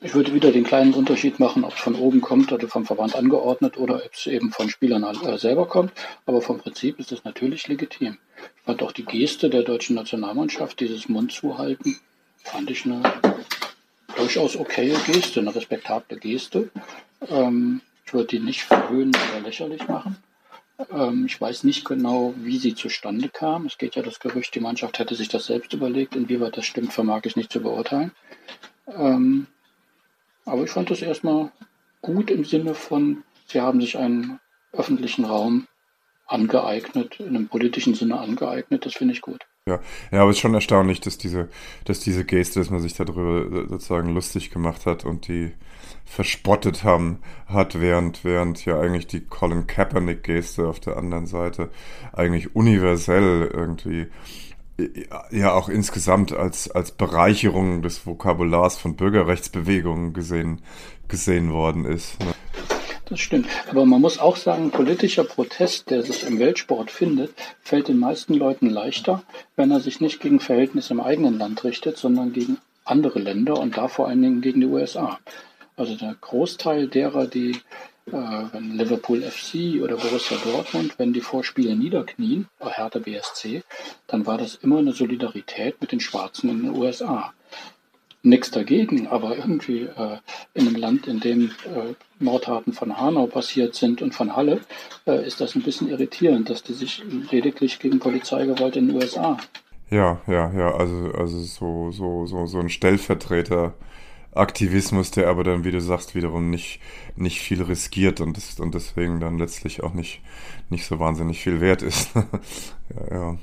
ich 0.07 0.14
würde 0.14 0.33
wieder 0.33 0.53
den 0.53 0.62
kleinen 0.62 0.95
Unterschied 0.95 1.40
machen, 1.40 1.64
ob 1.64 1.75
es 1.75 1.81
von 1.81 1.97
oben 1.97 2.21
kommt 2.21 2.53
oder 2.53 2.69
vom 2.69 2.87
Verband 2.87 3.16
angeordnet 3.16 3.77
oder 3.77 3.97
ob 3.97 4.14
es 4.14 4.29
eben 4.29 4.53
von 4.53 4.71
Spielern 4.71 5.03
äh, 5.03 5.37
selber 5.37 5.66
kommt. 5.66 5.92
Aber 6.27 6.40
vom 6.40 6.59
Prinzip 6.59 7.01
ist 7.01 7.11
es 7.11 7.25
natürlich 7.25 7.66
legitim. 7.66 8.16
Ich 8.57 8.62
fand 8.62 8.85
auch 8.85 8.92
die 8.92 9.05
Geste 9.05 9.51
der 9.51 9.64
deutschen 9.64 9.97
Nationalmannschaft, 9.97 10.79
dieses 10.79 11.09
Mund 11.09 11.33
zuhalten, 11.33 11.99
fand 12.45 12.71
ich 12.71 12.85
eine 12.85 13.03
durchaus 14.16 14.57
okaye 14.57 14.97
Geste, 15.07 15.40
eine 15.40 15.53
respektable 15.53 16.19
Geste. 16.19 16.71
Ähm, 17.29 17.81
ich 18.05 18.14
würde 18.14 18.29
die 18.29 18.38
nicht 18.38 18.62
verhöhnen 18.62 19.12
oder 19.33 19.40
lächerlich 19.40 19.88
machen. 19.88 20.19
Ähm, 20.92 21.25
ich 21.27 21.40
weiß 21.40 21.64
nicht 21.64 21.85
genau, 21.85 22.33
wie 22.37 22.59
sie 22.59 22.77
zustande 22.77 23.29
kam. 23.29 23.66
Es 23.66 23.77
geht 23.77 23.97
ja 23.97 24.03
das 24.03 24.21
Gerücht, 24.21 24.55
die 24.55 24.61
Mannschaft 24.61 25.01
hätte 25.01 25.16
sich 25.16 25.29
das 25.29 25.47
selbst 25.47 25.73
überlegt. 25.73 26.14
Inwieweit 26.14 26.57
das 26.57 26.64
stimmt, 26.64 26.92
vermag 26.92 27.23
ich 27.25 27.35
nicht 27.35 27.51
zu 27.51 27.61
beurteilen. 27.61 28.12
Ähm, 28.87 29.49
aber 30.47 30.65
ich 30.65 30.71
fand 30.71 30.91
das 30.91 31.03
erstmal 31.03 31.51
gut 32.01 32.31
im 32.31 32.45
Sinne 32.45 32.75
von, 32.75 33.23
sie 33.47 33.61
haben 33.61 33.81
sich 33.81 33.99
einen 33.99 34.41
öffentlichen 34.73 35.25
Raum 35.25 35.67
angeeignet, 36.27 37.21
in 37.21 37.29
einem 37.29 37.49
politischen 37.49 37.95
Sinne 37.95 38.19
angeeignet. 38.19 38.85
Das 38.85 38.95
finde 38.95 39.15
ich 39.15 39.21
gut. 39.21 39.47
Ja, 39.69 39.81
ja, 40.13 40.21
aber 40.21 40.31
es 40.31 40.37
ist 40.37 40.43
schon 40.43 40.55
erstaunlich, 40.55 41.01
dass 41.01 41.19
diese, 41.19 41.49
dass 41.85 41.99
diese 41.99 42.25
Geste, 42.25 42.61
dass 42.61 42.71
man 42.71 42.81
sich 42.81 42.95
darüber 42.95 43.67
sozusagen 43.69 44.15
lustig 44.15 44.51
gemacht 44.51 44.87
hat 44.87 45.05
und 45.05 45.27
die 45.27 45.53
verspottet 46.05 46.85
haben, 46.85 47.19
hat, 47.47 47.81
während, 47.81 48.23
während 48.23 48.65
ja 48.65 48.79
eigentlich 48.79 49.09
die 49.09 49.27
Colin 49.27 49.67
Kaepernick-Geste 49.67 50.69
auf 50.69 50.79
der 50.79 50.97
anderen 50.97 51.27
Seite 51.27 51.71
eigentlich 52.13 52.55
universell 52.55 53.51
irgendwie 53.53 54.07
ja 55.31 55.53
auch 55.53 55.69
insgesamt 55.69 56.33
als, 56.33 56.71
als 56.71 56.93
Bereicherung 56.93 57.83
des 57.83 58.07
Vokabulars 58.07 58.77
von 58.77 58.97
Bürgerrechtsbewegungen 58.97 60.12
gesehen, 60.12 60.61
gesehen 61.09 61.53
worden 61.53 61.85
ist. 61.85 62.21
Ne? 62.21 62.35
Das 63.09 63.21
stimmt. 63.21 63.47
Aber 63.71 63.87
man 63.87 64.01
muss 64.01 64.19
auch 64.19 64.37
sagen, 64.37 64.71
politischer 64.73 65.25
Protest, 65.25 65.91
der 65.91 66.03
sich 66.03 66.27
im 66.27 66.41
Weltsport 66.41 66.91
findet, 66.91 67.33
fällt 67.62 67.89
den 67.89 67.99
meisten 67.99 68.35
Leuten 68.35 68.69
leichter, 68.69 69.23
wenn 69.55 69.71
er 69.71 69.81
sich 69.81 70.01
nicht 70.01 70.21
gegen 70.21 70.41
Verhältnisse 70.41 70.93
im 70.93 71.01
eigenen 71.01 71.39
Land 71.39 71.62
richtet, 71.62 71.97
sondern 71.99 72.33
gegen 72.33 72.59
andere 72.85 73.21
Länder 73.21 73.59
und 73.59 73.77
da 73.77 73.89
vor 73.89 74.09
allen 74.09 74.23
Dingen 74.23 74.41
gegen 74.41 74.61
die 74.61 74.67
USA. 74.67 75.21
Also 75.77 75.95
der 75.97 76.17
Großteil 76.21 76.89
derer, 76.89 77.27
die 77.27 77.53
äh, 77.53 77.57
wenn 78.07 78.73
Liverpool 78.77 79.23
FC 79.23 79.83
oder 79.83 79.97
Borussia 79.97 80.38
Dortmund, 80.45 80.99
wenn 80.99 81.12
die 81.12 81.21
Vorspiele 81.21 81.75
niederknien, 81.75 82.47
Hertha 82.61 83.01
BSC, 83.01 83.62
dann 84.07 84.27
war 84.27 84.38
das 84.38 84.55
immer 84.55 84.79
eine 84.79 84.92
Solidarität 84.92 85.81
mit 85.81 85.92
den 85.92 86.01
Schwarzen 86.01 86.51
in 86.51 86.62
den 86.62 86.77
USA 86.77 87.33
nichts 88.27 88.51
dagegen, 88.51 89.07
aber 89.07 89.37
irgendwie 89.37 89.83
äh, 89.83 90.19
in 90.53 90.66
einem 90.66 90.77
Land, 90.77 91.07
in 91.07 91.21
dem 91.21 91.47
äh, 91.64 91.95
Mordtaten 92.19 92.73
von 92.73 92.99
Hanau 92.99 93.27
passiert 93.27 93.75
sind 93.75 94.03
und 94.03 94.14
von 94.14 94.35
Halle, 94.37 94.61
äh, 95.07 95.25
ist 95.25 95.40
das 95.40 95.55
ein 95.55 95.62
bisschen 95.62 95.88
irritierend, 95.88 96.51
dass 96.51 96.62
die 96.62 96.75
sich 96.75 97.03
lediglich 97.31 97.79
gegen 97.79 98.01
Polizeigewalt 98.01 98.77
in 98.77 98.88
den 98.88 98.97
USA. 98.97 99.37
Ja, 99.90 100.21
ja, 100.27 100.53
ja, 100.53 100.75
also, 100.75 101.12
also 101.12 101.38
so, 101.40 101.92
so, 101.92 102.27
so, 102.27 102.47
so 102.47 102.59
ein 102.59 102.69
Stellvertreter. 102.69 103.75
Aktivismus, 104.37 105.11
der 105.11 105.29
aber 105.29 105.44
dann, 105.44 105.64
wie 105.64 105.70
du 105.70 105.81
sagst, 105.81 106.14
wiederum 106.14 106.51
nicht, 106.51 106.81
nicht 107.16 107.40
viel 107.40 107.62
riskiert 107.62 108.20
und, 108.20 108.37
das, 108.37 108.59
und 108.61 108.75
deswegen 108.75 109.20
dann 109.20 109.38
letztlich 109.38 109.83
auch 109.83 109.92
nicht, 109.92 110.20
nicht 110.70 110.87
so 110.87 110.99
wahnsinnig 110.99 111.40
viel 111.42 111.61
wert 111.61 111.83
ist. 111.83 112.11
ja, 113.11 113.38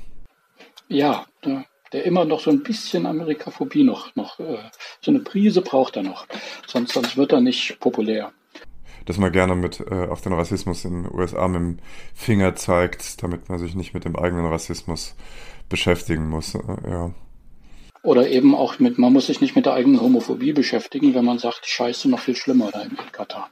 ja. 0.88 1.26
ja, 1.42 1.64
der 1.92 2.04
immer 2.04 2.24
noch 2.24 2.40
so 2.40 2.50
ein 2.50 2.62
bisschen 2.62 3.06
Amerikaphobie 3.06 3.84
noch, 3.84 4.14
noch 4.16 4.40
äh, 4.40 4.58
so 5.00 5.10
eine 5.10 5.20
Prise 5.20 5.62
braucht 5.62 5.96
er 5.96 6.02
noch. 6.02 6.26
Sonst, 6.66 6.92
sonst 6.92 7.16
wird 7.16 7.32
er 7.32 7.40
nicht 7.40 7.78
populär. 7.78 8.32
Dass 9.06 9.18
man 9.18 9.32
gerne 9.32 9.54
mit 9.54 9.80
äh, 9.80 10.06
auf 10.08 10.20
den 10.22 10.32
Rassismus 10.32 10.84
in 10.84 11.04
den 11.04 11.14
USA 11.14 11.46
mit 11.46 11.60
dem 11.60 11.78
Finger 12.14 12.56
zeigt, 12.56 13.22
damit 13.22 13.48
man 13.48 13.58
sich 13.58 13.74
nicht 13.74 13.94
mit 13.94 14.04
dem 14.04 14.16
eigenen 14.16 14.46
Rassismus 14.46 15.14
beschäftigen 15.68 16.28
muss. 16.28 16.54
Äh, 16.54 16.90
ja. 16.90 17.14
Oder 18.04 18.28
eben 18.28 18.54
auch 18.54 18.78
mit, 18.78 18.98
man 18.98 19.14
muss 19.14 19.26
sich 19.26 19.40
nicht 19.40 19.56
mit 19.56 19.64
der 19.64 19.72
eigenen 19.72 19.98
Homophobie 19.98 20.52
beschäftigen, 20.52 21.14
wenn 21.14 21.24
man 21.24 21.38
sagt, 21.38 21.66
Scheiße 21.66 22.10
noch 22.10 22.20
viel 22.20 22.36
schlimmer 22.36 22.70
da 22.70 22.82
in 22.82 22.94
Katar. 23.12 23.48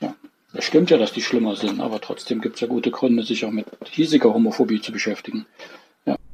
Ja. 0.00 0.14
Es 0.54 0.64
stimmt 0.64 0.88
ja, 0.88 0.96
dass 0.96 1.12
die 1.12 1.20
schlimmer 1.20 1.54
sind, 1.54 1.78
aber 1.78 2.00
trotzdem 2.00 2.40
gibt 2.40 2.54
es 2.54 2.62
ja 2.62 2.66
gute 2.66 2.90
Gründe, 2.90 3.22
sich 3.22 3.44
auch 3.44 3.50
mit 3.50 3.66
hiesiger 3.84 4.32
Homophobie 4.32 4.80
zu 4.80 4.90
beschäftigen. 4.90 5.44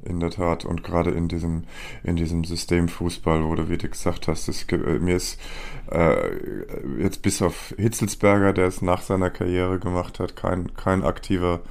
In 0.04 0.20
der 0.20 0.30
Tat. 0.30 0.64
Und 0.64 0.84
gerade 0.84 1.10
in 1.10 1.26
diesem, 1.26 1.64
in 2.04 2.14
diesem 2.14 2.44
System 2.44 2.88
Fußball, 2.88 3.42
wo 3.44 3.56
du, 3.56 3.68
wie 3.68 3.78
du 3.78 3.88
gesagt 3.88 4.28
hast, 4.28 4.46
es, 4.48 4.64
mir 4.70 5.16
ist 5.16 5.40
äh, 5.90 6.30
jetzt 7.00 7.22
bis 7.22 7.42
auf 7.42 7.74
Hitzelsberger, 7.76 8.52
der 8.52 8.66
es 8.66 8.80
nach 8.80 9.02
seiner 9.02 9.30
Karriere 9.30 9.80
gemacht 9.80 10.20
hat, 10.20 10.36
kein, 10.36 10.72
kein 10.76 11.02
aktiver 11.02 11.62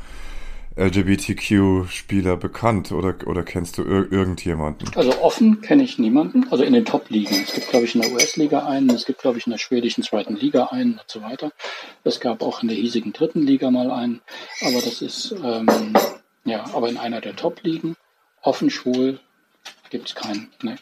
LGBTQ-Spieler 0.75 2.35
bekannt 2.37 2.91
oder, 2.91 3.15
oder 3.25 3.43
kennst 3.43 3.77
du 3.77 3.83
ir 3.83 4.11
irgendjemanden? 4.11 4.89
Also 4.95 5.21
offen 5.21 5.61
kenne 5.61 5.83
ich 5.83 5.99
niemanden, 5.99 6.47
also 6.49 6.63
in 6.63 6.73
den 6.73 6.85
Top-Ligen. 6.85 7.43
Es 7.43 7.53
gibt, 7.53 7.69
glaube 7.69 7.85
ich, 7.85 7.95
in 7.95 8.01
der 8.01 8.11
US-Liga 8.11 8.65
einen, 8.65 8.89
es 8.89 9.05
gibt, 9.05 9.19
glaube 9.19 9.37
ich, 9.37 9.45
in 9.45 9.51
der 9.51 9.59
schwedischen 9.59 10.03
zweiten 10.03 10.35
Liga 10.35 10.65
einen 10.65 10.93
und 10.93 11.05
so 11.07 11.21
weiter. 11.21 11.51
Es 12.03 12.19
gab 12.19 12.41
auch 12.41 12.63
in 12.63 12.69
der 12.69 12.77
hiesigen 12.77 13.13
dritten 13.13 13.43
Liga 13.43 13.69
mal 13.69 13.91
einen, 13.91 14.21
aber 14.61 14.81
das 14.81 15.01
ist, 15.01 15.35
ähm, 15.43 15.93
ja, 16.45 16.65
aber 16.73 16.89
in 16.89 16.97
einer 16.97 17.21
der 17.21 17.35
Top-Ligen 17.35 17.95
offen 18.41 18.69
schwul 18.69 19.19
gibt 19.89 20.09
es 20.09 20.15
keinen. 20.15 20.49
Ne? 20.63 20.77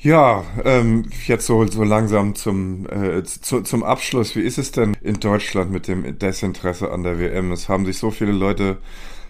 Ja, 0.00 0.44
ähm, 0.64 1.10
jetzt 1.26 1.46
so, 1.46 1.66
so 1.66 1.82
langsam 1.82 2.36
zum, 2.36 2.86
äh, 2.86 3.24
zu, 3.24 3.62
zum 3.62 3.82
Abschluss. 3.82 4.36
Wie 4.36 4.42
ist 4.42 4.58
es 4.58 4.70
denn 4.70 4.96
in 5.02 5.18
Deutschland 5.18 5.72
mit 5.72 5.88
dem 5.88 6.18
Desinteresse 6.18 6.92
an 6.92 7.02
der 7.02 7.18
WM? 7.18 7.50
Es 7.50 7.68
haben 7.68 7.84
sich 7.84 7.98
so 7.98 8.12
viele 8.12 8.32
Leute 8.32 8.78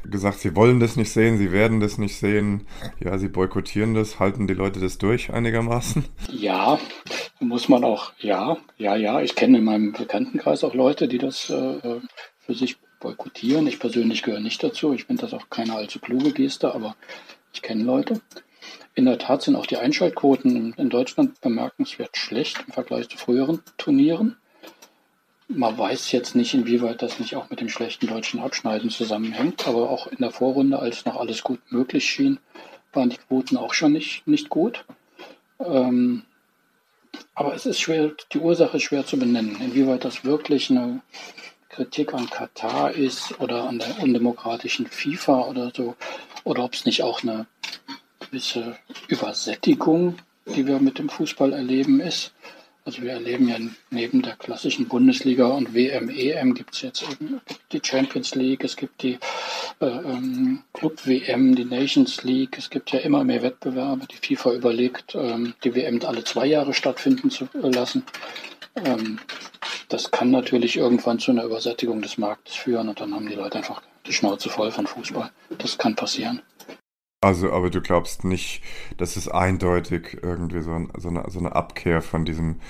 gesagt, 0.05 0.41
sie 0.41 0.55
wollen 0.55 0.79
das 0.79 0.97
nicht 0.97 1.11
sehen, 1.11 1.39
sie 1.39 1.53
werden 1.53 1.81
das 1.81 1.97
nicht 1.97 2.17
sehen. 2.17 2.67
Ja, 3.03 3.17
sie 3.17 3.29
boykottieren 3.29 3.95
das. 3.95 4.21
Halten 4.21 4.47
die 4.47 4.55
Leute 4.55 4.79
das 4.79 4.99
durch 4.99 5.33
einigermaßen? 5.33 6.05
Ja, 6.31 6.79
muss 7.41 7.69
man 7.69 7.85
auch. 7.85 8.13
Ja, 8.19 8.59
ja, 8.77 8.95
ja. 8.95 9.21
Ich 9.23 9.35
kenne 9.35 9.59
in 9.59 9.65
meinem 9.65 9.93
Bekanntenkreis 9.93 10.65
auch 10.65 10.75
Leute, 10.75 11.09
die 11.09 11.19
das 11.19 11.49
äh, 11.49 12.01
für 12.41 12.55
sich 12.55 12.77
boykottieren. 13.01 13.67
Ich 13.67 13.79
persönlich 13.79 14.23
gehöre 14.23 14.41
nicht 14.41 14.63
dazu. 14.63 14.93
Ich 14.93 15.05
finde 15.05 15.23
das 15.23 15.33
auch 15.33 15.49
keine 15.49 15.75
allzu 15.75 15.99
kluge 15.99 16.33
Geste, 16.33 16.75
aber 16.75 16.95
ich 17.55 17.63
kenne 17.63 17.85
Leute. 17.85 18.21
In 18.99 19.05
der 19.05 19.19
Tat 19.19 19.43
sind 19.43 19.55
auch 19.55 19.67
die 19.67 19.77
Einschaltquoten 19.77 20.75
in 20.77 20.91
Deutschland 20.91 21.41
bemerkenswert 21.41 22.17
schlecht 22.17 22.65
im 22.67 22.73
Vergleich 22.73 23.09
zu 23.09 23.17
früheren 23.17 23.63
Turnieren. 23.77 24.37
Man 25.47 25.79
weiß 25.79 26.11
jetzt 26.11 26.35
nicht, 26.35 26.53
inwieweit 26.53 27.01
das 27.01 27.21
nicht 27.21 27.37
auch 27.37 27.49
mit 27.49 27.61
dem 27.61 27.69
schlechten 27.69 28.09
deutschen 28.09 28.41
Abschneiden 28.41 28.91
zusammenhängt, 28.91 29.69
aber 29.69 29.89
auch 29.89 30.09
in 30.09 30.19
der 30.19 30.33
Vorrunde, 30.33 30.81
als 30.81 31.05
noch 31.05 31.15
alles 31.15 31.45
gut 31.45 31.61
möglich 31.71 32.07
schien, 32.07 32.41
waren 32.93 33.09
die 33.09 33.19
Quoten 33.19 33.57
auch 33.57 33.73
schon 33.73 33.93
nicht, 33.93 34.27
nicht 34.27 34.49
gut. 34.49 34.85
Ähm, 35.61 36.25
aber 37.37 37.55
es 37.55 37.67
ist 37.67 37.79
schwer, 37.79 38.11
die 38.33 38.41
Ursache 38.41 38.79
ist 38.79 38.83
schwer 38.83 39.07
zu 39.07 39.17
benennen, 39.17 39.61
inwieweit 39.61 40.05
das 40.05 40.25
wirklich 40.25 40.73
eine 40.73 41.03
Kritik 41.69 42.15
an 42.15 42.29
Katar 42.29 42.91
ist 42.91 43.39
oder 43.39 43.69
an 43.69 43.79
der 43.79 44.03
undemokratischen 44.03 44.89
FIFA 44.89 45.43
oder 45.43 45.71
so, 45.73 45.95
oder 46.43 46.65
ob 46.65 46.75
es 46.75 46.85
nicht 46.85 47.05
auch 47.05 47.23
eine 47.23 47.47
gewisse 48.31 48.77
Übersättigung, 49.09 50.17
die 50.47 50.67
wir 50.67 50.79
mit 50.81 50.99
dem 50.99 51.09
Fußball 51.09 51.53
erleben, 51.53 52.01
ist. 52.01 52.33
Also 52.85 53.03
wir 53.03 53.13
erleben 53.13 53.49
ja 53.49 53.59
neben 53.91 54.23
der 54.23 54.37
klassischen 54.37 54.89
Bundesliga 54.89 55.49
und 55.49 55.75
WM, 55.75 56.09
EM 56.09 56.55
gibt 56.55 56.75
es 56.75 56.81
jetzt 56.81 57.03
eben 57.03 57.39
die 57.71 57.83
Champions 57.85 58.35
League, 58.35 58.65
es 58.65 58.77
gibt 58.77 59.03
die 59.03 59.19
äh, 59.81 59.87
ähm, 59.87 60.63
Club 60.73 61.07
WM, 61.07 61.55
die 61.55 61.67
Nations 61.67 62.25
League, 62.25 62.57
es 62.57 62.71
gibt 62.71 62.91
ja 62.93 63.01
immer 63.01 63.25
mehr 63.25 63.43
Wettbewerbe. 63.43 64.07
Die 64.07 64.17
FIFA 64.17 64.55
überlegt, 64.55 65.15
ähm, 65.15 65.53
die 65.65 65.75
WM 65.75 66.01
alle 66.03 66.25
zwei 66.25 66.47
Jahre 66.47 66.73
stattfinden 66.73 67.31
zu 67.31 67.47
lassen. 67.53 68.05
Ähm, 68.77 69.19
das 69.91 70.11
kann 70.11 70.31
natürlich 70.31 70.79
irgendwann 70.79 71.19
zu 71.19 71.31
einer 71.31 71.45
Übersättigung 71.45 72.01
des 72.01 72.17
Marktes 72.17 72.55
führen 72.55 72.89
und 72.89 73.01
dann 73.01 73.15
haben 73.15 73.29
die 73.29 73.35
Leute 73.35 73.59
einfach 73.59 73.83
die 74.07 74.15
Schnauze 74.15 74.49
voll 74.49 74.71
von 74.71 74.87
Fußball. 74.87 75.31
Das 75.59 75.77
kann 75.77 75.95
passieren. 75.95 76.41
Also, 77.21 77.51
aber 77.53 77.69
du 77.71 77.81
glaubst 77.81 78.23
nicht, 78.25 78.63
dass 78.97 79.17
es 79.17 79.27
eindeutig 79.29 80.19
irgendwie 80.23 80.61
so, 80.61 80.73
ein, 80.73 80.89
so, 80.97 81.09
eine, 81.09 81.25
so 81.29 81.41
eine, 81.41 81.57
Abkehr 81.57 82.01
von 82.01 82.25
diesem 82.25 82.61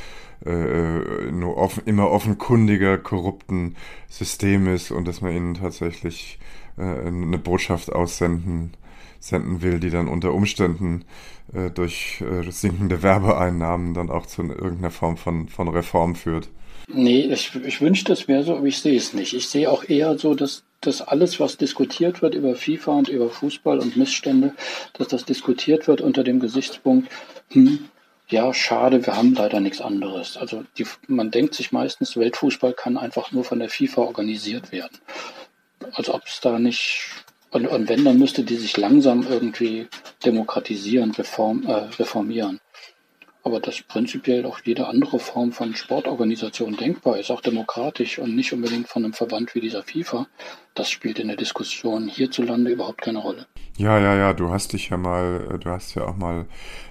äh, 0.47 0.51
äh, 0.51 1.31
nur 1.33 1.59
offen, 1.59 1.83
immer 1.85 2.11
offenkundiger, 2.11 2.97
korrupten 2.97 3.77
System 4.09 4.67
ist 4.67 4.91
und 4.91 5.07
dass 5.07 5.21
man 5.21 5.33
ihnen 5.35 5.55
tatsächlich 5.55 6.39
äh, 6.79 6.83
eine 6.83 7.39
Botschaft 7.39 7.93
aussenden 7.93 8.73
senden 9.21 9.63
will, 9.63 9.81
die 9.81 9.91
dann 9.91 10.09
unter 10.09 10.33
Umständen 10.33 11.05
äh, 11.53 11.71
durch 11.71 12.23
äh, 12.23 12.49
sinkende 12.51 13.03
Werbeeinnahmen 13.03 13.93
dann 13.93 14.11
auch 14.11 14.27
zu 14.27 14.43
irgendeiner 14.43 14.91
Form 14.91 15.17
von, 15.17 15.49
von 15.49 15.69
Reform 15.69 16.15
führt. 16.15 16.49
Nee, 16.91 17.21
ich, 17.33 17.55
ich 17.55 17.81
wünschte, 17.81 18.15
es 18.15 18.29
wäre 18.29 18.45
so, 18.45 18.57
aber 18.57 18.67
ich 18.67 18.79
sehe 18.79 18.97
es 18.97 19.13
nicht. 19.13 19.35
Ich 19.35 19.49
sehe 19.49 19.71
auch 19.71 19.85
eher 19.87 20.17
so, 20.19 20.35
dass, 20.35 20.65
dass 20.81 21.03
alles, 21.03 21.41
was 21.41 21.57
diskutiert 21.57 22.23
wird 22.23 22.35
über 22.35 22.55
FIFA 22.55 22.93
und 22.93 23.09
über 23.09 23.31
Fußball 23.31 23.79
und 23.79 23.97
Missstände, 23.97 24.55
dass 24.95 25.09
das 25.09 25.25
diskutiert 25.25 25.89
wird 25.89 26.01
unter 26.01 26.23
dem 26.25 26.41
Gesichtspunkt, 26.41 27.11
hm, 27.51 27.89
ja, 28.29 28.53
schade, 28.53 29.07
wir 29.07 29.17
haben 29.17 29.35
leider 29.35 29.61
nichts 29.61 29.81
anderes. 29.81 30.37
Also 30.37 30.65
die, 30.77 30.87
man 31.07 31.31
denkt 31.31 31.55
sich 31.55 31.73
meistens, 31.73 32.17
Weltfußball 32.17 32.75
kann 32.75 32.99
einfach 32.99 33.33
nur 33.33 33.43
von 33.43 33.59
der 33.59 33.71
FIFA 33.71 34.03
organisiert 34.03 34.71
werden. 34.71 34.99
Als 35.93 36.11
ob 36.11 36.27
es 36.27 36.41
da 36.41 36.59
nicht 36.59 37.11
und, 37.51 37.67
und 37.67 37.89
wenn, 37.89 38.05
dann 38.05 38.19
müsste 38.19 38.45
die 38.45 38.57
sich 38.57 38.77
langsam 38.77 39.27
irgendwie 39.27 39.89
demokratisieren, 40.25 41.13
reform, 41.13 41.65
äh, 41.67 41.73
reformieren 41.99 42.61
aber 43.43 43.61
dass 43.61 43.83
prinzipiell 43.83 44.45
auch 44.45 44.61
jede 44.65 44.89
andere 44.89 45.19
Form 45.19 45.53
von 45.53 45.75
Sportorganisation 45.75 46.77
denkbar 46.77 47.19
ist, 47.19 47.31
auch 47.31 47.41
demokratisch 47.41 48.19
und 48.19 48.35
nicht 48.35 48.53
unbedingt 48.53 48.89
von 48.89 49.05
einem 49.05 49.15
Verband 49.15 49.55
wie 49.55 49.61
dieser 49.61 49.83
FIFA, 49.83 50.27
das 50.75 50.91
spielt 50.91 51.19
in 51.19 51.29
der 51.29 51.37
Diskussion 51.37 52.09
hierzulande 52.09 52.71
überhaupt 52.71 53.03
keine 53.03 53.19
Rolle. 53.19 53.47
Ja, 53.77 53.99
ja, 53.99 54.17
ja, 54.17 54.33
du 54.33 54.51
hast 54.51 54.73
dich 54.73 54.89
ja 54.91 54.97
mal, 54.97 55.49
äh, 55.53 55.59
du 55.59 55.71
hast 55.71 55.95
ja 55.95 56.05
auch 56.05 56.17
mal 56.17 56.47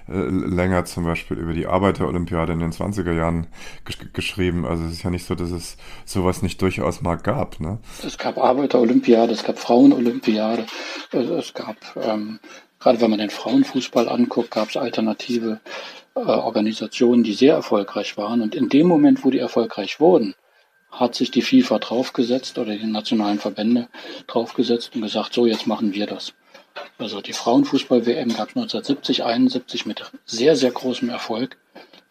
äh, 0.08 0.12
länger 0.12 0.84
zum 0.84 1.04
Beispiel 1.04 1.38
über 1.38 1.52
die 1.52 1.66
Arbeiterolympiade 1.66 2.52
in 2.52 2.60
den 2.60 2.72
20er 2.72 3.12
Jahren 3.12 3.46
gesch 3.84 3.98
geschrieben. 4.12 4.66
Also 4.66 4.84
es 4.84 4.92
ist 4.92 5.02
ja 5.02 5.10
nicht 5.10 5.26
so, 5.26 5.34
dass 5.34 5.50
es 5.50 5.76
sowas 6.04 6.42
nicht 6.42 6.60
durchaus 6.62 7.02
mal 7.02 7.16
gab, 7.16 7.60
ne? 7.60 7.78
Es 8.04 8.16
gab 8.18 8.38
Arbeiterolympiade, 8.38 9.32
es 9.32 9.44
gab 9.44 9.58
Frauenolympiade, 9.58 10.66
es 11.12 11.54
gab, 11.54 11.76
ähm, 11.96 12.40
gerade 12.78 13.00
wenn 13.00 13.10
man 13.10 13.18
den 13.18 13.30
Frauenfußball 13.30 14.08
anguckt, 14.08 14.50
gab 14.50 14.70
es 14.70 14.76
alternative 14.76 15.60
Organisationen, 16.26 17.22
die 17.22 17.34
sehr 17.34 17.54
erfolgreich 17.54 18.16
waren. 18.16 18.40
Und 18.40 18.54
in 18.54 18.68
dem 18.68 18.86
Moment, 18.86 19.24
wo 19.24 19.30
die 19.30 19.38
erfolgreich 19.38 20.00
wurden, 20.00 20.34
hat 20.90 21.14
sich 21.14 21.30
die 21.30 21.42
FIFA 21.42 21.78
draufgesetzt 21.78 22.58
oder 22.58 22.76
die 22.76 22.86
nationalen 22.86 23.38
Verbände 23.38 23.88
draufgesetzt 24.26 24.94
und 24.94 25.02
gesagt, 25.02 25.34
so 25.34 25.46
jetzt 25.46 25.66
machen 25.66 25.92
wir 25.92 26.06
das. 26.06 26.32
Also 26.98 27.20
die 27.20 27.32
Frauenfußball-WM 27.32 28.28
gab 28.28 28.50
es 28.50 28.56
1970, 28.56 29.24
71 29.24 29.86
mit 29.86 30.10
sehr, 30.24 30.56
sehr 30.56 30.70
großem 30.70 31.08
Erfolg 31.10 31.58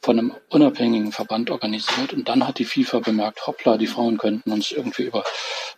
von 0.01 0.19
einem 0.19 0.35
unabhängigen 0.49 1.11
Verband 1.11 1.49
organisiert. 1.49 2.13
Und 2.13 2.29
dann 2.29 2.47
hat 2.47 2.59
die 2.59 2.65
FIFA 2.65 2.99
bemerkt, 2.99 3.47
hoppla, 3.47 3.77
die 3.77 3.87
Frauen 3.87 4.17
könnten 4.17 4.51
uns 4.51 4.71
irgendwie 4.71 5.03
über 5.03 5.23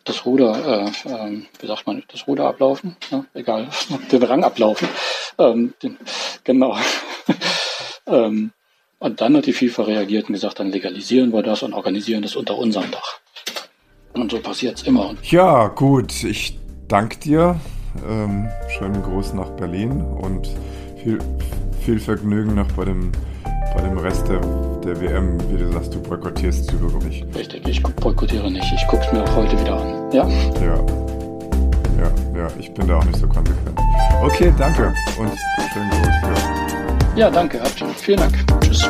das 0.04 0.26
Ruder, 0.26 0.86
äh, 1.06 1.10
äh, 1.10 1.42
wie 1.60 1.68
sagt 1.68 1.88
man, 1.88 2.04
das 2.12 2.28
Ruder 2.28 2.48
ablaufen, 2.48 2.96
ne? 3.12 3.26
egal, 3.34 3.70
den 4.12 4.24
Rang 4.24 4.44
ablaufen. 4.44 4.88
Ähm, 5.38 5.74
den, 5.82 5.98
genau. 6.44 6.78
Ähm, 8.10 8.52
und 9.00 9.22
dann 9.22 9.38
hat 9.38 9.46
die 9.46 9.54
FIFA 9.54 9.84
reagiert 9.84 10.28
und 10.28 10.34
gesagt, 10.34 10.60
dann 10.60 10.72
legalisieren 10.72 11.32
wir 11.32 11.42
das 11.42 11.64
und 11.64 11.74
organisieren 11.74 12.22
das 12.22 12.36
unter 12.36 12.58
unserem 12.58 12.92
Dach. 12.92 13.20
Und 14.14 14.32
so 14.32 14.40
passiert 14.40 14.78
es 14.78 14.84
immer. 14.84 15.16
Ja, 15.24 15.68
gut, 15.68 16.24
ich 16.24 16.60
danke 16.88 17.18
dir. 17.18 17.60
Ähm, 18.08 18.50
schönen 18.78 19.02
Gruß 19.02 19.34
nach 19.34 19.50
Berlin 19.52 20.02
und 20.02 20.50
viel, 21.02 21.20
viel 21.84 22.00
Vergnügen 22.00 22.56
noch 22.56 22.72
bei 22.74 22.86
dem, 22.86 23.12
bei 23.74 23.82
dem 23.82 23.98
Rest 23.98 24.28
der, 24.28 24.42
der 24.84 25.00
WM. 25.00 25.38
Wie 25.50 25.58
du 25.58 25.72
sagst, 25.72 25.94
du 25.94 26.02
boykottierst 26.02 26.70
sie 26.70 26.82
wirklich. 26.82 27.24
Richtig, 27.34 27.68
ich 27.68 27.82
boykottiere 27.82 28.52
nicht. 28.52 28.68
Ich 28.76 28.86
gucke 28.88 29.04
es 29.06 29.14
mir 29.14 29.24
auch 29.24 29.36
heute 29.36 29.60
wieder 29.60 29.80
an. 29.80 30.12
Ja? 30.12 30.28
Ja. 30.28 30.86
Ja, 32.00 32.40
ja, 32.40 32.48
ich 32.58 32.74
bin 32.74 32.88
da 32.88 32.98
auch 32.98 33.06
nicht 33.06 33.20
so 33.20 33.28
konsequent. 33.28 33.78
Okay, 34.22 34.54
danke 34.58 34.94
und 35.20 35.32
schönen 35.74 35.90
Gruß. 35.90 36.08
Ja, 36.24 36.59
ja 37.20 37.30
danke, 37.30 37.62
Arthur. 37.62 37.90
Vielen 37.90 38.20
Dank. 38.20 38.34
Tschüss. 38.62 38.90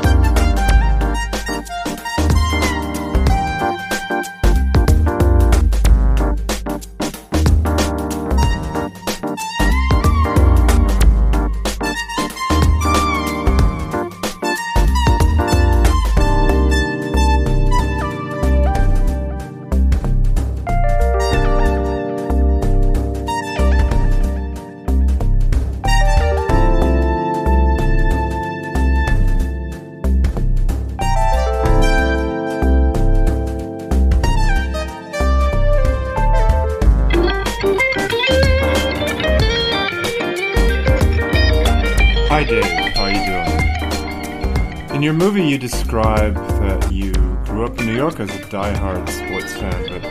Movie, 45.31 45.47
you 45.47 45.59
describe 45.59 46.33
that 46.33 46.91
you 46.91 47.11
grew 47.45 47.63
up 47.63 47.79
in 47.79 47.85
New 47.85 47.95
York 47.95 48.19
as 48.19 48.35
a 48.35 48.49
die-hard 48.49 49.07
sports 49.07 49.53
fan, 49.53 49.87
but 49.87 50.01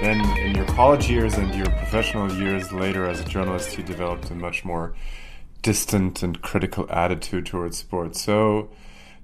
then 0.00 0.38
in 0.38 0.54
your 0.54 0.64
college 0.68 1.10
years 1.10 1.34
and 1.34 1.54
your 1.54 1.66
professional 1.66 2.32
years 2.32 2.72
later 2.72 3.04
as 3.04 3.20
a 3.20 3.24
journalist, 3.24 3.76
you 3.76 3.84
developed 3.84 4.30
a 4.30 4.34
much 4.34 4.64
more 4.64 4.94
distant 5.60 6.22
and 6.22 6.40
critical 6.40 6.86
attitude 6.88 7.44
towards 7.44 7.76
sports. 7.76 8.22
So, 8.22 8.70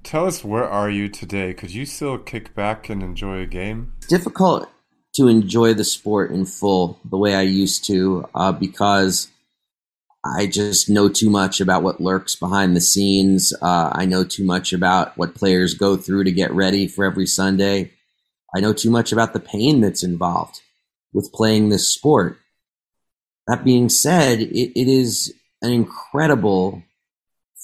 tell 0.03 0.27
us, 0.27 0.45
where 0.45 0.69
are 0.69 0.91
you 0.91 1.09
today? 1.09 1.55
Could 1.55 1.73
you 1.73 1.87
still 1.87 2.19
kick 2.19 2.55
back 2.55 2.91
and 2.91 3.03
enjoy 3.03 3.41
a 3.41 3.47
game? 3.47 3.95
difficult 4.09 4.69
to 5.15 5.27
enjoy 5.27 5.73
the 5.73 5.85
sport 5.85 6.33
in 6.33 6.45
full 6.45 7.01
the 7.07 7.17
way 7.17 7.35
I 7.35 7.43
used 7.43 7.87
to 7.87 8.29
uh, 8.35 8.53
because 8.53 9.29
I 10.25 10.47
just 10.47 10.91
know 10.91 11.09
too 11.09 11.31
much 11.31 11.61
about 11.61 11.83
what 11.83 12.01
lurks 12.01 12.37
behind 12.37 12.77
the 12.77 12.81
scenes. 12.81 13.55
Uh, 13.63 13.91
I 13.93 14.05
know 14.05 14.23
too 14.23 14.45
much 14.45 14.73
about 14.73 15.17
what 15.17 15.35
players 15.35 15.75
go 15.75 15.97
through 15.97 16.25
to 16.25 16.33
get 16.33 16.53
ready 16.53 16.87
for 16.87 17.05
every 17.07 17.27
Sunday. 17.27 17.93
I 18.55 18.61
know 18.61 18.75
too 18.75 18.91
much 18.91 19.13
about 19.13 19.33
the 19.33 19.41
pain 19.41 19.81
that's 19.81 20.03
involved 20.03 20.61
with 21.13 21.33
playing 21.33 21.69
this 21.69 21.89
sport. 21.89 22.39
That 23.47 23.65
being 23.65 23.89
said, 23.89 24.41
it, 24.41 24.79
it 24.79 24.89
is 24.89 25.33
an 25.63 25.73
incredible 25.73 26.83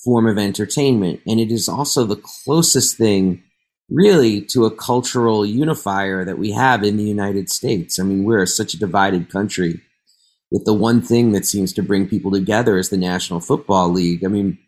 form 0.05 0.27
of 0.27 0.39
entertainment, 0.39 1.21
and 1.27 1.39
it 1.39 1.51
is 1.51 1.69
also 1.69 2.05
the 2.05 2.17
closest 2.17 2.97
thing, 2.97 3.43
really, 3.91 4.41
to 4.41 4.65
a 4.65 4.75
cultural 4.75 5.45
unifier 5.45 6.25
that 6.25 6.39
we 6.39 6.53
have 6.53 6.83
in 6.83 6.97
the 6.97 7.05
United 7.05 7.51
States. 7.51 7.99
I 7.99 8.05
mean, 8.05 8.25
we're 8.25 8.47
such 8.47 8.73
a 8.73 8.79
divided 8.79 9.29
country 9.29 9.83
with 10.51 10.65
the 10.65 10.75
one 10.75 11.03
thing 11.03 11.33
that 11.33 11.45
seems 11.45 11.73
to 11.75 11.83
bring 11.83 12.09
people 12.09 12.31
together 12.31 12.77
is 12.77 12.89
the 12.89 12.97
National 12.97 13.41
Football 13.41 13.91
League. 13.91 14.25
I 14.25 14.29
mean, 14.29 14.59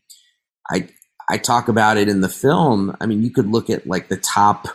I 0.70 0.88
I 1.30 1.38
talk 1.38 1.68
about 1.68 1.98
it 1.98 2.08
in 2.08 2.20
the 2.20 2.28
film. 2.28 2.96
I 3.00 3.06
mean, 3.06 3.22
you 3.22 3.30
could 3.30 3.48
look 3.48 3.68
at 3.70 3.86
like 3.86 4.08
the 4.08 4.16
top 4.16 4.68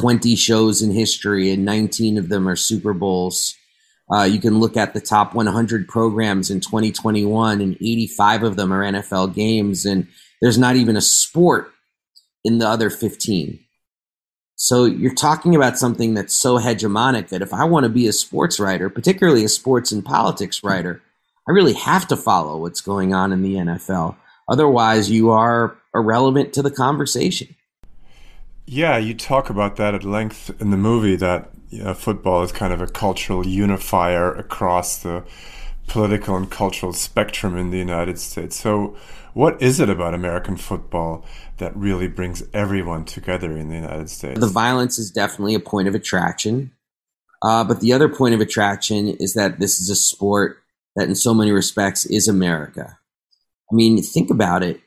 20 0.00 0.36
shows 0.36 0.80
in 0.80 0.92
history, 0.92 1.50
and 1.50 1.64
19 1.64 2.18
of 2.18 2.28
them 2.28 2.48
are 2.48 2.56
Super 2.56 2.92
Bowls. 2.92 3.54
Uh, 4.10 4.22
you 4.22 4.40
can 4.40 4.58
look 4.58 4.76
at 4.76 4.94
the 4.94 5.00
top 5.00 5.34
100 5.34 5.88
programs 5.88 6.50
in 6.50 6.60
2021, 6.60 7.60
and 7.60 7.74
85 7.74 8.42
of 8.42 8.56
them 8.56 8.72
are 8.72 8.82
NFL 8.82 9.34
games, 9.34 9.84
and 9.84 10.06
there's 10.40 10.58
not 10.58 10.76
even 10.76 10.96
a 10.96 11.02
sport 11.02 11.72
in 12.44 12.58
the 12.58 12.66
other 12.66 12.90
15. 12.90 13.58
So 14.60 14.86
you're 14.86 15.14
talking 15.14 15.54
about 15.54 15.78
something 15.78 16.14
that's 16.14 16.34
so 16.34 16.58
hegemonic 16.58 17.28
that 17.28 17.42
if 17.42 17.54
I 17.54 17.62
want 17.64 17.84
to 17.84 17.88
be 17.88 18.08
a 18.08 18.12
sports 18.12 18.58
writer, 18.58 18.90
particularly 18.90 19.44
a 19.44 19.48
sports 19.48 19.92
and 19.92 20.04
politics 20.04 20.64
writer, 20.64 21.00
I 21.48 21.52
really 21.52 21.74
have 21.74 22.08
to 22.08 22.16
follow 22.16 22.58
what's 22.58 22.80
going 22.80 23.14
on 23.14 23.32
in 23.32 23.42
the 23.42 23.54
NFL. 23.54 24.16
Otherwise, 24.48 25.12
you 25.12 25.30
are 25.30 25.78
irrelevant 25.94 26.52
to 26.54 26.62
the 26.62 26.72
conversation. 26.72 27.54
Yeah, 28.66 28.98
you 28.98 29.14
talk 29.14 29.48
about 29.48 29.76
that 29.76 29.94
at 29.94 30.02
length 30.02 30.50
in 30.60 30.72
the 30.72 30.76
movie 30.76 31.14
that 31.14 31.50
you 31.70 31.84
know, 31.84 31.94
football 31.94 32.42
is 32.42 32.50
kind 32.50 32.72
of 32.72 32.80
a 32.80 32.88
cultural 32.88 33.46
unifier 33.46 34.34
across 34.34 34.98
the 34.98 35.22
political 35.86 36.36
and 36.36 36.50
cultural 36.50 36.92
spectrum 36.92 37.56
in 37.56 37.70
the 37.70 37.78
United 37.78 38.18
States. 38.18 38.56
So, 38.56 38.96
what 39.34 39.62
is 39.62 39.78
it 39.78 39.88
about 39.88 40.14
American 40.14 40.56
football 40.56 41.24
that 41.58 41.76
really 41.76 42.08
brings 42.08 42.42
everyone 42.52 43.04
together 43.04 43.56
in 43.56 43.68
the 43.68 43.76
United 43.76 44.10
States? 44.10 44.40
The 44.40 44.46
violence 44.46 44.98
is 44.98 45.10
definitely 45.10 45.54
a 45.54 45.60
point 45.60 45.88
of 45.88 45.94
attraction. 45.94 46.72
Uh, 47.42 47.62
but 47.64 47.80
the 47.80 47.92
other 47.92 48.08
point 48.08 48.34
of 48.34 48.40
attraction 48.40 49.08
is 49.08 49.34
that 49.34 49.60
this 49.60 49.80
is 49.80 49.88
a 49.88 49.94
sport 49.94 50.58
that, 50.96 51.08
in 51.08 51.14
so 51.14 51.32
many 51.32 51.52
respects, 51.52 52.04
is 52.06 52.26
America. 52.26 52.98
I 53.70 53.74
mean, 53.74 54.02
think 54.02 54.30
about 54.30 54.62
it. 54.62 54.80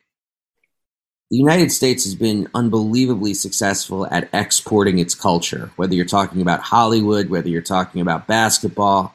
The 1.29 1.37
United 1.37 1.71
States 1.71 2.03
has 2.03 2.13
been 2.13 2.49
unbelievably 2.53 3.35
successful 3.35 4.05
at 4.07 4.27
exporting 4.33 4.99
its 4.99 5.15
culture, 5.15 5.71
whether 5.77 5.95
you're 5.95 6.03
talking 6.03 6.41
about 6.41 6.59
Hollywood, 6.59 7.29
whether 7.29 7.47
you're 7.47 7.61
talking 7.61 8.01
about 8.01 8.27
basketball. 8.27 9.13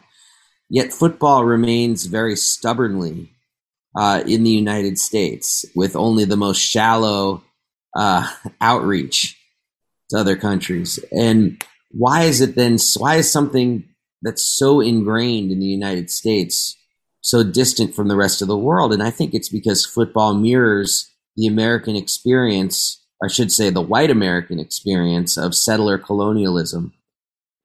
Yet 0.70 0.94
football 0.94 1.44
remains 1.44 2.06
very 2.06 2.34
stubbornly 2.36 3.35
uh, 3.96 4.22
in 4.26 4.44
the 4.44 4.50
United 4.50 4.98
States, 4.98 5.64
with 5.74 5.96
only 5.96 6.24
the 6.24 6.36
most 6.36 6.58
shallow 6.58 7.42
uh, 7.96 8.30
outreach 8.60 9.40
to 10.10 10.18
other 10.18 10.36
countries. 10.36 10.98
And 11.10 11.62
why 11.90 12.24
is 12.24 12.40
it 12.40 12.54
then? 12.54 12.78
Why 12.96 13.16
is 13.16 13.30
something 13.30 13.84
that's 14.22 14.42
so 14.42 14.80
ingrained 14.80 15.50
in 15.50 15.60
the 15.60 15.66
United 15.66 16.10
States 16.10 16.76
so 17.22 17.42
distant 17.42 17.94
from 17.94 18.08
the 18.08 18.16
rest 18.16 18.42
of 18.42 18.48
the 18.48 18.56
world? 18.56 18.92
And 18.92 19.02
I 19.02 19.10
think 19.10 19.34
it's 19.34 19.48
because 19.48 19.86
football 19.86 20.34
mirrors 20.34 21.10
the 21.36 21.46
American 21.46 21.96
experience, 21.96 23.02
I 23.22 23.28
should 23.28 23.50
say, 23.50 23.70
the 23.70 23.80
white 23.80 24.10
American 24.10 24.60
experience 24.60 25.36
of 25.36 25.54
settler 25.54 25.98
colonialism 25.98 26.92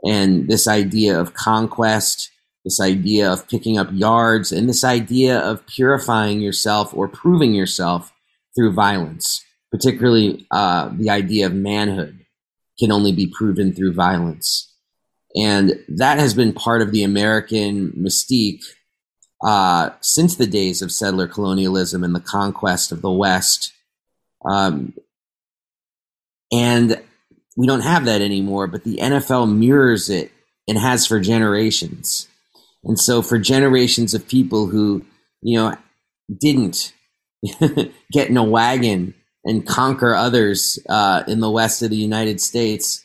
and 0.04 0.48
this 0.48 0.68
idea 0.68 1.20
of 1.20 1.34
conquest 1.34 2.31
this 2.64 2.80
idea 2.80 3.32
of 3.32 3.48
picking 3.48 3.78
up 3.78 3.90
yards, 3.92 4.52
and 4.52 4.70
this 4.70 4.84
idea 4.84 5.40
of 5.40 5.66
purifying 5.68 6.42
yourself 6.42 6.94
or 6.94 7.08
proving 7.08 7.54
yourself 7.54 8.12
through 8.56 8.74
violence, 8.74 9.44
particularly 9.72 10.46
uh, 10.52 10.90
the 10.94 11.10
idea 11.10 11.46
of 11.46 11.54
manhood 11.54 12.26
can 12.80 12.92
only 12.92 13.12
be 13.12 13.28
proven 13.28 13.74
through 13.74 13.94
violence. 13.94 14.68
And 15.36 15.80
that 15.88 16.20
has 16.20 16.34
been 16.34 16.54
part 16.54 16.82
of 16.82 16.92
the 16.92 17.04
American 17.04 17.92
mystique 17.94 18.64
uh, 19.44 19.92
since 20.02 20.36
the 20.36 20.48
days 20.48 20.82
of 20.82 20.92
settler 20.92 21.28
colonialism 21.28 22.04
and 22.04 22.14
the 22.14 22.20
conquest 22.20 22.92
of 22.92 23.02
the 23.02 23.12
West. 23.12 23.72
Um, 24.50 24.94
and 26.52 27.02
we 27.56 27.68
don't 27.68 27.82
have 27.82 28.06
that 28.06 28.22
anymore, 28.22 28.68
but 28.68 28.84
the 28.84 28.98
NFL 28.98 29.56
mirrors 29.56 30.10
it 30.10 30.32
and 30.68 30.78
has 30.78 31.08
for 31.08 31.20
generations. 31.20 32.28
And 32.84 33.00
so 33.00 33.22
for 33.22 33.38
generations 33.38 34.14
of 34.14 34.28
people 34.28 34.68
who, 34.68 35.06
you 35.42 35.58
know, 35.58 35.76
didn't 36.40 36.94
get 38.12 38.30
in 38.30 38.38
a 38.38 38.44
wagon 38.44 39.14
and 39.44 39.66
conquer 39.68 40.14
others 40.14 40.80
uh, 40.90 41.24
in 41.28 41.40
the 41.40 41.50
west 41.50 41.82
of 41.82 41.90
the 41.90 41.96
United 41.96 42.42
States, 42.42 43.04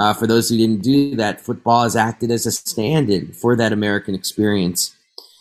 uh, 0.00 0.14
for 0.14 0.26
those 0.26 0.48
who 0.48 0.56
didn't 0.56 0.82
do 0.82 1.16
that, 1.16 1.40
football 1.40 1.82
has 1.82 1.96
acted 1.96 2.30
as 2.30 2.46
a 2.46 2.52
stand 2.52 3.10
in 3.10 3.32
for 3.32 3.56
that 3.56 3.72
American 3.72 4.14
experience. 4.14 4.96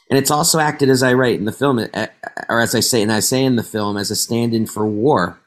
and 0.10 0.20
it's 0.20 0.32
also 0.32 0.60
acted 0.60 0.90
as 0.90 1.04
I 1.04 1.14
write 1.14 1.40
in 1.40 1.46
the 1.46 1.54
film, 1.54 1.80
uh, 1.80 2.08
or 2.50 2.60
as 2.60 2.76
I 2.76 2.82
say, 2.82 3.02
and 3.02 3.14
I 3.14 3.22
say 3.22 3.44
in 3.46 3.56
the 3.56 3.64
film, 3.64 3.96
as 3.96 4.12
a 4.12 4.16
stand-in 4.16 4.66
for 4.66 4.86
war. 4.86 5.40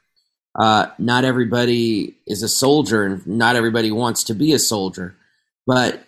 Uh, 0.59 0.87
not 0.99 1.25
everybody 1.25 2.17
is 2.27 2.43
a 2.43 2.49
soldier, 2.49 3.05
and 3.05 3.27
not 3.27 3.57
everybody 3.57 3.91
wants 3.91 4.25
to 4.25 4.35
be 4.35 4.53
a 4.53 4.59
soldier. 4.59 5.17
But 5.67 6.04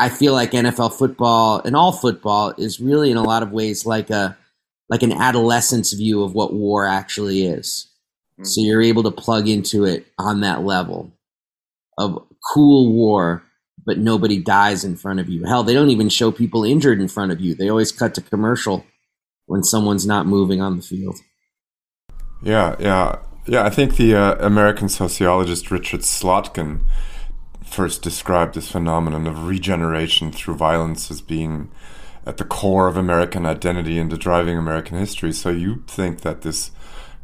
I 0.00 0.08
feel 0.08 0.32
like 0.32 0.52
NFL 0.52 0.94
football 0.94 1.60
and 1.64 1.76
all 1.76 1.92
football 1.92 2.54
is 2.56 2.80
really, 2.80 3.10
in 3.10 3.16
a 3.16 3.22
lot 3.22 3.42
of 3.42 3.52
ways, 3.52 3.86
like 3.86 4.10
a 4.10 4.36
like 4.88 5.02
an 5.02 5.12
adolescent's 5.12 5.92
view 5.92 6.22
of 6.24 6.34
what 6.34 6.52
war 6.52 6.86
actually 6.86 7.44
is. 7.44 7.86
Mm-hmm. 8.34 8.44
So 8.44 8.60
you're 8.62 8.82
able 8.82 9.04
to 9.04 9.12
plug 9.12 9.48
into 9.48 9.84
it 9.84 10.06
on 10.18 10.40
that 10.40 10.64
level 10.64 11.12
of 11.96 12.26
cool 12.54 12.92
war 12.92 13.44
but 13.86 13.98
nobody 13.98 14.38
dies 14.38 14.84
in 14.84 14.96
front 14.96 15.20
of 15.20 15.28
you. 15.28 15.44
Hell, 15.44 15.62
they 15.62 15.74
don't 15.74 15.90
even 15.90 16.08
show 16.08 16.30
people 16.30 16.64
injured 16.64 17.00
in 17.00 17.08
front 17.08 17.32
of 17.32 17.40
you. 17.40 17.54
They 17.54 17.68
always 17.68 17.92
cut 17.92 18.14
to 18.14 18.20
commercial 18.20 18.84
when 19.46 19.62
someone's 19.62 20.06
not 20.06 20.26
moving 20.26 20.60
on 20.60 20.76
the 20.76 20.82
field. 20.82 21.18
Yeah, 22.42 22.76
yeah. 22.78 23.18
Yeah, 23.46 23.64
I 23.64 23.70
think 23.70 23.96
the 23.96 24.14
uh, 24.14 24.36
American 24.38 24.88
sociologist 24.88 25.70
Richard 25.70 26.00
Slotkin 26.00 26.82
first 27.70 28.02
described 28.02 28.54
this 28.54 28.70
phenomenon 28.70 29.26
of 29.26 29.46
regeneration 29.46 30.32
through 30.32 30.54
violence 30.54 31.10
as 31.10 31.20
being 31.20 31.70
at 32.26 32.36
the 32.36 32.44
core 32.44 32.88
of 32.88 32.96
American 32.96 33.46
identity 33.46 33.98
and 33.98 34.10
the 34.10 34.18
driving 34.18 34.58
American 34.58 34.98
history. 34.98 35.32
So 35.32 35.50
you 35.50 35.84
think 35.86 36.20
that 36.20 36.42
this 36.42 36.70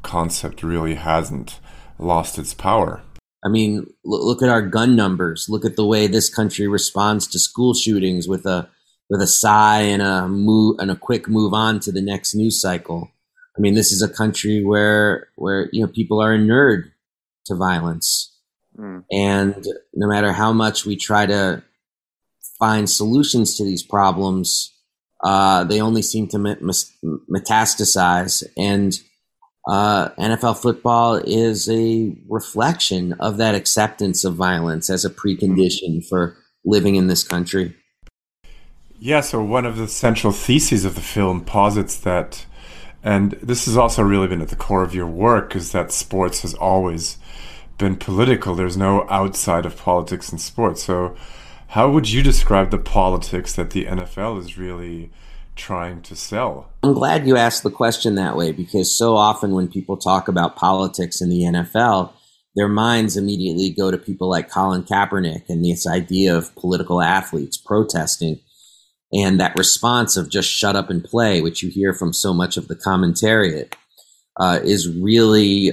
concept 0.03 0.63
really 0.63 0.95
hasn't 0.95 1.59
lost 1.99 2.39
its 2.39 2.55
power? 2.55 3.03
I 3.45 3.49
mean, 3.49 3.87
look 4.05 4.43
at 4.43 4.49
our 4.49 4.63
gun 4.63 4.97
numbers. 4.97 5.47
Look 5.49 5.65
at 5.65 5.77
the 5.77 5.87
way 5.87 6.07
this 6.07 6.33
country 6.33 6.67
responds 6.67 7.27
to 7.29 7.39
school 7.39 7.75
shootings 7.75 8.27
with 8.27 8.47
a 8.47 8.69
with 9.09 9.23
a 9.23 9.27
sigh 9.27 9.83
and 9.83 10.03
a 10.03 10.27
move 10.27 10.77
and 10.81 10.91
a 10.91 10.97
quick 10.97 11.29
move 11.29 11.55
on 11.55 11.79
to 11.81 11.93
the 11.93 12.03
next 12.03 12.35
news 12.35 12.61
cycle. 12.61 13.13
I 13.57 13.61
mean, 13.61 13.75
this 13.75 13.93
is 13.93 14.03
a 14.03 14.09
country 14.09 14.65
where 14.65 15.29
where 15.37 15.69
you 15.73 15.81
know 15.81 15.93
people 15.93 16.21
are 16.21 16.35
inured 16.35 16.93
to 17.47 17.55
violence, 17.55 18.36
mm. 18.79 19.05
and 19.11 19.67
no 19.95 20.09
matter 20.09 20.33
how 20.33 20.53
much 20.53 20.87
we 20.87 20.97
try 20.97 21.27
to 21.27 21.63
find 22.59 22.89
solutions 22.89 23.57
to 23.57 23.65
these 23.65 23.83
problems, 23.83 24.73
uh, 25.25 25.65
they 25.65 25.81
only 25.81 26.03
seem 26.03 26.29
to 26.29 26.39
metastasize 26.39 28.45
and 28.57 29.01
uh, 29.67 30.11
NFL 30.11 30.59
football 30.59 31.17
is 31.17 31.69
a 31.69 32.17
reflection 32.29 33.15
of 33.15 33.37
that 33.39 33.57
acceptance 33.57 34.25
of 34.25 34.35
violence 34.35 34.89
as 34.89 35.05
a 35.05 35.11
precondition 35.11 36.07
for 36.07 36.37
living 36.65 36.95
in 36.95 37.09
this 37.09 37.25
country. 37.25 37.75
Yeah, 38.99 39.21
so 39.21 39.43
one 39.43 39.67
of 39.67 39.77
the 39.77 39.89
central 39.89 40.33
theses 40.33 40.85
of 40.85 40.95
the 40.95 41.01
film 41.01 41.45
posits 41.45 41.97
that, 41.99 42.47
and 43.03 43.33
this 43.43 43.67
has 43.67 43.77
also 43.77 44.03
really 44.03 44.29
been 44.29 44.41
at 44.41 44.49
the 44.49 44.57
core 44.57 44.85
of 44.85 44.95
your 44.95 45.07
work, 45.07 45.57
is 45.57 45.73
that 45.73 45.93
sports 45.93 46.43
has 46.43 46.55
always 46.55 47.19
been 47.79 47.97
political. 47.97 48.55
There's 48.55 48.77
no 48.77 49.07
outside 49.09 49.67
of 49.67 49.77
politics 49.77 50.33
in 50.33 50.39
sports. 50.39 50.83
So, 50.83 51.17
how 51.69 51.91
would 51.91 52.11
you 52.11 52.23
describe 52.23 52.71
the 52.71 52.79
politics 52.79 53.55
that 53.55 53.71
the 53.71 53.87
NFL 53.87 54.41
is 54.41 54.57
really 54.57 55.11
trying 55.57 56.03
to 56.03 56.15
sell? 56.15 56.71
I'm 56.83 56.95
glad 56.95 57.27
you 57.27 57.37
asked 57.37 57.63
the 57.63 57.71
question 57.71 58.15
that 58.15 58.37
way 58.37 58.53
because 58.53 58.97
so 58.97 59.17
often 59.17 59.53
when 59.53 59.69
people 59.69 59.97
talk 59.97 60.29
about 60.29 60.57
politics 60.57 61.21
in 61.21 61.29
the 61.29 61.43
NFL, 61.43 62.13
their 62.55 62.69
minds 62.69 63.17
immediately 63.17 63.71
go 63.71 63.91
to 63.91 63.99
people 63.99 64.31
like 64.31 64.51
Colin 64.51 64.85
Kaepernick 64.85 65.49
and 65.49 65.65
this 65.65 65.87
idea 65.87 66.37
of 66.37 66.55
political 66.55 67.03
athletes 67.03 67.57
protesting 67.57 68.41
and 69.13 69.39
that 69.41 69.59
response 69.59 70.17
of 70.17 70.31
just 70.31 70.51
shut 70.51 70.77
up 70.77 70.91
and 70.91 71.05
play, 71.05 71.41
which 71.41 71.63
you 71.63 71.71
hear 71.71 71.93
from 71.93 72.13
so 72.13 72.33
much 72.33 72.57
of 72.57 72.69
the 72.69 72.77
commentariat, 72.77 73.75
uh, 74.39 74.61
is 74.63 74.89
really 74.89 75.73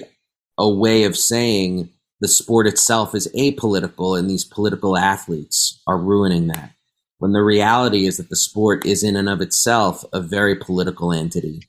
a 0.57 0.69
way 0.69 1.03
of 1.03 1.17
saying 1.17 1.89
the 2.23 2.29
sport 2.29 2.67
itself 2.67 3.13
is 3.13 3.27
apolitical 3.37 4.17
and 4.17 4.29
these 4.29 4.45
political 4.45 4.97
athletes 4.97 5.81
are 5.85 5.97
ruining 5.97 6.47
that 6.47 6.71
when 7.23 7.31
the 7.31 7.41
reality 7.41 8.05
is 8.05 8.17
that 8.17 8.27
the 8.27 8.35
sport 8.35 8.85
is 8.85 9.01
in 9.01 9.15
and 9.15 9.29
of 9.29 9.39
itself 9.39 10.03
a 10.11 10.19
very 10.19 10.57
political 10.57 11.13
entity. 11.13 11.61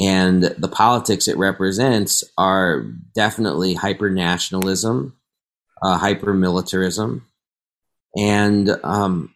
And 0.00 0.44
the 0.44 0.68
politics 0.68 1.26
it 1.26 1.36
represents 1.36 2.22
are 2.38 2.82
definitely 3.12 3.74
hyper 3.74 4.10
nationalism, 4.10 5.16
uh, 5.82 5.98
hyper 5.98 6.32
militarism, 6.34 7.26
and 8.16 8.70
um, 8.84 9.34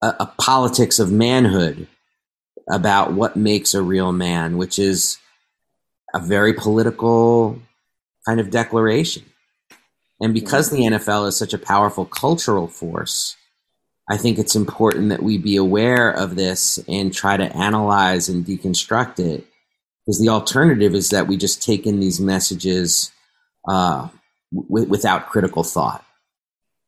a, 0.00 0.14
a 0.20 0.32
politics 0.38 1.00
of 1.00 1.10
manhood 1.10 1.88
about 2.70 3.14
what 3.14 3.34
makes 3.34 3.74
a 3.74 3.82
real 3.82 4.12
man, 4.12 4.58
which 4.58 4.78
is 4.78 5.18
a 6.14 6.20
very 6.20 6.52
political 6.52 7.60
kind 8.26 8.40
of 8.40 8.50
declaration. 8.50 9.24
And 10.20 10.32
because 10.32 10.70
the 10.70 10.82
NFL 10.82 11.28
is 11.28 11.36
such 11.36 11.52
a 11.52 11.58
powerful 11.58 12.04
cultural 12.04 12.68
force, 12.68 13.36
I 14.08 14.16
think 14.16 14.38
it's 14.38 14.54
important 14.54 15.08
that 15.08 15.22
we 15.22 15.38
be 15.38 15.56
aware 15.56 16.10
of 16.10 16.36
this 16.36 16.78
and 16.88 17.12
try 17.12 17.36
to 17.36 17.56
analyze 17.56 18.28
and 18.28 18.44
deconstruct 18.44 19.18
it. 19.18 19.46
Because 20.04 20.20
the 20.20 20.28
alternative 20.28 20.94
is 20.94 21.10
that 21.10 21.28
we 21.28 21.36
just 21.36 21.62
take 21.62 21.86
in 21.86 22.00
these 22.00 22.20
messages 22.20 23.12
uh, 23.68 24.08
w- 24.52 24.88
without 24.88 25.28
critical 25.28 25.62
thought. 25.62 26.04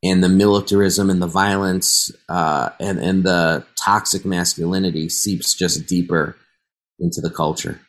And 0.03 0.23
the 0.23 0.29
militarism 0.29 1.09
and 1.09 1.23
the 1.23 1.27
violence 1.27 2.12
uh, 2.29 2.70
and, 2.79 2.99
and 2.99 3.25
the 3.25 3.64
toxic 3.77 4.25
masculinity 4.25 5.09
seeps 5.09 5.55
just 5.55 5.87
deeper 5.87 6.37
into 6.99 7.20
the 7.20 7.31
culture. 7.31 7.81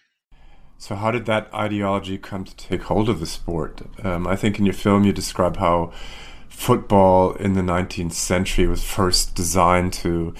So, 0.77 0.95
how 0.95 1.11
did 1.11 1.25
that 1.25 1.53
ideology 1.53 2.17
come 2.17 2.43
to 2.43 2.55
take 2.55 2.83
hold 2.83 3.09
of 3.09 3.19
the 3.19 3.25
sport? 3.25 3.81
Um, 4.03 4.27
I 4.27 4.35
think 4.35 4.59
in 4.59 4.65
your 4.65 4.73
film 4.73 5.03
you 5.03 5.13
describe 5.13 5.57
how 5.57 5.91
football 6.49 7.33
in 7.33 7.53
the 7.53 7.61
19th 7.61 8.13
century 8.13 8.67
was 8.67 8.83
first 8.83 9.35
designed 9.35 9.93
to 9.93 10.33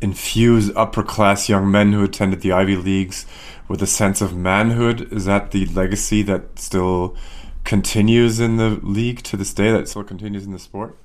infuse 0.00 0.74
upper 0.74 1.02
class 1.02 1.48
young 1.48 1.70
men 1.70 1.92
who 1.92 2.02
attended 2.02 2.40
the 2.40 2.52
Ivy 2.52 2.76
Leagues 2.76 3.26
with 3.68 3.82
a 3.82 3.86
sense 3.86 4.20
of 4.20 4.36
manhood. 4.36 5.12
Is 5.12 5.26
that 5.26 5.50
the 5.50 5.66
legacy 5.66 6.22
that 6.22 6.58
still 6.58 7.16
continues 7.64 8.40
in 8.40 8.56
the 8.56 8.80
league 8.82 9.22
to 9.24 9.36
this 9.36 9.52
day, 9.54 9.70
that 9.70 9.88
still 9.88 10.04
continues 10.04 10.44
in 10.44 10.52
the 10.52 10.58
sport? 10.58 10.96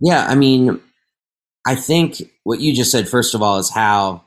Yeah, 0.00 0.26
I 0.28 0.34
mean, 0.34 0.80
I 1.66 1.74
think 1.74 2.22
what 2.44 2.60
you 2.60 2.74
just 2.74 2.90
said, 2.90 3.08
first 3.08 3.34
of 3.34 3.42
all, 3.42 3.58
is 3.58 3.70
how 3.70 4.24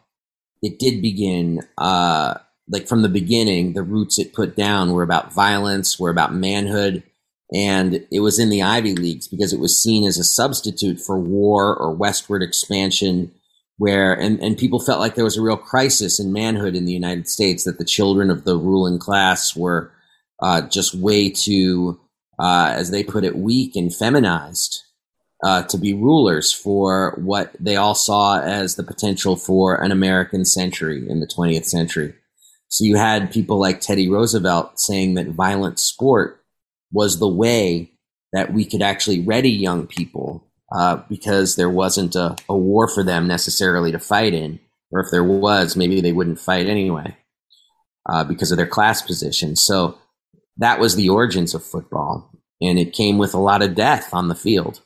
it 0.61 0.79
did 0.79 1.01
begin. 1.01 1.61
Uh, 1.77 2.35
like 2.69 2.87
from 2.87 3.01
the 3.01 3.09
beginning, 3.09 3.73
the 3.73 3.83
roots 3.83 4.19
it 4.19 4.33
put 4.33 4.55
down 4.55 4.91
were 4.91 5.03
about 5.03 5.33
violence, 5.33 5.99
were 5.99 6.09
about 6.09 6.33
manhood 6.33 7.03
and 7.53 8.05
it 8.11 8.21
was 8.21 8.39
in 8.39 8.49
the 8.49 8.63
Ivy 8.63 8.95
Leagues 8.95 9.27
because 9.27 9.53
it 9.53 9.59
was 9.59 9.81
seen 9.81 10.07
as 10.07 10.17
a 10.17 10.23
substitute 10.23 10.99
for 10.99 11.19
war 11.19 11.75
or 11.75 11.93
westward 11.93 12.41
expansion 12.41 13.31
where 13.77 14.13
and, 14.13 14.39
and 14.41 14.57
people 14.57 14.79
felt 14.79 14.99
like 14.99 15.15
there 15.15 15.23
was 15.23 15.37
a 15.37 15.41
real 15.41 15.57
crisis 15.57 16.19
in 16.19 16.33
manhood 16.33 16.75
in 16.75 16.85
the 16.85 16.93
United 16.93 17.27
States 17.27 17.63
that 17.63 17.77
the 17.77 17.85
children 17.85 18.31
of 18.31 18.43
the 18.43 18.57
ruling 18.57 18.97
class 18.97 19.55
were 19.55 19.91
uh, 20.41 20.61
just 20.61 20.95
way 20.95 21.29
too, 21.29 21.99
uh, 22.39 22.73
as 22.75 22.89
they 22.91 23.03
put 23.03 23.23
it, 23.23 23.35
weak 23.35 23.75
and 23.75 23.95
feminized 23.95 24.81
uh, 25.43 25.61
to 25.63 25.77
be 25.77 25.93
rulers 25.93 26.51
for 26.51 27.13
what 27.17 27.55
they 27.59 27.75
all 27.75 27.95
saw 27.95 28.39
as 28.39 28.75
the 28.75 28.83
potential 28.83 29.35
for 29.35 29.75
an 29.75 29.91
American 29.91 30.43
century 30.43 31.07
in 31.07 31.19
the 31.19 31.27
20th 31.27 31.65
century. 31.65 32.13
So 32.73 32.85
you 32.85 32.95
had 32.95 33.31
people 33.31 33.59
like 33.59 33.81
Teddy 33.81 34.09
Roosevelt 34.09 34.79
saying 34.79 35.13
that 35.13 35.27
violent 35.27 35.77
sport 35.77 36.43
was 36.91 37.19
the 37.19 37.27
way 37.27 37.91
that 38.31 38.51
we 38.51 38.65
could 38.65 38.81
actually 38.81 39.19
ready 39.19 39.51
young 39.51 39.85
people 39.85 40.47
uh, 40.75 40.95
because 41.07 41.55
there 41.55 41.69
wasn't 41.69 42.15
a, 42.15 42.35
a, 42.49 42.57
war 42.57 42.87
for 42.87 43.03
them 43.03 43.27
necessarily 43.27 43.91
to 43.91 43.99
fight 43.99 44.33
in, 44.33 44.59
or 44.89 45.01
if 45.01 45.11
there 45.11 45.23
was, 45.23 45.75
maybe 45.75 46.01
they 46.01 46.13
wouldn't 46.13 46.39
fight 46.39 46.65
anyway 46.65 47.15
uh, 48.09 48.23
because 48.23 48.51
of 48.51 48.57
their 48.57 48.65
class 48.65 49.03
position. 49.03 49.55
So 49.55 49.99
that 50.57 50.79
was 50.79 50.95
the 50.95 51.09
origins 51.09 51.53
of 51.53 51.63
football, 51.63 52.31
and 52.59 52.79
it 52.79 52.91
came 52.91 53.19
with 53.19 53.35
a 53.35 53.39
lot 53.39 53.61
of 53.61 53.75
death 53.75 54.11
on 54.15 54.29
the 54.29 54.35
field, 54.35 54.81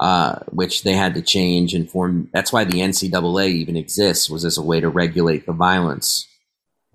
uh, 0.00 0.38
which 0.48 0.82
they 0.82 0.94
had 0.94 1.12
to 1.16 1.20
change 1.20 1.74
and 1.74 1.90
form. 1.90 2.30
That's 2.32 2.54
why 2.54 2.64
the 2.64 2.80
NCAA 2.80 3.48
even 3.48 3.76
exists 3.76 4.30
was 4.30 4.46
as 4.46 4.56
a 4.56 4.62
way 4.62 4.80
to 4.80 4.88
regulate 4.88 5.44
the 5.44 5.52
violence 5.52 6.26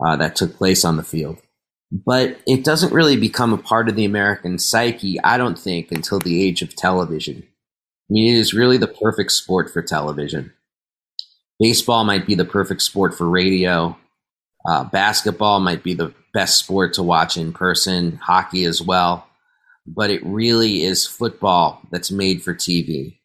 uh, 0.06 0.16
that 0.16 0.36
took 0.36 0.56
place 0.56 0.86
on 0.86 0.98
the 0.98 1.04
field 1.04 1.42
but 1.92 2.40
it 2.46 2.64
doesn't 2.64 2.94
really 2.94 3.16
become 3.18 3.54
a 3.54 3.58
part 3.58 3.88
of 3.88 3.96
the 3.96 4.06
American 4.06 4.60
psyche, 4.60 5.22
I 5.24 5.38
don't 5.38 5.58
think, 5.58 5.92
until 5.92 6.20
the 6.20 6.44
age 6.44 6.62
of 6.62 6.76
television. 6.76 7.44
I 7.44 8.14
mean, 8.14 8.36
it 8.36 8.38
is 8.38 8.54
really 8.54 8.78
the 8.78 8.88
perfect 8.88 9.32
sport 9.32 9.72
for 9.72 9.82
television. 9.82 10.54
Baseball 11.60 12.04
might 12.04 12.28
be 12.28 12.36
the 12.36 12.46
perfect 12.46 12.82
sport 12.82 13.16
for 13.16 13.30
radio. 13.30 13.98
Uh, 14.68 14.84
basketball 14.84 15.60
might 15.60 15.82
be 15.82 15.94
the 15.94 16.14
best 16.34 16.58
sport 16.60 16.94
to 16.94 17.04
watch 17.04 17.38
in 17.38 17.54
person, 17.54 18.18
hockey 18.18 18.66
as 18.66 18.82
well. 18.82 19.26
But 19.86 20.10
it 20.10 20.26
really 20.26 20.84
is 20.84 21.08
football 21.08 21.82
that's 21.90 22.12
made 22.12 22.44
for 22.44 22.54
TV. 22.54 23.18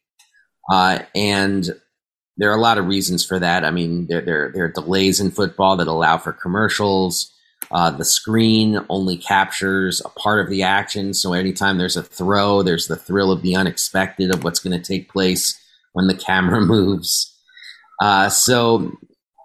Uh, 0.71 0.99
and 1.13 1.75
there 2.37 2.51
are 2.51 2.57
a 2.57 2.61
lot 2.61 2.77
of 2.77 2.87
reasons 2.87 3.25
for 3.25 3.39
that. 3.39 3.63
I 3.63 3.71
mean, 3.71 4.07
there, 4.07 4.21
there, 4.21 4.51
there 4.53 4.65
are 4.65 4.71
delays 4.71 5.19
in 5.19 5.31
football 5.31 5.77
that 5.77 5.87
allow 5.87 6.17
for 6.17 6.33
commercials. 6.33 7.31
Uh, 7.71 7.91
the 7.91 8.05
screen 8.05 8.79
only 8.89 9.17
captures 9.17 10.01
a 10.03 10.09
part 10.09 10.39
of 10.39 10.49
the 10.49 10.63
action. 10.63 11.13
So 11.13 11.33
anytime 11.33 11.77
there's 11.77 11.97
a 11.97 12.03
throw, 12.03 12.61
there's 12.61 12.87
the 12.87 12.95
thrill 12.95 13.31
of 13.31 13.41
the 13.41 13.55
unexpected 13.55 14.31
of 14.31 14.43
what's 14.43 14.59
going 14.59 14.79
to 14.79 14.85
take 14.85 15.11
place 15.11 15.59
when 15.93 16.07
the 16.07 16.15
camera 16.15 16.61
moves. 16.65 17.29
Uh, 18.01 18.29
so 18.29 18.91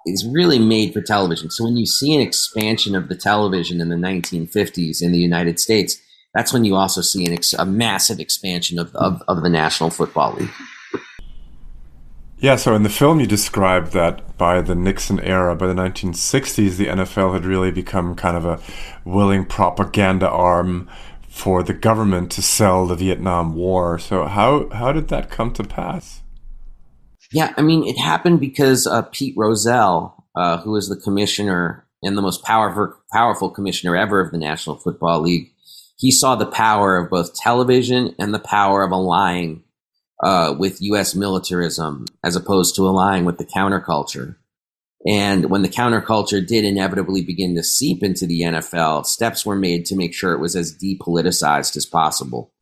it's 0.04 0.24
really 0.24 0.58
made 0.58 0.92
for 0.92 1.02
television. 1.02 1.50
So 1.50 1.64
when 1.64 1.76
you 1.76 1.86
see 1.86 2.14
an 2.14 2.20
expansion 2.20 2.94
of 2.94 3.08
the 3.08 3.16
television 3.16 3.80
in 3.80 3.88
the 3.88 3.96
1950s 3.96 5.02
in 5.02 5.12
the 5.12 5.18
United 5.18 5.60
States, 5.60 6.00
that's 6.34 6.52
when 6.52 6.64
you 6.64 6.74
also 6.74 7.00
see 7.00 7.24
an 7.24 7.32
ex- 7.32 7.52
a 7.52 7.64
massive 7.64 8.18
expansion 8.18 8.78
of, 8.78 8.94
of, 8.94 9.22
of 9.28 9.42
the 9.42 9.48
National 9.48 9.90
Football 9.90 10.34
League. 10.34 10.50
Yeah, 12.40 12.54
so 12.54 12.76
in 12.76 12.84
the 12.84 12.88
film, 12.88 13.18
you 13.18 13.26
described 13.26 13.92
that 13.92 14.38
by 14.38 14.60
the 14.60 14.76
Nixon 14.76 15.18
era, 15.20 15.56
by 15.56 15.66
the 15.66 15.74
1960s, 15.74 16.76
the 16.76 16.86
NFL 16.86 17.34
had 17.34 17.44
really 17.44 17.72
become 17.72 18.14
kind 18.14 18.36
of 18.36 18.44
a 18.44 18.60
willing 19.04 19.44
propaganda 19.44 20.28
arm 20.28 20.88
for 21.28 21.64
the 21.64 21.74
government 21.74 22.30
to 22.32 22.42
sell 22.42 22.86
the 22.86 22.94
Vietnam 22.94 23.56
War. 23.56 23.98
So, 23.98 24.26
how, 24.26 24.68
how 24.70 24.92
did 24.92 25.08
that 25.08 25.30
come 25.30 25.52
to 25.54 25.64
pass? 25.64 26.22
Yeah, 27.32 27.52
I 27.56 27.62
mean, 27.62 27.84
it 27.86 27.98
happened 27.98 28.38
because 28.38 28.86
uh, 28.86 29.02
Pete 29.02 29.34
Rozelle, 29.36 30.24
uh, 30.36 30.58
who 30.58 30.76
is 30.76 30.88
the 30.88 30.96
commissioner 30.96 31.86
and 32.04 32.16
the 32.16 32.22
most 32.22 32.44
powerful, 32.44 32.94
powerful 33.12 33.50
commissioner 33.50 33.96
ever 33.96 34.20
of 34.20 34.30
the 34.30 34.38
National 34.38 34.76
Football 34.76 35.22
League, 35.22 35.52
he 35.96 36.12
saw 36.12 36.36
the 36.36 36.46
power 36.46 36.96
of 36.96 37.10
both 37.10 37.34
television 37.34 38.14
and 38.20 38.32
the 38.32 38.38
power 38.38 38.84
of 38.84 38.92
aligning 38.92 39.64
uh, 40.22 40.54
with 40.58 40.82
U.S. 40.82 41.14
militarism 41.14 42.06
as 42.24 42.36
opposed 42.36 42.74
to 42.76 42.88
aligning 42.88 43.24
with 43.24 43.38
the 43.38 43.44
counterculture. 43.44 44.36
And 45.06 45.48
when 45.48 45.62
the 45.62 45.68
counterculture 45.68 46.44
did 46.44 46.64
inevitably 46.64 47.22
begin 47.22 47.54
to 47.54 47.62
seep 47.62 48.02
into 48.02 48.26
the 48.26 48.40
NFL, 48.42 49.06
steps 49.06 49.46
were 49.46 49.54
made 49.54 49.84
to 49.86 49.96
make 49.96 50.12
sure 50.12 50.32
it 50.32 50.40
was 50.40 50.56
as 50.56 50.76
depoliticized 50.76 51.76
as 51.76 51.86
possible, 51.86 52.52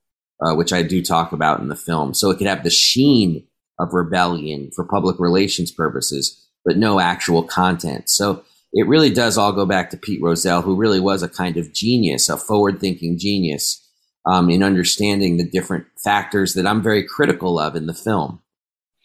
uh, 0.44 0.54
which 0.54 0.72
I 0.72 0.82
do 0.82 1.02
talk 1.02 1.32
about 1.32 1.60
in 1.60 1.68
the 1.68 1.76
film. 1.76 2.12
So 2.12 2.30
it 2.30 2.36
could 2.36 2.46
have 2.46 2.62
the 2.62 2.70
sheen 2.70 3.46
of 3.78 3.94
rebellion 3.94 4.70
for 4.74 4.84
public 4.84 5.18
relations 5.18 5.70
purposes, 5.70 6.46
but 6.64 6.76
no 6.76 7.00
actual 7.00 7.42
content. 7.42 8.10
So 8.10 8.44
it 8.72 8.86
really 8.86 9.10
does 9.10 9.38
all 9.38 9.52
go 9.52 9.64
back 9.64 9.88
to 9.90 9.96
Pete 9.96 10.20
Rozelle, 10.22 10.60
who 10.60 10.76
really 10.76 11.00
was 11.00 11.22
a 11.22 11.28
kind 11.28 11.56
of 11.56 11.72
genius, 11.72 12.28
a 12.28 12.36
forward 12.36 12.80
thinking 12.80 13.18
genius 13.18 13.85
um, 14.26 14.50
in 14.50 14.62
understanding 14.62 15.36
the 15.36 15.48
different 15.48 15.86
factors 16.02 16.54
that 16.54 16.66
I'm 16.66 16.82
very 16.82 17.06
critical 17.06 17.58
of 17.58 17.76
in 17.76 17.86
the 17.86 17.94
film. 17.94 18.40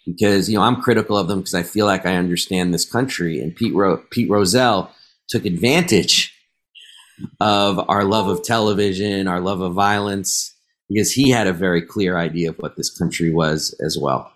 Because, 0.06 0.50
you 0.50 0.58
know, 0.58 0.64
I'm 0.64 0.82
critical 0.82 1.16
of 1.16 1.28
them 1.28 1.40
because 1.40 1.54
I 1.54 1.62
feel 1.62 1.86
like 1.86 2.08
I 2.08 2.16
understand 2.16 2.74
this 2.74 2.90
country. 2.90 3.40
And 3.40 3.56
Pete, 3.56 3.76
Ro- 3.76 4.04
Pete 4.10 4.30
took 5.30 5.46
advantage 5.46 6.36
of 7.40 7.80
our 7.88 8.04
love 8.04 8.28
of 8.28 8.44
television, 8.44 9.28
our 9.28 9.40
love 9.40 9.62
of 9.62 9.74
violence, 9.74 10.56
because 10.90 11.12
he 11.12 11.30
had 11.30 11.46
a 11.46 11.54
very 11.54 11.84
clear 11.84 12.18
idea 12.18 12.50
of 12.50 12.58
what 12.58 12.76
this 12.78 12.90
country 12.90 13.32
was 13.32 13.76
as 13.86 13.96
well. 14.00 14.34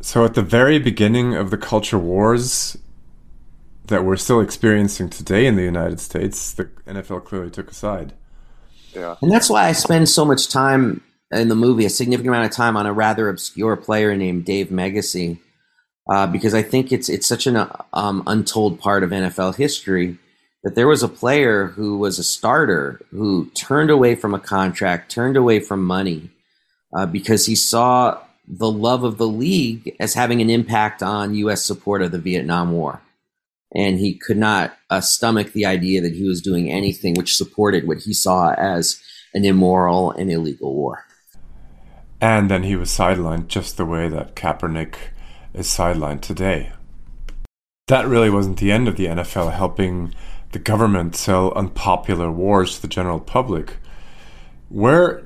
So, 0.00 0.24
at 0.24 0.34
the 0.34 0.42
very 0.42 0.78
beginning 0.78 1.34
of 1.34 1.50
the 1.50 1.56
culture 1.56 1.98
wars 1.98 2.76
that 3.86 4.04
we're 4.04 4.16
still 4.16 4.40
experiencing 4.40 5.10
today 5.10 5.46
in 5.46 5.56
the 5.56 5.62
United 5.62 5.98
States, 5.98 6.52
the 6.52 6.64
NFL 6.86 7.24
clearly 7.24 7.50
took 7.50 7.70
a 7.70 7.74
side. 7.74 8.14
Yeah. 8.94 9.16
And 9.20 9.30
that's 9.30 9.50
why 9.50 9.66
I 9.66 9.72
spend 9.72 10.08
so 10.08 10.24
much 10.24 10.48
time 10.48 11.02
in 11.30 11.48
the 11.48 11.56
movie, 11.56 11.84
a 11.84 11.90
significant 11.90 12.28
amount 12.28 12.46
of 12.46 12.52
time 12.52 12.76
on 12.76 12.86
a 12.86 12.92
rather 12.92 13.28
obscure 13.28 13.76
player 13.76 14.16
named 14.16 14.44
Dave 14.44 14.68
Meggyesy, 14.68 15.38
uh, 16.10 16.26
because 16.26 16.54
I 16.54 16.62
think 16.62 16.92
it's 16.92 17.08
it's 17.08 17.26
such 17.26 17.46
an 17.46 17.68
um, 17.92 18.22
untold 18.26 18.78
part 18.78 19.02
of 19.02 19.10
NFL 19.10 19.56
history 19.56 20.18
that 20.62 20.74
there 20.74 20.88
was 20.88 21.02
a 21.02 21.08
player 21.08 21.66
who 21.66 21.98
was 21.98 22.18
a 22.18 22.24
starter 22.24 23.00
who 23.10 23.50
turned 23.54 23.90
away 23.90 24.14
from 24.14 24.34
a 24.34 24.40
contract, 24.40 25.10
turned 25.10 25.36
away 25.36 25.60
from 25.60 25.84
money, 25.84 26.30
uh, 26.96 27.06
because 27.06 27.46
he 27.46 27.54
saw 27.54 28.18
the 28.46 28.70
love 28.70 29.04
of 29.04 29.18
the 29.18 29.28
league 29.28 29.96
as 30.00 30.14
having 30.14 30.40
an 30.40 30.50
impact 30.50 31.02
on 31.02 31.34
U.S. 31.34 31.64
support 31.64 32.02
of 32.02 32.12
the 32.12 32.18
Vietnam 32.18 32.72
War 32.72 33.00
and 33.74 33.98
he 33.98 34.14
could 34.14 34.36
not 34.36 34.76
uh, 34.90 35.00
stomach 35.00 35.52
the 35.52 35.66
idea 35.66 36.00
that 36.00 36.14
he 36.14 36.24
was 36.24 36.40
doing 36.40 36.70
anything 36.70 37.14
which 37.14 37.36
supported 37.36 37.86
what 37.86 37.98
he 37.98 38.14
saw 38.14 38.54
as 38.54 39.00
an 39.34 39.44
immoral 39.44 40.12
and 40.12 40.30
illegal 40.30 40.74
war. 40.74 41.04
And 42.20 42.50
then 42.50 42.62
he 42.62 42.76
was 42.76 42.90
sidelined 42.90 43.48
just 43.48 43.76
the 43.76 43.84
way 43.84 44.08
that 44.08 44.36
Kaepernick 44.36 44.94
is 45.52 45.66
sidelined 45.66 46.20
today. 46.20 46.72
That 47.88 48.06
really 48.06 48.30
wasn't 48.30 48.58
the 48.58 48.72
end 48.72 48.88
of 48.88 48.96
the 48.96 49.06
NFL 49.06 49.52
helping 49.52 50.14
the 50.52 50.58
government 50.58 51.16
sell 51.16 51.52
unpopular 51.52 52.30
wars 52.30 52.76
to 52.76 52.82
the 52.82 52.88
general 52.88 53.20
public. 53.20 53.76
Where 54.68 55.24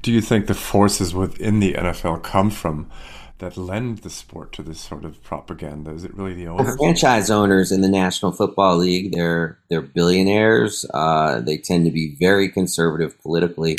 do 0.00 0.12
you 0.12 0.20
think 0.20 0.46
the 0.46 0.54
forces 0.54 1.12
within 1.12 1.60
the 1.60 1.74
NFL 1.74 2.22
come 2.22 2.50
from 2.50 2.88
that 3.40 3.56
lend 3.56 3.98
the 3.98 4.10
sport 4.10 4.52
to 4.52 4.62
this 4.62 4.80
sort 4.80 5.04
of 5.04 5.22
propaganda? 5.22 5.90
Is 5.90 6.04
it 6.04 6.14
really 6.14 6.34
the 6.34 6.46
owners? 6.46 6.76
Franchise 6.76 7.30
owners 7.30 7.72
in 7.72 7.80
the 7.80 7.88
National 7.88 8.32
Football 8.32 8.76
League, 8.78 9.12
they're 9.12 9.58
they're 9.68 9.82
billionaires. 9.82 10.86
Uh, 10.94 11.40
they 11.40 11.58
tend 11.58 11.84
to 11.86 11.90
be 11.90 12.16
very 12.20 12.48
conservative 12.48 13.20
politically, 13.20 13.78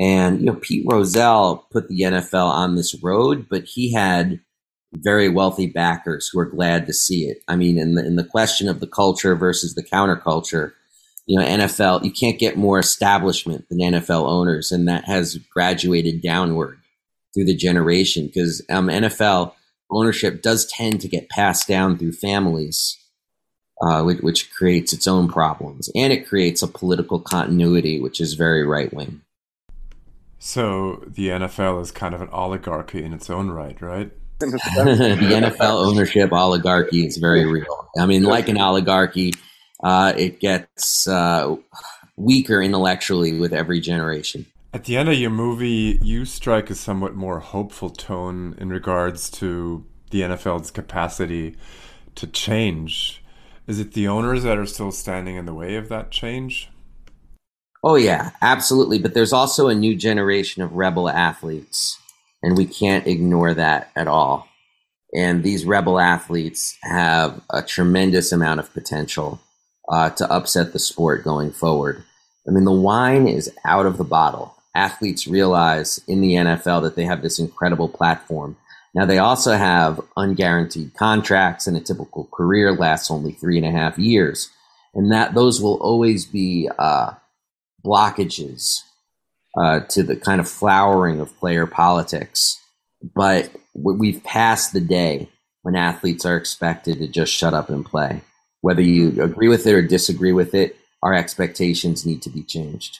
and 0.00 0.40
you 0.40 0.46
know 0.46 0.54
Pete 0.54 0.84
Rozelle 0.86 1.66
put 1.70 1.88
the 1.88 2.00
NFL 2.00 2.48
on 2.48 2.74
this 2.74 2.94
road, 3.02 3.46
but 3.48 3.64
he 3.64 3.92
had 3.92 4.40
very 4.92 5.28
wealthy 5.28 5.66
backers 5.66 6.28
who 6.28 6.38
are 6.38 6.46
glad 6.46 6.86
to 6.86 6.92
see 6.92 7.24
it. 7.24 7.38
I 7.48 7.56
mean, 7.56 7.78
in 7.78 7.94
the 7.94 8.04
in 8.04 8.16
the 8.16 8.24
question 8.24 8.68
of 8.68 8.80
the 8.80 8.86
culture 8.86 9.36
versus 9.36 9.74
the 9.74 9.84
counterculture, 9.84 10.72
you 11.26 11.38
know, 11.38 11.46
NFL 11.46 12.04
you 12.04 12.10
can't 12.10 12.38
get 12.38 12.56
more 12.56 12.78
establishment 12.78 13.68
than 13.68 13.78
NFL 13.78 14.26
owners, 14.26 14.72
and 14.72 14.88
that 14.88 15.04
has 15.04 15.36
graduated 15.36 16.22
downward 16.22 16.78
through 17.36 17.44
the 17.44 17.54
generation 17.54 18.26
because 18.26 18.62
um, 18.70 18.88
NFL 18.88 19.52
ownership 19.90 20.40
does 20.40 20.66
tend 20.66 21.02
to 21.02 21.08
get 21.08 21.28
passed 21.28 21.68
down 21.68 21.98
through 21.98 22.12
families, 22.12 22.96
uh, 23.82 24.02
which, 24.02 24.20
which, 24.20 24.50
creates 24.50 24.94
its 24.94 25.06
own 25.06 25.28
problems, 25.28 25.90
and 25.94 26.14
it 26.14 26.26
creates 26.26 26.62
a 26.62 26.66
political 26.66 27.20
continuity 27.20 28.00
which 28.00 28.22
is 28.22 28.34
very 28.34 28.64
right 28.64 28.92
wing. 28.94 29.20
So 30.38 31.04
the 31.06 31.28
NFL 31.28 31.82
is 31.82 31.90
kind 31.90 32.14
of 32.14 32.22
an 32.22 32.30
oligarchy 32.30 33.04
in 33.04 33.12
its 33.12 33.28
own 33.28 33.50
right, 33.50 33.80
right? 33.82 34.10
the 34.38 34.46
NFL 35.60 35.86
ownership 35.86 36.32
oligarchy 36.32 37.06
is 37.06 37.18
very 37.18 37.44
real. 37.44 37.90
I 37.98 38.06
mean, 38.06 38.22
like 38.22 38.48
an 38.48 38.58
oligarchy, 38.58 39.34
uh, 39.82 40.14
it 40.16 40.40
gets 40.40 41.06
uh, 41.06 41.56
weaker 42.16 42.62
intellectually 42.62 43.38
with 43.38 43.52
every 43.52 43.80
generation. 43.80 44.46
At 44.72 44.84
the 44.84 44.96
end 44.96 45.08
of 45.08 45.14
your 45.14 45.30
movie, 45.30 45.98
you 46.02 46.24
strike 46.24 46.70
a 46.70 46.74
somewhat 46.74 47.14
more 47.14 47.40
hopeful 47.40 47.88
tone 47.88 48.54
in 48.58 48.68
regards 48.68 49.30
to 49.30 49.86
the 50.10 50.20
NFL's 50.20 50.70
capacity 50.70 51.56
to 52.16 52.26
change. 52.26 53.22
Is 53.66 53.80
it 53.80 53.92
the 53.92 54.08
owners 54.08 54.42
that 54.42 54.58
are 54.58 54.66
still 54.66 54.92
standing 54.92 55.36
in 55.36 55.46
the 55.46 55.54
way 55.54 55.76
of 55.76 55.88
that 55.88 56.10
change? 56.10 56.68
Oh, 57.82 57.94
yeah, 57.94 58.30
absolutely. 58.42 58.98
But 58.98 59.14
there's 59.14 59.32
also 59.32 59.68
a 59.68 59.74
new 59.74 59.94
generation 59.94 60.62
of 60.62 60.72
rebel 60.72 61.08
athletes, 61.08 61.98
and 62.42 62.56
we 62.56 62.66
can't 62.66 63.06
ignore 63.06 63.54
that 63.54 63.90
at 63.96 64.08
all. 64.08 64.48
And 65.14 65.42
these 65.42 65.64
rebel 65.64 65.98
athletes 65.98 66.76
have 66.82 67.40
a 67.50 67.62
tremendous 67.62 68.32
amount 68.32 68.60
of 68.60 68.72
potential 68.74 69.40
uh, 69.88 70.10
to 70.10 70.30
upset 70.30 70.72
the 70.72 70.78
sport 70.78 71.24
going 71.24 71.52
forward. 71.52 72.04
I 72.46 72.50
mean, 72.50 72.64
the 72.64 72.72
wine 72.72 73.26
is 73.26 73.50
out 73.64 73.86
of 73.86 73.98
the 73.98 74.04
bottle 74.04 74.55
athletes 74.76 75.26
realize 75.26 76.00
in 76.06 76.20
the 76.20 76.34
NFL 76.34 76.82
that 76.82 76.96
they 76.96 77.04
have 77.04 77.22
this 77.22 77.38
incredible 77.38 77.88
platform. 77.88 78.56
Now, 78.94 79.04
they 79.04 79.18
also 79.18 79.52
have 79.52 80.00
unguaranteed 80.16 80.94
contracts, 80.94 81.66
and 81.66 81.76
a 81.76 81.80
typical 81.80 82.28
career 82.32 82.72
lasts 82.72 83.10
only 83.10 83.32
three 83.32 83.56
and 83.56 83.66
a 83.66 83.70
half 83.70 83.98
years. 83.98 84.50
And 84.94 85.12
that 85.12 85.34
those 85.34 85.60
will 85.60 85.76
always 85.82 86.24
be 86.24 86.70
uh, 86.78 87.12
blockages 87.84 88.80
uh, 89.58 89.80
to 89.80 90.02
the 90.02 90.16
kind 90.16 90.40
of 90.40 90.48
flowering 90.48 91.20
of 91.20 91.36
player 91.38 91.66
politics. 91.66 92.58
But 93.14 93.50
we've 93.74 94.22
passed 94.24 94.72
the 94.72 94.80
day 94.80 95.28
when 95.62 95.76
athletes 95.76 96.24
are 96.24 96.36
expected 96.36 96.98
to 96.98 97.08
just 97.08 97.32
shut 97.32 97.52
up 97.52 97.68
and 97.68 97.84
play. 97.84 98.22
Whether 98.62 98.82
you 98.82 99.22
agree 99.22 99.48
with 99.48 99.66
it 99.66 99.74
or 99.74 99.82
disagree 99.82 100.32
with 100.32 100.54
it, 100.54 100.76
our 101.02 101.12
expectations 101.12 102.06
need 102.06 102.22
to 102.22 102.30
be 102.30 102.42
changed 102.42 102.98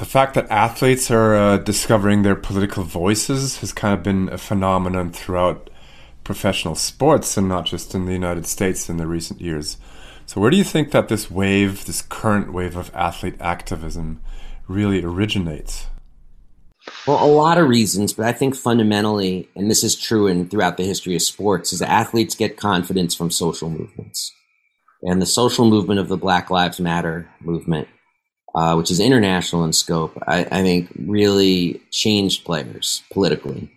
the 0.00 0.06
fact 0.06 0.32
that 0.32 0.50
athletes 0.50 1.10
are 1.10 1.34
uh, 1.34 1.56
discovering 1.58 2.22
their 2.22 2.34
political 2.34 2.84
voices 2.84 3.58
has 3.58 3.70
kind 3.70 3.92
of 3.92 4.02
been 4.02 4.30
a 4.30 4.38
phenomenon 4.38 5.12
throughout 5.12 5.68
professional 6.24 6.74
sports 6.74 7.36
and 7.36 7.46
not 7.46 7.66
just 7.66 7.94
in 7.94 8.06
the 8.06 8.14
United 8.14 8.46
States 8.46 8.88
in 8.88 8.96
the 8.96 9.06
recent 9.06 9.42
years. 9.42 9.76
So, 10.24 10.40
where 10.40 10.50
do 10.50 10.56
you 10.56 10.64
think 10.64 10.92
that 10.92 11.08
this 11.08 11.30
wave, 11.30 11.84
this 11.84 12.00
current 12.00 12.50
wave 12.50 12.76
of 12.76 12.90
athlete 12.94 13.34
activism, 13.40 14.22
really 14.66 15.04
originates? 15.04 15.88
Well, 17.06 17.22
a 17.22 17.28
lot 17.28 17.58
of 17.58 17.68
reasons, 17.68 18.14
but 18.14 18.24
I 18.24 18.32
think 18.32 18.56
fundamentally, 18.56 19.50
and 19.54 19.70
this 19.70 19.84
is 19.84 19.94
true 19.94 20.26
in 20.26 20.48
throughout 20.48 20.78
the 20.78 20.86
history 20.86 21.14
of 21.14 21.20
sports, 21.20 21.74
is 21.74 21.80
that 21.80 21.90
athletes 21.90 22.34
get 22.34 22.56
confidence 22.56 23.14
from 23.14 23.30
social 23.30 23.68
movements, 23.68 24.32
and 25.02 25.20
the 25.20 25.26
social 25.26 25.68
movement 25.68 26.00
of 26.00 26.08
the 26.08 26.16
Black 26.16 26.48
Lives 26.48 26.80
Matter 26.80 27.28
movement, 27.42 27.86
uh, 28.54 28.74
which 28.74 28.90
is 28.90 29.00
international 29.00 29.64
in 29.64 29.72
scope, 29.72 30.16
I, 30.26 30.40
I 30.40 30.62
think 30.62 30.90
really 30.98 31.80
changed 31.90 32.44
players 32.44 33.02
politically 33.12 33.70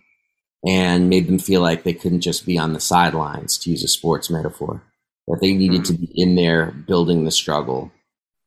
and 0.66 1.10
made 1.10 1.26
them 1.26 1.38
feel 1.38 1.60
like 1.60 1.82
they 1.82 1.92
couldn't 1.92 2.22
just 2.22 2.46
be 2.46 2.58
on 2.58 2.72
the 2.72 2.80
sidelines, 2.80 3.58
to 3.58 3.70
use 3.70 3.84
a 3.84 3.88
sports 3.88 4.30
metaphor, 4.30 4.82
that 5.28 5.38
they 5.40 5.52
needed 5.52 5.82
mm-hmm. 5.82 5.94
to 5.94 6.00
be 6.00 6.10
in 6.14 6.34
there 6.36 6.70
building 6.70 7.24
the 7.24 7.30
struggle, 7.30 7.92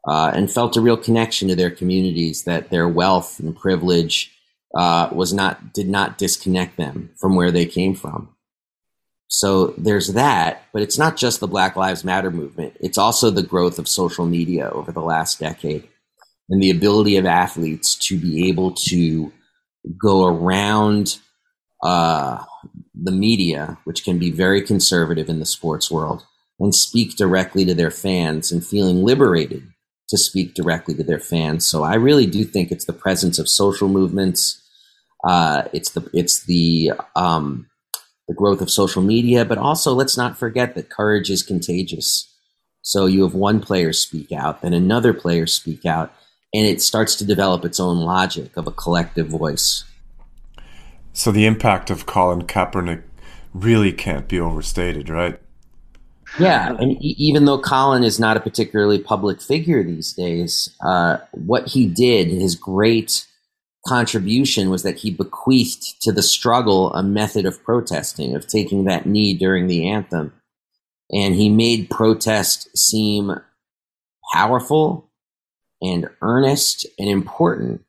uh, 0.08 0.32
and 0.34 0.52
felt 0.52 0.76
a 0.76 0.82
real 0.82 0.98
connection 0.98 1.48
to 1.48 1.56
their 1.56 1.70
communities, 1.70 2.44
that 2.44 2.70
their 2.72 2.88
wealth 2.88 3.40
and 3.40 3.56
privilege 3.56 4.32
uh, 4.76 5.10
was 5.12 5.34
not 5.34 5.74
did 5.74 5.88
not 5.88 6.18
disconnect 6.18 6.76
them 6.78 7.12
from 7.18 7.36
where 7.36 7.52
they 7.52 7.66
came 7.66 7.96
from. 7.96 8.30
So 9.30 9.68
there's 9.78 10.14
that, 10.14 10.64
but 10.74 10.82
it's 10.82 10.98
not 10.98 11.18
just 11.18 11.40
the 11.40 11.48
Black 11.48 11.76
Lives 11.76 12.04
Matter 12.04 12.32
movement. 12.32 12.78
It's 12.80 12.98
also 12.98 13.30
the 13.30 13.44
growth 13.44 13.78
of 13.78 13.88
social 13.88 14.26
media 14.26 14.70
over 14.70 14.92
the 14.92 15.02
last 15.02 15.40
decade 15.40 15.88
and 16.50 16.62
the 16.62 16.70
ability 16.70 17.18
of 17.18 17.26
athletes 17.26 17.96
to 17.96 18.18
be 18.18 18.48
able 18.50 18.72
to 18.72 19.32
go 20.02 20.26
around 20.26 21.18
uh, 21.84 22.44
the 22.96 23.12
media, 23.12 23.78
which 23.84 24.04
can 24.04 24.18
be 24.18 24.32
very 24.32 24.62
conservative 24.62 25.30
in 25.30 25.40
the 25.40 25.46
sports 25.46 25.92
world, 25.92 26.26
and 26.60 26.74
speak 26.74 27.16
directly 27.16 27.66
to 27.66 27.74
their 27.74 27.92
fans 27.92 28.52
and 28.52 28.66
feeling 28.66 29.04
liberated 29.04 29.64
to 30.10 30.18
speak 30.18 30.54
directly 30.54 30.96
to 30.96 31.04
their 31.04 31.20
fans. 31.20 31.66
So 31.66 31.84
I 31.84 31.96
really 31.96 32.26
do 32.26 32.44
think 32.44 32.72
it's 32.72 32.86
the 32.86 32.94
presence 32.94 33.40
of 33.40 33.50
social 33.50 33.90
movements. 33.90 34.62
Uh, 35.24 35.64
it's 35.74 35.92
the 35.92 36.10
it's 36.14 36.46
the 36.46 36.94
um, 37.16 37.68
the 38.28 38.34
growth 38.34 38.62
of 38.62 38.70
social 38.70 39.02
media, 39.02 39.46
but 39.46 39.58
also 39.58 39.94
let's 39.94 40.18
not 40.18 40.38
forget 40.38 40.76
that 40.76 40.90
courage 40.90 41.30
is 41.30 41.44
contagious. 41.44 42.34
So 42.82 43.06
you 43.06 43.24
have 43.24 43.34
one 43.34 43.60
player 43.60 43.92
speak 43.92 44.32
out, 44.32 44.62
then 44.62 44.74
another 44.74 45.14
player 45.14 45.46
speak 45.46 45.86
out, 45.86 46.14
and 46.54 46.66
it 46.66 46.82
starts 46.82 47.16
to 47.16 47.26
develop 47.26 47.66
its 47.66 47.80
own 47.80 48.00
logic 48.00 48.56
of 48.58 48.68
a 48.68 48.72
collective 48.72 49.28
voice. 49.28 49.84
So 51.14 51.32
the 51.32 51.46
impact 51.46 51.90
of 51.90 52.06
Colin 52.06 52.44
Kaepernick 52.44 53.04
really 53.54 53.92
can't 53.92 54.28
be 54.28 54.40
overstated, 54.40 55.10
right? 55.10 55.40
Yeah, 56.40 56.76
and 56.78 57.02
even 57.02 57.46
though 57.46 57.60
Colin 57.60 58.04
is 58.04 58.20
not 58.20 58.38
a 58.38 58.42
particularly 58.42 59.00
public 59.00 59.42
figure 59.42 59.84
these 59.84 60.14
days, 60.14 60.76
uh, 60.86 61.18
what 61.32 61.68
he 61.70 61.88
did, 61.88 62.28
his 62.28 62.56
great 62.56 63.26
contribution, 63.88 64.70
was 64.70 64.84
that 64.84 64.98
he 64.98 65.10
bequeathed 65.10 66.02
to 66.02 66.12
the 66.12 66.22
struggle 66.22 66.94
a 66.94 67.02
method 67.02 67.46
of 67.46 67.64
protesting, 67.64 68.36
of 68.36 68.46
taking 68.46 68.84
that 68.84 69.06
knee 69.06 69.34
during 69.34 69.68
the 69.68 69.88
anthem. 69.88 70.34
And 71.12 71.34
he 71.34 71.50
made 71.50 71.90
protest 71.90 72.78
seem 72.78 73.40
powerful 74.34 75.07
and 75.82 76.10
earnest 76.22 76.86
and 76.98 77.10
important 77.10 77.84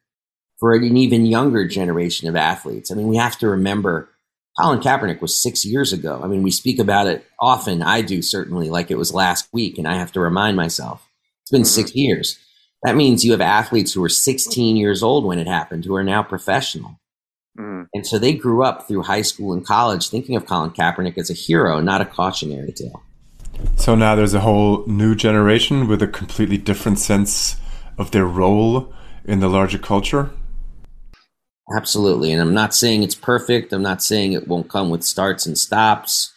for 0.59 0.75
an 0.75 0.97
even 0.97 1.27
younger 1.27 1.67
generation 1.67 2.29
of 2.29 2.37
athletes. 2.37 2.91
I 2.91 2.95
mean, 2.95 3.09
we 3.09 3.17
have 3.17 3.39
to 3.39 3.49
remember 3.49 4.11
Colin 4.59 4.81
Kaepernick 4.81 5.21
was 5.21 5.41
six 5.41 5.65
years 5.65 5.93
ago. 5.93 6.21
I 6.23 6.27
mean, 6.27 6.43
we 6.43 6.51
speak 6.51 6.81
about 6.81 7.07
it 7.07 7.25
often. 7.39 7.81
I 7.81 8.03
do 8.03 8.23
certainly, 8.23 8.71
like 8.71 8.91
it 8.91 8.99
was 8.99 9.15
last 9.15 9.49
week, 9.53 9.79
and 9.79 9.87
I 9.87 9.95
have 9.95 10.11
to 10.13 10.21
remind 10.21 10.57
myself 10.57 11.09
it's 11.43 11.51
been 11.51 11.63
mm-hmm. 11.63 11.67
six 11.67 11.95
years. 11.95 12.39
That 12.83 12.97
means 12.97 13.25
you 13.25 13.33
have 13.33 13.41
athletes 13.41 13.93
who 13.93 14.01
were 14.01 14.09
16 14.09 14.77
years 14.77 15.03
old 15.03 15.25
when 15.25 15.39
it 15.39 15.47
happened 15.47 15.85
who 15.85 15.95
are 15.95 16.05
now 16.05 16.23
professional. 16.23 17.01
Mm-hmm. 17.59 17.85
And 17.95 18.07
so 18.07 18.19
they 18.19 18.35
grew 18.35 18.65
up 18.65 18.87
through 18.87 19.03
high 19.03 19.23
school 19.23 19.53
and 19.53 19.65
college 19.65 20.09
thinking 20.09 20.37
of 20.37 20.47
Colin 20.47 20.71
Kaepernick 20.71 21.19
as 21.19 21.31
a 21.31 21.35
hero, 21.35 21.81
not 21.81 22.01
a 22.01 22.05
cautionary 22.05 22.73
tale. 22.73 23.03
So 23.77 23.95
now 23.95 24.15
there's 24.15 24.35
a 24.35 24.41
whole 24.41 24.85
new 24.87 25.15
generation 25.15 25.89
with 25.89 26.03
a 26.03 26.07
completely 26.07 26.59
different 26.59 26.99
sense 26.99 27.57
of 27.99 28.13
their 28.13 28.27
role 28.27 28.93
in 29.25 29.41
the 29.41 29.49
larger 29.49 29.79
culture. 29.79 30.31
Absolutely. 31.77 32.33
And 32.33 32.41
I'm 32.41 32.55
not 32.55 32.75
saying 32.75 33.03
it's 33.03 33.15
perfect. 33.15 33.73
I'm 33.73 33.83
not 33.83 34.03
saying 34.03 34.33
it 34.33 34.49
won't 34.49 34.71
come 34.71 34.89
with 34.89 35.05
starts 35.05 35.45
and 35.45 35.59
stops. 35.59 36.33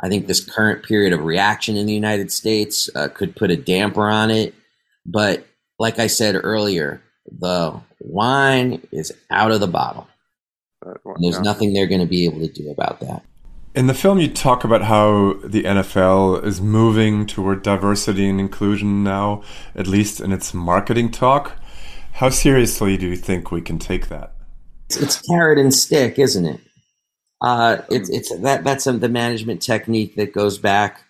I 0.00 0.08
think 0.08 0.26
this 0.26 0.44
current 0.44 0.84
period 0.84 1.12
of 1.12 1.24
reaction 1.24 1.76
in 1.76 1.86
the 1.86 1.94
United 1.94 2.30
States 2.30 2.88
uh, 2.94 3.08
could 3.08 3.34
put 3.34 3.50
a 3.50 3.56
damper 3.56 4.08
on 4.08 4.30
it. 4.30 4.54
But 5.04 5.46
like 5.78 5.98
I 5.98 6.06
said 6.06 6.36
earlier, 6.36 7.02
the 7.26 7.80
wine 8.00 8.86
is 8.92 9.12
out 9.30 9.50
of 9.50 9.60
the 9.60 9.66
bottle. 9.66 10.06
there's 11.20 11.40
nothing 11.40 11.72
they're 11.72 11.88
going 11.88 12.00
to 12.00 12.06
be 12.06 12.24
able 12.24 12.40
to 12.40 12.52
do 12.52 12.70
about 12.70 13.00
that. 13.00 13.24
In 13.78 13.86
the 13.86 13.94
film, 13.94 14.18
you 14.18 14.26
talk 14.26 14.64
about 14.64 14.82
how 14.82 15.34
the 15.44 15.62
NFL 15.62 16.44
is 16.44 16.60
moving 16.60 17.28
toward 17.28 17.62
diversity 17.62 18.28
and 18.28 18.40
inclusion 18.40 19.04
now, 19.04 19.44
at 19.76 19.86
least 19.86 20.20
in 20.20 20.32
its 20.32 20.52
marketing 20.52 21.12
talk. 21.12 21.52
How 22.14 22.28
seriously 22.28 22.96
do 22.96 23.06
you 23.06 23.14
think 23.14 23.52
we 23.52 23.60
can 23.62 23.78
take 23.78 24.08
that? 24.08 24.34
it's 24.90 25.22
carrot 25.22 25.60
and 25.60 25.72
stick, 25.72 26.18
isn't 26.18 26.44
it? 26.44 26.60
Uh, 27.40 27.82
it's 27.88 28.10
it's 28.10 28.36
that 28.40 28.64
that's 28.64 28.88
a, 28.88 28.94
the 28.94 29.08
management 29.08 29.62
technique 29.62 30.16
that 30.16 30.32
goes 30.32 30.58
back 30.58 31.04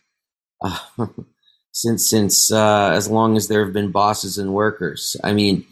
uh, 0.63 0.79
since 1.73 2.07
since 2.07 2.53
uh, 2.53 2.91
as 2.93 3.09
long 3.09 3.39
as 3.39 3.49
there 3.49 3.65
have 3.65 3.73
been 3.73 3.91
bosses 3.91 4.37
and 4.37 4.53
workers. 4.53 5.17
I 5.25 5.33
mean, 5.33 5.65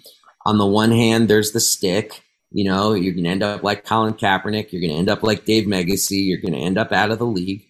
on 0.47 0.57
the 0.57 0.65
one 0.65 0.93
hand, 0.93 1.29
there's 1.29 1.53
the 1.53 1.61
stick. 1.61 2.23
You 2.57 2.65
know, 2.65 2.95
you're 2.95 3.13
going 3.13 3.25
to 3.25 3.31
end 3.31 3.43
up 3.43 3.63
like 3.63 3.85
Colin 3.85 4.15
Kaepernick. 4.15 4.73
You're 4.73 4.81
going 4.81 4.93
to 4.93 4.99
end 4.99 5.11
up 5.11 5.23
like 5.23 5.45
Dave 5.45 5.67
Meggyesy. 5.67 6.27
You're 6.27 6.41
going 6.41 6.55
to 6.55 6.59
end 6.59 6.79
up 6.79 6.93
out 6.93 7.11
of 7.11 7.19
the 7.19 7.27
league. 7.27 7.65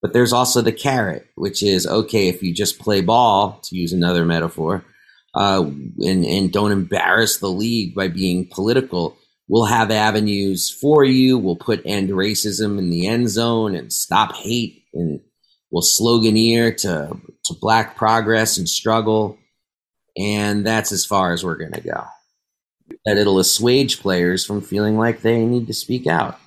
But 0.00 0.14
there's 0.14 0.32
also 0.32 0.62
the 0.62 0.72
carrot, 0.72 1.26
which 1.34 1.62
is 1.62 1.86
okay 1.86 2.28
if 2.28 2.42
you 2.42 2.54
just 2.54 2.78
play 2.78 3.02
ball, 3.02 3.60
to 3.64 3.76
use 3.76 3.92
another 3.92 4.24
metaphor, 4.24 4.82
uh, 5.34 5.62
and 5.62 6.24
and 6.24 6.52
don't 6.52 6.72
embarrass 6.72 7.36
the 7.36 7.50
league 7.50 7.94
by 7.94 8.08
being 8.08 8.48
political 8.50 9.18
We'll 9.50 9.64
have 9.64 9.90
avenues 9.90 10.70
for 10.70 11.02
you. 11.02 11.36
We'll 11.36 11.56
put 11.56 11.82
end 11.84 12.10
racism 12.10 12.78
in 12.78 12.88
the 12.88 13.08
end 13.08 13.30
zone 13.30 13.74
and 13.74 13.92
stop 13.92 14.36
hate 14.36 14.84
and 14.94 15.20
we'll 15.72 15.82
sloganeer 15.82 16.76
to, 16.82 17.16
to 17.46 17.54
black 17.54 17.96
progress 17.96 18.58
and 18.58 18.68
struggle. 18.68 19.36
And 20.16 20.64
that's 20.64 20.92
as 20.92 21.04
far 21.04 21.32
as 21.32 21.44
we're 21.44 21.56
going 21.56 21.72
to 21.72 21.80
go. 21.80 22.04
That 23.04 23.16
it'll 23.16 23.38
assuage 23.38 24.00
players 24.00 24.44
from 24.44 24.60
feeling 24.60 24.96
like 24.96 25.22
they 25.22 25.44
need 25.44 25.66
to 25.66 25.74
speak 25.74 26.06
out. 26.06 26.38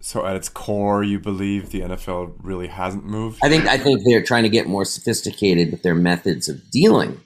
So 0.00 0.24
at 0.24 0.36
its 0.36 0.48
core, 0.48 1.02
you 1.02 1.18
believe 1.18 1.70
the 1.70 1.80
NFL 1.80 2.34
really 2.42 2.68
hasn't 2.68 3.04
moved? 3.04 3.40
I 3.42 3.48
think 3.48 3.66
I 3.66 3.78
think 3.78 4.00
they're 4.04 4.22
trying 4.22 4.44
to 4.44 4.48
get 4.48 4.66
more 4.66 4.84
sophisticated 4.84 5.70
with 5.70 5.82
their 5.82 5.94
methods 5.94 6.48
of 6.48 6.70
dealing. 6.70 7.20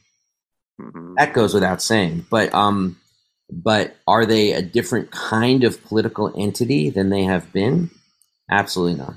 Mm-hmm. 0.80 1.14
That 1.16 1.34
goes 1.34 1.54
without 1.54 1.82
saying. 1.82 2.26
But 2.30 2.52
um, 2.54 2.96
but 3.52 3.96
are 4.06 4.24
they 4.24 4.52
a 4.52 4.62
different 4.62 5.10
kind 5.10 5.64
of 5.64 5.84
political 5.84 6.32
entity 6.36 6.90
than 6.90 7.10
they 7.10 7.24
have 7.24 7.52
been? 7.52 7.90
Absolutely 8.50 8.98
not. 8.98 9.14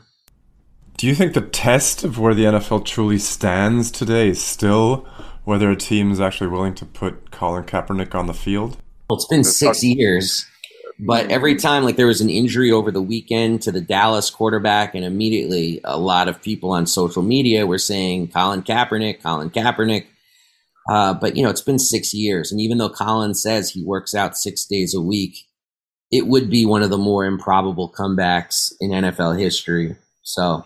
Do 0.98 1.08
you 1.08 1.16
think 1.16 1.34
the 1.34 1.42
test 1.42 2.04
of 2.04 2.20
where 2.20 2.34
the 2.34 2.46
NFL 2.46 2.86
truly 2.86 3.18
stands 3.18 3.92
today 3.92 4.30
is 4.30 4.42
still 4.42 5.08
whether 5.44 5.70
a 5.70 5.76
team 5.76 6.12
is 6.12 6.22
actually 6.22 6.48
willing 6.48 6.74
to 6.76 6.86
put 6.86 7.32
Colin 7.32 7.64
Kaepernick 7.64 8.16
on 8.16 8.28
the 8.28 8.34
field? 8.34 8.78
Well, 9.10 9.18
it's 9.18 9.28
been 9.28 9.44
six 9.44 9.84
years, 9.84 10.48
but 10.98 11.30
every 11.30 11.56
time, 11.56 11.84
like 11.84 11.96
there 11.96 12.08
was 12.08 12.22
an 12.22 12.30
injury 12.30 12.72
over 12.72 12.92
the 12.92 13.02
weekend 13.02 13.62
to 13.64 13.72
the 13.72 13.82
Dallas 13.82 14.32
quarterback, 14.32 14.96
and 14.96 15.06
immediately 15.06 15.80
a 15.84 15.98
lot 15.98 16.28
of 16.28 16.42
people 16.42 16.72
on 16.72 16.88
social 16.88 17.22
media 17.22 17.68
were 17.68 17.78
saying 17.78 18.30
Colin 18.30 18.64
Kaepernick, 18.64 19.22
Colin 19.22 19.52
Kaepernick. 19.52 20.08
Uh, 20.90 21.14
but 21.14 21.36
you 21.36 21.44
know, 21.44 21.50
it's 21.50 21.62
been 21.62 21.78
six 21.78 22.14
years, 22.16 22.52
and 22.52 22.60
even 22.60 22.80
though 22.80 22.90
Colin 22.90 23.36
says 23.36 23.70
he 23.70 23.84
works 23.84 24.16
out 24.16 24.38
six 24.38 24.66
days 24.66 24.96
a 24.96 25.02
week, 25.02 25.38
it 26.12 26.26
would 26.26 26.50
be 26.50 26.66
one 26.66 26.82
of 26.82 26.90
the 26.90 26.98
more 26.98 27.26
improbable 27.26 27.94
comebacks 27.96 28.72
in 28.80 28.90
NFL 28.90 29.40
history. 29.40 29.96
So 30.24 30.66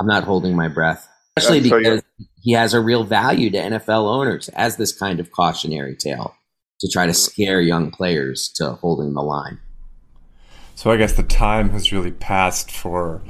I'm 0.00 0.06
not 0.06 0.24
holding 0.24 0.56
my 0.56 0.66
breath, 0.66 1.08
especially 1.36 1.60
because 1.60 2.02
he 2.42 2.52
has 2.52 2.74
a 2.74 2.80
real 2.80 3.04
value 3.04 3.50
to 3.50 3.58
NFL 3.58 4.08
owners 4.08 4.48
as 4.50 4.76
this 4.76 4.92
kind 4.92 5.20
of 5.20 5.30
cautionary 5.30 5.94
tale 5.94 6.34
to 6.80 6.88
try 6.88 7.06
to 7.06 7.14
scare 7.14 7.60
young 7.60 7.90
players 7.90 8.48
to 8.56 8.72
holding 8.72 9.14
the 9.14 9.22
line. 9.22 9.58
So 10.74 10.90
I 10.90 10.96
guess 10.96 11.14
the 11.14 11.24
time 11.24 11.70
has 11.70 11.92
really 11.92 12.12
passed 12.12 12.70
for 12.70 13.22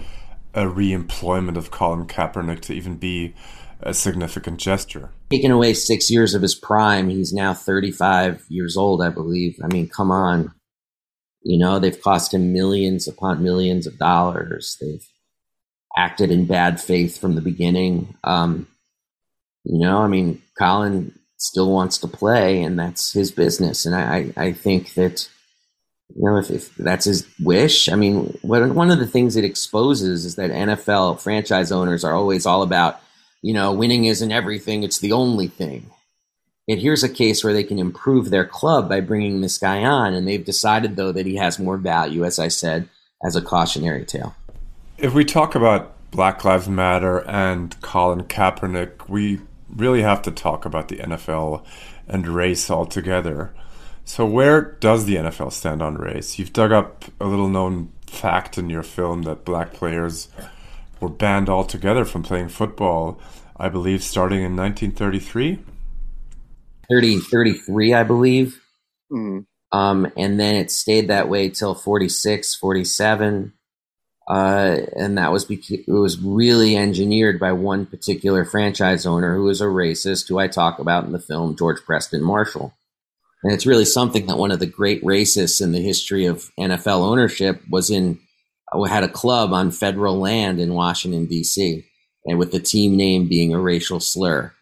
a 0.54 0.68
re-employment 0.68 1.56
of 1.56 1.70
Colin 1.70 2.06
Kaepernick 2.06 2.60
to 2.62 2.74
even 2.74 2.96
be 2.96 3.34
a 3.80 3.94
significant 3.94 4.58
gesture. 4.58 5.10
Taking 5.30 5.50
away 5.50 5.72
six 5.74 6.10
years 6.10 6.34
of 6.34 6.42
his 6.42 6.54
prime, 6.54 7.08
he's 7.08 7.32
now 7.32 7.54
35 7.54 8.44
years 8.48 8.76
old, 8.76 9.02
I 9.02 9.08
believe. 9.08 9.58
I 9.62 9.68
mean, 9.68 9.88
come 9.88 10.10
on. 10.10 10.52
You 11.42 11.58
know, 11.58 11.78
they've 11.78 12.02
cost 12.02 12.34
him 12.34 12.52
millions 12.52 13.06
upon 13.06 13.42
millions 13.42 13.86
of 13.86 13.98
dollars. 13.98 14.76
They've 14.80 15.06
acted 15.96 16.30
in 16.30 16.46
bad 16.46 16.80
faith 16.80 17.18
from 17.18 17.34
the 17.34 17.40
beginning. 17.40 18.14
Um, 18.24 18.66
you 19.64 19.78
know, 19.78 19.98
I 19.98 20.08
mean, 20.08 20.42
Colin 20.58 21.17
still 21.38 21.70
wants 21.70 21.98
to 21.98 22.08
play, 22.08 22.62
and 22.62 22.78
that's 22.78 23.12
his 23.12 23.30
business. 23.30 23.86
And 23.86 23.94
I, 23.94 24.32
I 24.36 24.52
think 24.52 24.94
that 24.94 25.28
You 26.14 26.30
know, 26.30 26.38
if, 26.38 26.50
if 26.50 26.74
that's 26.76 27.04
his 27.04 27.26
wish. 27.40 27.88
I 27.88 27.94
mean, 27.94 28.38
one 28.42 28.90
of 28.90 28.98
the 28.98 29.06
things 29.06 29.36
it 29.36 29.44
exposes 29.44 30.24
is 30.24 30.36
that 30.36 30.50
NFL 30.50 31.20
franchise 31.20 31.70
owners 31.70 32.04
are 32.04 32.14
always 32.14 32.46
all 32.46 32.62
about, 32.62 33.00
you 33.42 33.54
know, 33.54 33.72
winning 33.72 34.06
isn't 34.06 34.32
everything; 34.32 34.82
it's 34.82 34.98
the 35.00 35.12
only 35.12 35.48
thing. 35.48 35.90
And 36.68 36.80
here's 36.80 37.04
a 37.04 37.08
case 37.08 37.42
where 37.42 37.54
they 37.54 37.64
can 37.64 37.78
improve 37.78 38.30
their 38.30 38.44
club 38.44 38.88
by 38.88 39.00
bringing 39.00 39.40
this 39.40 39.58
guy 39.58 39.84
on, 39.84 40.14
and 40.14 40.26
they've 40.26 40.44
decided 40.44 40.96
though 40.96 41.12
that 41.12 41.26
he 41.26 41.36
has 41.36 41.58
more 41.58 41.78
value, 41.78 42.24
as 42.24 42.38
I 42.38 42.48
said, 42.48 42.88
as 43.24 43.36
a 43.36 43.42
cautionary 43.42 44.04
tale. 44.04 44.34
If 44.98 45.14
we 45.14 45.24
talk 45.24 45.54
about 45.54 45.94
Black 46.10 46.44
Lives 46.44 46.68
Matter 46.68 47.18
and 47.28 47.80
Colin 47.80 48.24
Kaepernick, 48.24 49.08
we 49.08 49.40
really 49.74 50.02
have 50.02 50.22
to 50.22 50.30
talk 50.30 50.64
about 50.64 50.88
the 50.88 50.96
NFL 50.96 51.64
and 52.06 52.26
race 52.26 52.70
altogether. 52.70 53.52
So, 54.04 54.24
where 54.24 54.62
does 54.62 55.04
the 55.04 55.16
NFL 55.16 55.52
stand 55.52 55.82
on 55.82 55.96
race? 55.96 56.38
You've 56.38 56.52
dug 56.52 56.72
up 56.72 57.04
a 57.20 57.26
little 57.26 57.48
known 57.48 57.92
fact 58.06 58.56
in 58.56 58.70
your 58.70 58.82
film 58.82 59.22
that 59.22 59.44
black 59.44 59.72
players 59.74 60.28
were 61.00 61.08
banned 61.08 61.48
altogether 61.48 62.04
from 62.04 62.22
playing 62.22 62.48
football, 62.48 63.20
I 63.56 63.68
believe, 63.68 64.02
starting 64.02 64.38
in 64.38 64.56
1933. 64.56 65.58
30, 66.90 67.20
33, 67.20 67.94
I 67.94 68.02
believe. 68.02 68.60
Mm. 69.12 69.44
Um, 69.72 70.10
and 70.16 70.40
then 70.40 70.54
it 70.54 70.70
stayed 70.70 71.08
that 71.08 71.28
way 71.28 71.50
till 71.50 71.74
46, 71.74 72.54
47. 72.54 73.52
Uh, 74.28 74.80
and 74.94 75.16
that 75.16 75.32
was 75.32 75.46
because 75.46 75.70
it 75.70 75.90
was 75.90 76.20
really 76.20 76.76
engineered 76.76 77.40
by 77.40 77.50
one 77.50 77.86
particular 77.86 78.44
franchise 78.44 79.06
owner 79.06 79.34
who 79.34 79.44
was 79.44 79.62
a 79.62 79.64
racist, 79.64 80.28
who 80.28 80.38
I 80.38 80.48
talk 80.48 80.78
about 80.78 81.04
in 81.04 81.12
the 81.12 81.18
film, 81.18 81.56
George 81.56 81.80
Preston 81.86 82.22
Marshall. 82.22 82.74
And 83.42 83.54
it's 83.54 83.64
really 83.64 83.86
something 83.86 84.26
that 84.26 84.36
one 84.36 84.50
of 84.50 84.58
the 84.58 84.66
great 84.66 85.02
racists 85.02 85.62
in 85.62 85.72
the 85.72 85.80
history 85.80 86.26
of 86.26 86.50
NFL 86.60 87.00
ownership 87.00 87.62
was 87.70 87.88
in, 87.88 88.18
uh, 88.70 88.82
had 88.82 89.02
a 89.02 89.08
club 89.08 89.54
on 89.54 89.70
federal 89.70 90.18
land 90.18 90.60
in 90.60 90.74
Washington, 90.74 91.24
D.C., 91.24 91.86
and 92.26 92.38
with 92.38 92.52
the 92.52 92.60
team 92.60 92.96
name 92.96 93.28
being 93.28 93.54
a 93.54 93.60
racial 93.60 94.00
slur. 94.00 94.52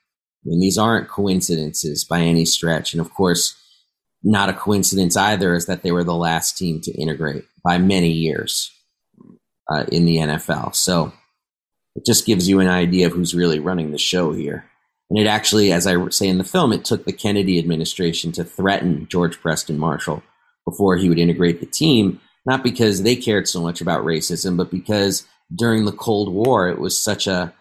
And 0.44 0.62
these 0.62 0.78
aren't 0.78 1.08
coincidences 1.08 2.04
by 2.04 2.20
any 2.20 2.44
stretch. 2.44 2.92
And 2.92 3.00
of 3.00 3.12
course, 3.12 3.56
not 4.22 4.48
a 4.48 4.52
coincidence 4.52 5.16
either 5.16 5.54
is 5.56 5.66
that 5.66 5.82
they 5.82 5.90
were 5.90 6.04
the 6.04 6.14
last 6.14 6.56
team 6.56 6.80
to 6.82 6.92
integrate 6.92 7.44
by 7.64 7.78
many 7.78 8.12
years 8.12 8.70
uh, 9.70 9.84
in 9.90 10.04
the 10.04 10.16
NFL. 10.16 10.74
So 10.74 11.12
it 11.94 12.04
just 12.04 12.26
gives 12.26 12.48
you 12.48 12.60
an 12.60 12.68
idea 12.68 13.06
of 13.06 13.12
who's 13.12 13.34
really 13.34 13.58
running 13.58 13.90
the 13.90 13.98
show 13.98 14.32
here. 14.32 14.64
And 15.08 15.18
it 15.18 15.26
actually, 15.26 15.72
as 15.72 15.86
I 15.86 16.08
say 16.08 16.28
in 16.28 16.38
the 16.38 16.44
film, 16.44 16.72
it 16.72 16.84
took 16.84 17.04
the 17.04 17.12
Kennedy 17.12 17.58
administration 17.58 18.32
to 18.32 18.44
threaten 18.44 19.06
George 19.08 19.40
Preston 19.40 19.78
Marshall 19.78 20.22
before 20.64 20.96
he 20.96 21.08
would 21.08 21.18
integrate 21.18 21.60
the 21.60 21.66
team, 21.66 22.20
not 22.44 22.64
because 22.64 23.02
they 23.02 23.14
cared 23.14 23.48
so 23.48 23.62
much 23.62 23.80
about 23.80 24.04
racism, 24.04 24.56
but 24.56 24.70
because 24.70 25.24
during 25.54 25.84
the 25.84 25.92
Cold 25.92 26.32
War, 26.32 26.68
it 26.68 26.78
was 26.78 26.98
such 26.98 27.28
a, 27.28 27.54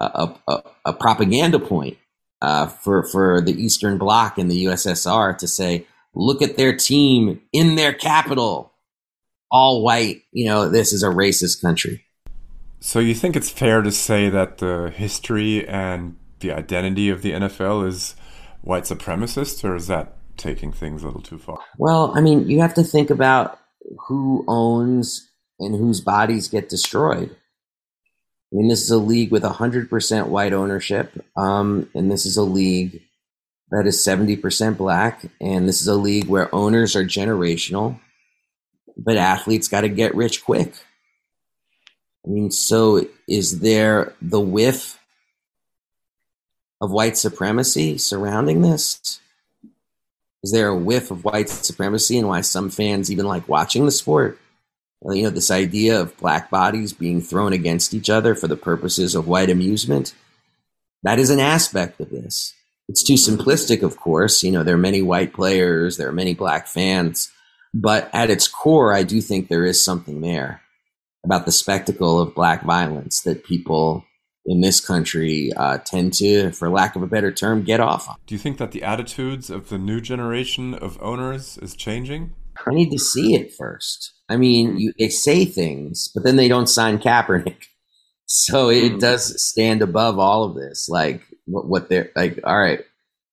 a, 0.00 0.34
a, 0.48 0.62
a 0.86 0.92
propaganda 0.92 1.60
point 1.60 1.96
uh, 2.42 2.66
for, 2.66 3.04
for 3.04 3.40
the 3.40 3.52
Eastern 3.52 3.98
Bloc 3.98 4.36
and 4.36 4.50
the 4.50 4.64
USSR 4.64 5.38
to 5.38 5.46
say, 5.46 5.86
look 6.14 6.42
at 6.42 6.56
their 6.56 6.74
team 6.74 7.40
in 7.52 7.76
their 7.76 7.92
capital, 7.92 8.69
all 9.50 9.82
white. 9.82 10.22
You 10.32 10.46
know, 10.46 10.68
this 10.68 10.92
is 10.92 11.02
a 11.02 11.08
racist 11.08 11.60
country. 11.60 12.04
So 12.80 12.98
you 12.98 13.14
think 13.14 13.36
it's 13.36 13.50
fair 13.50 13.82
to 13.82 13.92
say 13.92 14.30
that 14.30 14.58
the 14.58 14.92
history 14.94 15.68
and 15.68 16.16
the 16.40 16.52
identity 16.52 17.10
of 17.10 17.22
the 17.22 17.32
NFL 17.32 17.86
is 17.86 18.14
white 18.62 18.84
supremacist, 18.84 19.62
or 19.64 19.76
is 19.76 19.86
that 19.88 20.16
taking 20.36 20.72
things 20.72 21.02
a 21.02 21.06
little 21.06 21.20
too 21.20 21.38
far? 21.38 21.58
Well, 21.76 22.12
I 22.16 22.20
mean, 22.20 22.48
you 22.48 22.60
have 22.60 22.74
to 22.74 22.82
think 22.82 23.10
about 23.10 23.58
who 24.08 24.44
owns 24.48 25.28
and 25.58 25.74
whose 25.76 26.00
bodies 26.00 26.48
get 26.48 26.70
destroyed. 26.70 27.30
I 27.30 28.56
mean, 28.56 28.68
this 28.68 28.82
is 28.82 28.90
a 28.90 28.98
league 28.98 29.30
with 29.30 29.42
100% 29.42 30.28
white 30.28 30.52
ownership, 30.52 31.24
um, 31.36 31.88
and 31.94 32.10
this 32.10 32.24
is 32.24 32.36
a 32.36 32.42
league 32.42 33.02
that 33.70 33.86
is 33.86 34.04
70% 34.04 34.76
black. 34.76 35.24
And 35.40 35.68
this 35.68 35.80
is 35.80 35.86
a 35.86 35.94
league 35.94 36.26
where 36.26 36.52
owners 36.54 36.96
are 36.96 37.04
generational, 37.04 38.00
but 38.96 39.16
athletes 39.16 39.68
got 39.68 39.82
to 39.82 39.88
get 39.88 40.14
rich 40.14 40.44
quick. 40.44 40.74
I 42.24 42.28
mean, 42.28 42.50
so 42.50 43.06
is 43.26 43.60
there 43.60 44.14
the 44.20 44.40
whiff 44.40 44.98
of 46.80 46.90
white 46.90 47.16
supremacy 47.16 47.98
surrounding 47.98 48.62
this? 48.62 49.20
Is 50.42 50.52
there 50.52 50.68
a 50.68 50.76
whiff 50.76 51.10
of 51.10 51.24
white 51.24 51.48
supremacy 51.48 52.18
and 52.18 52.28
why 52.28 52.40
some 52.40 52.70
fans 52.70 53.10
even 53.10 53.26
like 53.26 53.48
watching 53.48 53.84
the 53.84 53.90
sport? 53.90 54.38
You 55.02 55.24
know, 55.24 55.30
this 55.30 55.50
idea 55.50 56.00
of 56.00 56.16
black 56.18 56.50
bodies 56.50 56.92
being 56.92 57.22
thrown 57.22 57.52
against 57.52 57.94
each 57.94 58.10
other 58.10 58.34
for 58.34 58.48
the 58.48 58.56
purposes 58.56 59.14
of 59.14 59.28
white 59.28 59.50
amusement. 59.50 60.14
That 61.02 61.18
is 61.18 61.30
an 61.30 61.40
aspect 61.40 62.00
of 62.00 62.10
this. 62.10 62.54
It's 62.88 63.02
too 63.02 63.14
simplistic, 63.14 63.82
of 63.82 63.96
course. 63.96 64.42
You 64.42 64.50
know, 64.50 64.62
there 64.62 64.74
are 64.74 64.78
many 64.78 65.00
white 65.00 65.32
players, 65.32 65.96
there 65.96 66.08
are 66.08 66.12
many 66.12 66.34
black 66.34 66.66
fans, 66.66 67.30
but 67.72 68.10
at 68.12 68.30
its 68.30 68.48
core, 68.48 68.92
I 68.94 69.02
do 69.02 69.20
think 69.20 69.48
there 69.48 69.64
is 69.64 69.84
something 69.84 70.20
there 70.20 70.60
about 71.24 71.44
the 71.44 71.52
spectacle 71.52 72.18
of 72.18 72.34
black 72.34 72.64
violence 72.64 73.20
that 73.22 73.44
people 73.44 74.04
in 74.46 74.60
this 74.60 74.80
country 74.80 75.52
uh, 75.56 75.78
tend 75.78 76.14
to, 76.14 76.50
for 76.52 76.68
lack 76.70 76.96
of 76.96 77.02
a 77.02 77.06
better 77.06 77.30
term, 77.30 77.62
get 77.62 77.80
off 77.80 78.08
on. 78.08 78.16
Do 78.26 78.34
you 78.34 78.38
think 78.38 78.58
that 78.58 78.72
the 78.72 78.82
attitudes 78.82 79.50
of 79.50 79.68
the 79.68 79.78
new 79.78 80.00
generation 80.00 80.74
of 80.74 81.00
owners 81.02 81.58
is 81.58 81.76
changing? 81.76 82.32
I 82.66 82.74
need 82.74 82.90
to 82.90 82.98
see 82.98 83.34
it 83.34 83.54
first. 83.54 84.12
I 84.28 84.36
mean, 84.36 84.78
you, 84.78 84.92
they 84.98 85.08
say 85.08 85.44
things, 85.44 86.10
but 86.14 86.24
then 86.24 86.36
they 86.36 86.48
don't 86.48 86.68
sign 86.68 86.98
Kaepernick. 86.98 87.56
So 88.32 88.68
it 88.68 88.92
hmm. 88.92 88.98
does 88.98 89.42
stand 89.42 89.82
above 89.82 90.20
all 90.20 90.44
of 90.44 90.54
this. 90.54 90.88
Like, 90.88 91.20
what, 91.46 91.66
what 91.66 91.88
they're 91.88 92.12
like, 92.14 92.38
all 92.44 92.56
right, 92.56 92.78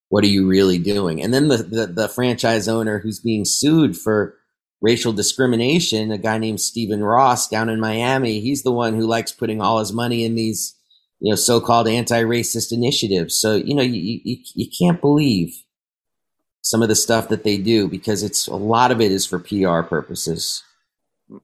what 0.09 0.23
are 0.23 0.27
you 0.27 0.47
really 0.47 0.77
doing? 0.77 1.21
And 1.21 1.33
then 1.33 1.47
the, 1.47 1.57
the, 1.57 1.87
the 1.87 2.07
franchise 2.09 2.67
owner 2.67 2.99
who's 2.99 3.19
being 3.19 3.45
sued 3.45 3.97
for 3.97 4.35
racial 4.81 5.11
discrimination, 5.11 6.11
a 6.11 6.17
guy 6.17 6.37
named 6.37 6.61
Stephen 6.61 7.03
Ross 7.03 7.47
down 7.47 7.69
in 7.69 7.79
Miami, 7.79 8.39
he's 8.39 8.63
the 8.63 8.71
one 8.71 8.93
who 8.93 9.07
likes 9.07 9.31
putting 9.31 9.61
all 9.61 9.79
his 9.79 9.91
money 9.91 10.23
in 10.23 10.35
these, 10.35 10.75
you 11.19 11.31
know, 11.31 11.35
so-called 11.35 11.87
anti-racist 11.87 12.71
initiatives. 12.71 13.35
So, 13.35 13.55
you 13.55 13.73
know, 13.75 13.83
you, 13.83 14.21
you, 14.23 14.37
you 14.55 14.67
can't 14.79 15.01
believe 15.01 15.55
some 16.61 16.81
of 16.81 16.89
the 16.89 16.95
stuff 16.95 17.29
that 17.29 17.43
they 17.43 17.57
do 17.57 17.87
because 17.87 18.23
it's 18.23 18.47
a 18.47 18.55
lot 18.55 18.91
of 18.91 19.01
it 19.01 19.11
is 19.11 19.25
for 19.25 19.39
PR 19.39 19.81
purposes. 19.81 20.63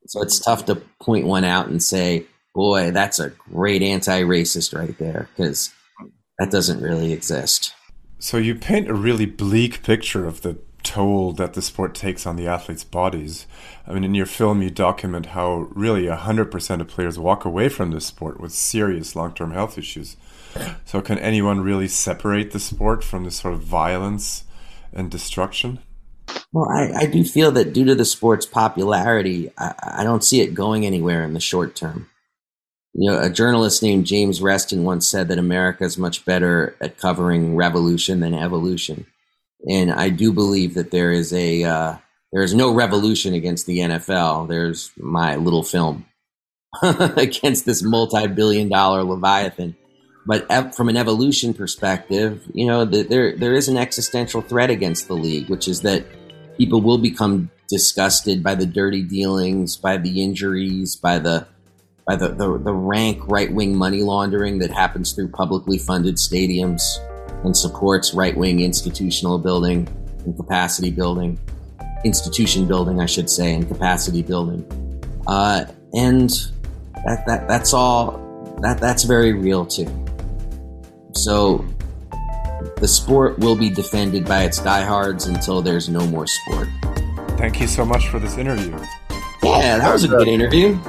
So 0.07 0.21
it's 0.21 0.39
tough 0.39 0.65
to 0.65 0.75
point 1.01 1.25
one 1.25 1.43
out 1.43 1.67
and 1.67 1.81
say, 1.81 2.25
boy, 2.53 2.91
that's 2.91 3.19
a 3.19 3.29
great 3.29 3.81
anti-racist 3.81 4.77
right 4.77 4.97
there 4.99 5.27
because 5.35 5.73
that 6.39 6.51
doesn't 6.51 6.81
really 6.81 7.11
exist. 7.13 7.73
So 8.23 8.37
you 8.37 8.55
paint 8.55 8.89
a 8.89 8.93
really 8.93 9.25
bleak 9.25 9.83
picture 9.83 10.25
of 10.25 10.43
the 10.43 10.57
toll 10.81 11.33
that 11.33 11.55
the 11.55 11.61
sport 11.61 11.93
takes 11.93 12.25
on 12.25 12.37
the 12.37 12.47
athletes' 12.47 12.85
bodies. 12.85 13.47
I 13.85 13.91
mean, 13.91 14.05
in 14.05 14.15
your 14.15 14.25
film, 14.25 14.61
you 14.61 14.69
document 14.69 15.25
how 15.25 15.67
really 15.71 16.03
100% 16.03 16.79
of 16.79 16.87
players 16.87 17.19
walk 17.19 17.43
away 17.43 17.67
from 17.67 17.91
the 17.91 17.99
sport 17.99 18.39
with 18.39 18.53
serious 18.53 19.13
long 19.17 19.33
term 19.33 19.51
health 19.51 19.77
issues. 19.77 20.15
So, 20.85 21.01
can 21.01 21.19
anyone 21.19 21.59
really 21.59 21.89
separate 21.89 22.51
the 22.51 22.61
sport 22.61 23.03
from 23.03 23.25
this 23.25 23.35
sort 23.35 23.55
of 23.55 23.59
violence 23.59 24.45
and 24.93 25.11
destruction? 25.11 25.79
Well, 26.53 26.69
I, 26.69 26.99
I 26.99 27.05
do 27.07 27.25
feel 27.25 27.51
that 27.51 27.73
due 27.73 27.83
to 27.83 27.93
the 27.93 28.05
sport's 28.05 28.45
popularity, 28.45 29.51
I, 29.57 29.73
I 29.97 30.03
don't 30.05 30.23
see 30.23 30.39
it 30.39 30.53
going 30.53 30.85
anywhere 30.85 31.25
in 31.25 31.33
the 31.33 31.41
short 31.41 31.75
term. 31.75 32.09
You 32.95 33.11
know, 33.11 33.19
a 33.19 33.29
journalist 33.29 33.81
named 33.81 34.05
James 34.05 34.41
Reston 34.41 34.83
once 34.83 35.07
said 35.07 35.27
that 35.27 35.39
America 35.39 35.83
is 35.83 35.97
much 35.97 36.25
better 36.25 36.75
at 36.79 36.97
covering 36.97 37.55
revolution 37.55 38.19
than 38.19 38.35
evolution, 38.35 39.07
and 39.67 39.91
I 39.91 40.09
do 40.09 40.31
believe 40.31 40.75
that 40.75 40.91
there 40.91 41.11
is 41.11 41.33
a 41.33 41.63
uh, 41.63 41.97
there 42.31 42.43
is 42.43 42.53
no 42.53 42.73
revolution 42.73 43.33
against 43.33 43.65
the 43.65 43.79
NFL. 43.79 44.47
There's 44.47 44.91
my 44.97 45.37
little 45.37 45.63
film 45.63 46.05
against 46.83 47.65
this 47.65 47.81
multi-billion-dollar 47.81 49.03
leviathan. 49.03 49.75
But 50.25 50.75
from 50.75 50.87
an 50.87 50.95
evolution 50.95 51.53
perspective, 51.53 52.43
you 52.53 52.65
know, 52.65 52.85
the, 52.85 53.03
there 53.03 53.35
there 53.35 53.55
is 53.55 53.67
an 53.67 53.77
existential 53.77 54.41
threat 54.41 54.69
against 54.69 55.07
the 55.07 55.15
league, 55.15 55.49
which 55.49 55.67
is 55.67 55.81
that 55.81 56.05
people 56.57 56.81
will 56.81 56.97
become 56.97 57.49
disgusted 57.69 58.43
by 58.43 58.55
the 58.55 58.65
dirty 58.65 59.01
dealings, 59.01 59.75
by 59.75 59.97
the 59.97 60.23
injuries, 60.23 60.95
by 60.95 61.19
the 61.19 61.47
by 62.05 62.15
the, 62.15 62.29
the, 62.29 62.57
the 62.57 62.73
rank 62.73 63.21
right 63.27 63.51
wing 63.51 63.75
money 63.75 64.01
laundering 64.01 64.59
that 64.59 64.71
happens 64.71 65.13
through 65.13 65.29
publicly 65.29 65.77
funded 65.77 66.15
stadiums 66.15 66.81
and 67.43 67.55
supports 67.55 68.13
right 68.13 68.35
wing 68.35 68.59
institutional 68.59 69.37
building 69.37 69.87
and 70.25 70.35
capacity 70.35 70.91
building, 70.91 71.39
institution 72.03 72.67
building, 72.67 72.99
I 72.99 73.05
should 73.05 73.29
say, 73.29 73.53
and 73.53 73.67
capacity 73.67 74.21
building. 74.21 74.65
Uh, 75.27 75.65
and 75.93 76.29
that, 77.05 77.25
that, 77.25 77.47
that's 77.47 77.73
all, 77.73 78.57
that, 78.61 78.79
that's 78.79 79.03
very 79.03 79.33
real 79.33 79.65
too. 79.65 79.87
So 81.13 81.65
the 82.77 82.87
sport 82.87 83.39
will 83.39 83.55
be 83.55 83.69
defended 83.69 84.25
by 84.25 84.43
its 84.43 84.59
diehards 84.59 85.27
until 85.27 85.61
there's 85.61 85.89
no 85.89 86.05
more 86.07 86.27
sport. 86.27 86.67
thank 87.37 87.59
you 87.61 87.67
so 87.67 87.85
much 87.85 88.07
for 88.07 88.19
this 88.19 88.37
interview. 88.37 88.71
Yeah, 89.43 89.77
that 89.77 89.91
was 89.91 90.03
a 90.03 90.07
good 90.07 90.27
interview. 90.27 90.79